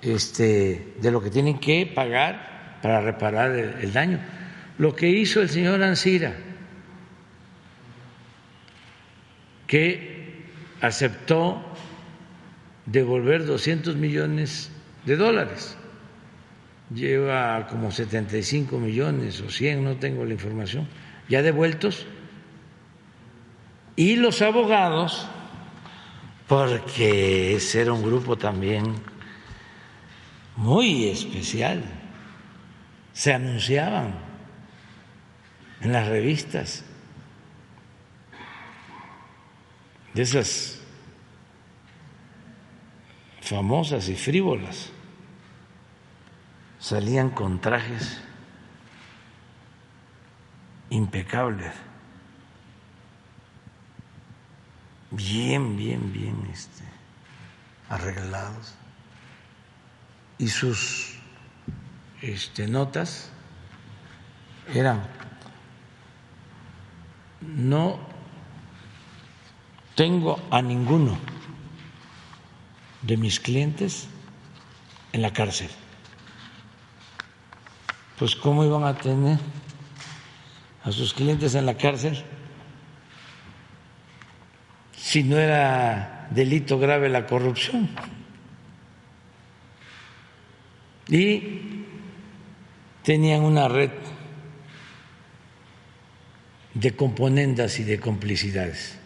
[0.00, 4.20] este, de lo que tienen que pagar para reparar el, daño.
[4.78, 6.34] Lo que hizo el señor Ansira,
[9.66, 10.46] que
[10.80, 11.62] aceptó
[12.86, 14.70] devolver 200 millones
[15.04, 15.76] de dólares.
[16.88, 20.88] Lleva como 75 millones o 100, no tengo la información,
[21.28, 22.06] ya devueltos
[23.96, 25.26] y los abogados,
[26.48, 28.94] porque ese era un grupo también
[30.56, 31.84] muy especial,
[33.12, 34.14] se anunciaban
[35.80, 36.84] en las revistas.
[40.12, 40.80] De esas
[43.40, 44.90] famosas y frívolas,
[46.78, 48.22] salían con trajes
[50.90, 51.72] impecables.
[55.16, 56.84] Bien, bien, bien este,
[57.88, 58.74] arreglados.
[60.38, 61.14] Y sus
[62.22, 63.30] este, notas
[64.74, 65.06] eran,
[67.40, 67.98] no
[69.94, 71.18] tengo a ninguno
[73.02, 74.08] de mis clientes
[75.12, 75.70] en la cárcel.
[78.18, 79.38] Pues ¿cómo iban a tener
[80.84, 82.24] a sus clientes en la cárcel
[85.14, 87.88] si no era delito grave la corrupción.
[91.06, 91.84] Y
[93.04, 93.92] tenían una red
[96.74, 98.98] de componendas y de complicidades.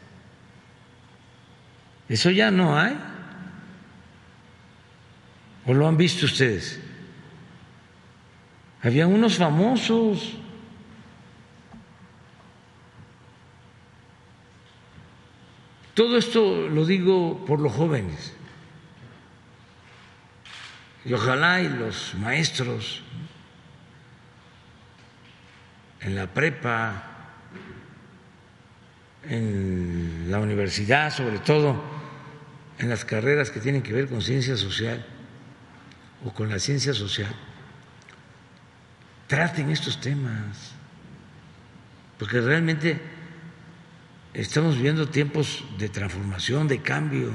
[2.08, 2.96] Eso ya no hay.
[5.66, 6.80] ¿O lo han visto ustedes?
[8.80, 10.38] Habían unos famosos
[15.98, 18.32] Todo esto lo digo por los jóvenes.
[21.04, 23.02] Y ojalá y los maestros
[26.00, 27.02] en la prepa,
[29.24, 31.82] en la universidad, sobre todo
[32.78, 35.04] en las carreras que tienen que ver con ciencia social
[36.24, 37.34] o con la ciencia social,
[39.26, 40.74] traten estos temas,
[42.20, 43.17] porque realmente
[44.34, 47.32] Estamos viviendo tiempos de transformación, de cambio.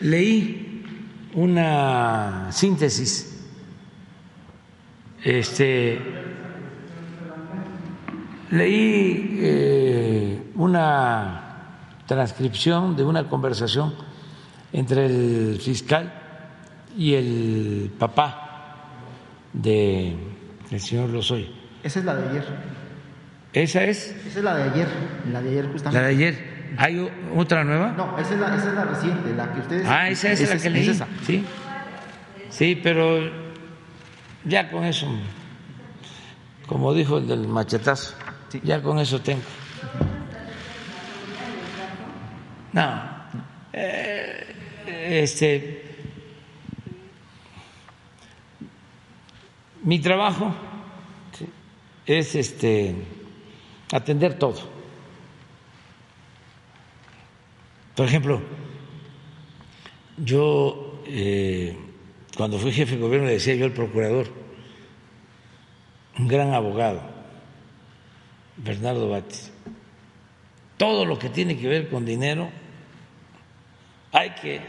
[0.00, 0.84] Leí
[1.34, 3.36] una síntesis
[5.26, 5.98] este,
[8.52, 13.92] leí eh, una transcripción de una conversación
[14.72, 16.12] entre el fiscal
[16.96, 18.92] y el papá
[19.52, 20.16] del
[20.78, 21.48] señor Lozoya.
[21.86, 22.44] Esa es la de ayer.
[23.52, 24.08] ¿Esa es?
[24.26, 24.88] Esa es la de ayer,
[25.30, 26.00] la de ayer justamente.
[26.00, 26.56] ¿La de ayer?
[26.78, 27.92] ¿Hay otra nueva?
[27.92, 29.86] No, esa es la, esa es la reciente, la que ustedes...
[29.86, 30.88] Ah, esa es la que leí.
[30.88, 31.06] esa.
[31.24, 31.44] Sí,
[32.50, 33.20] sí, pero
[34.44, 35.06] ya con eso,
[36.66, 38.16] como dijo el del machetazo,
[38.64, 39.42] ya con eso tengo.
[42.72, 43.00] No,
[43.72, 45.84] eh, este,
[49.84, 50.52] mi trabajo
[52.06, 52.94] es este
[53.92, 54.60] atender todo.
[57.94, 58.40] Por ejemplo,
[60.16, 61.76] yo eh,
[62.36, 64.26] cuando fui jefe de gobierno le decía yo al procurador,
[66.18, 67.02] un gran abogado,
[68.56, 69.52] Bernardo Batis,
[70.76, 72.50] todo lo que tiene que ver con dinero
[74.12, 74.60] hay que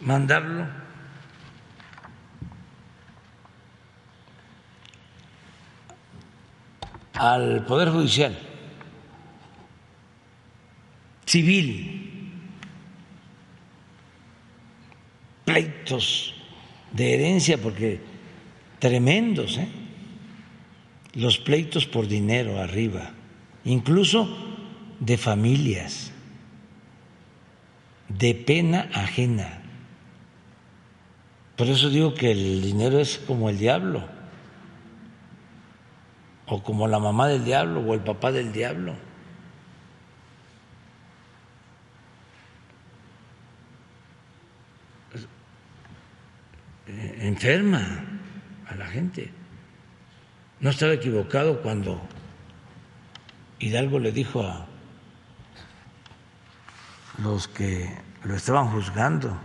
[0.00, 0.83] mandarlo
[7.14, 8.36] al Poder Judicial,
[11.24, 12.30] civil,
[15.44, 16.34] pleitos
[16.92, 18.00] de herencia, porque
[18.78, 19.68] tremendos, ¿eh?
[21.14, 23.12] los pleitos por dinero arriba,
[23.64, 24.36] incluso
[24.98, 26.10] de familias,
[28.08, 29.62] de pena ajena.
[31.56, 34.13] Por eso digo que el dinero es como el diablo,
[36.46, 38.94] o como la mamá del diablo, o el papá del diablo.
[47.26, 47.80] enferma
[48.68, 49.30] a la gente.
[50.60, 52.00] No estaba equivocado cuando
[53.58, 54.66] Hidalgo le dijo a
[57.22, 57.90] los que
[58.24, 59.36] lo estaban juzgando,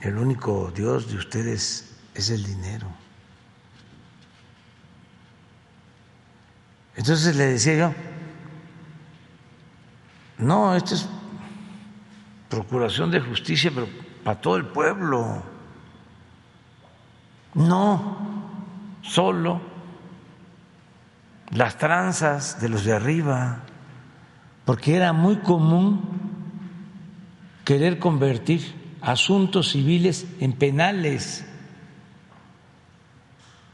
[0.00, 2.86] el único Dios de ustedes es el dinero.
[6.98, 7.94] Entonces le decía yo,
[10.38, 11.08] no, esto es
[12.48, 13.86] procuración de justicia, pero
[14.24, 15.44] para todo el pueblo,
[17.54, 18.18] no
[19.02, 19.60] solo
[21.50, 23.60] las tranzas de los de arriba,
[24.64, 26.00] porque era muy común
[27.64, 31.46] querer convertir asuntos civiles en penales.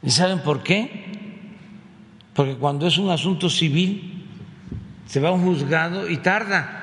[0.03, 1.14] ¿Y saben por qué?
[2.35, 4.27] Porque cuando es un asunto civil
[5.07, 6.81] se va a un juzgado y tarda.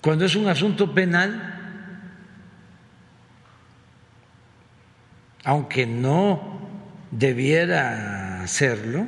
[0.00, 1.58] Cuando es un asunto penal,
[5.44, 6.60] aunque no
[7.10, 9.06] debiera hacerlo,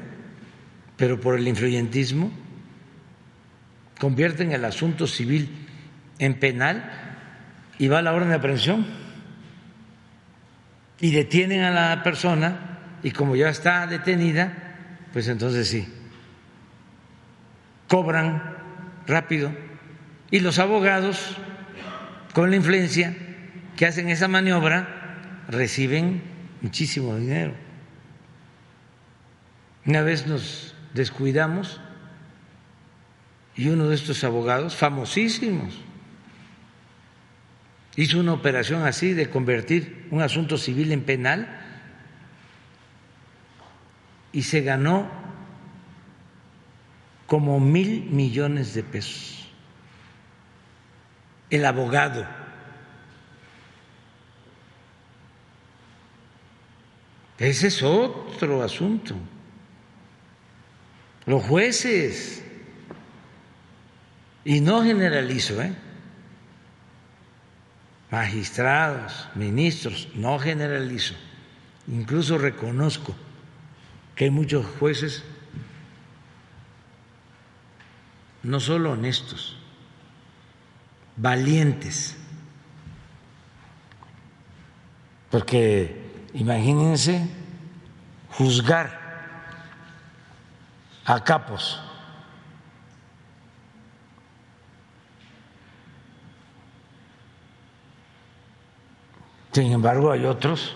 [0.99, 2.31] pero por el influyentismo,
[3.99, 5.67] convierten el asunto civil
[6.19, 6.85] en penal
[7.79, 8.85] y va a la orden de aprehensión
[11.01, 12.72] y detienen a la persona
[13.03, 14.77] y como ya está detenida,
[15.13, 15.89] pues entonces sí,
[17.89, 18.57] cobran
[19.07, 19.53] rápido
[20.31, 21.37] y los abogados,
[22.33, 23.15] con la influencia
[23.77, 26.23] que hacen esa maniobra, reciben
[26.63, 27.55] muchísimo dinero.
[29.85, 31.81] Una vez nos descuidamos
[33.57, 35.75] y uno de estos abogados, famosísimos,
[37.97, 41.62] hizo una operación así de convertir un asunto civil en penal
[44.33, 45.09] y se ganó
[47.27, 49.43] como mil millones de pesos
[51.53, 52.27] el abogado.
[57.39, 59.15] Ese es otro asunto.
[61.27, 62.43] Los jueces,
[64.45, 65.75] y no generalizo, ¿eh?
[68.11, 71.15] magistrados, ministros, no generalizo,
[71.87, 73.15] incluso reconozco
[74.15, 75.25] que hay muchos jueces
[78.43, 79.57] no solo honestos,
[81.17, 82.17] valientes.
[85.31, 87.27] Porque imagínense
[88.31, 89.01] juzgar
[91.05, 91.81] a capos.
[99.53, 100.75] Sin embargo, hay otros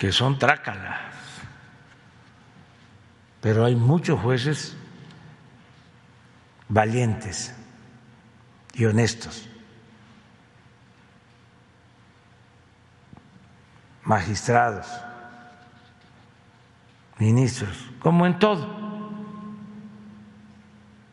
[0.00, 0.98] que son trácalas,
[3.42, 4.74] pero hay muchos jueces
[6.70, 7.54] valientes
[8.72, 9.46] y honestos,
[14.02, 14.86] magistrados,
[17.18, 18.66] ministros, como en todo,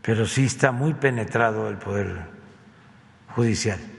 [0.01, 2.21] pero sí está muy penetrado el poder
[3.35, 3.96] judicial.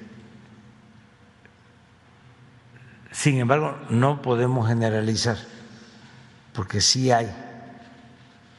[3.19, 5.37] Sin embargo, no podemos generalizar,
[6.53, 7.29] porque sí hay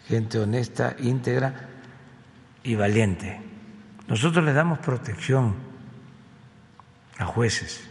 [0.06, 1.69] gente honesta, íntegra,
[2.61, 3.40] y valiente.
[4.10, 5.56] Nosotros le damos protección
[7.19, 7.90] a jueces,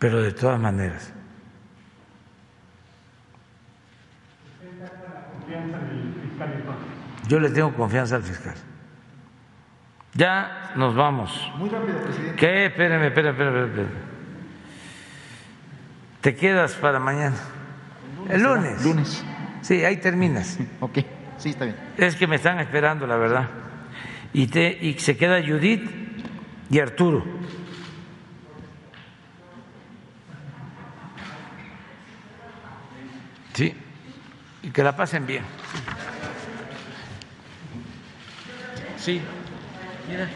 [0.00, 1.12] pero de todas maneras.
[7.28, 8.56] Yo le tengo confianza al fiscal.
[10.18, 11.30] Ya nos vamos.
[11.58, 12.34] Muy rápido, presidente.
[12.34, 12.66] ¿Qué?
[12.66, 13.92] Espérame, espérame, espérame, espérame.
[16.20, 17.36] Te quedas para mañana.
[18.28, 18.84] El lunes.
[18.84, 19.24] Lunes.
[19.62, 20.58] Sí, ahí terminas.
[20.80, 20.98] Ok,
[21.36, 21.76] sí, está bien.
[21.96, 23.48] Es que me están esperando, la verdad.
[24.32, 25.88] Y, te, y se queda Judith
[26.68, 27.24] y Arturo.
[33.54, 33.72] Sí,
[34.64, 35.44] y que la pasen bien.
[38.96, 39.22] Sí,
[40.08, 40.26] 你的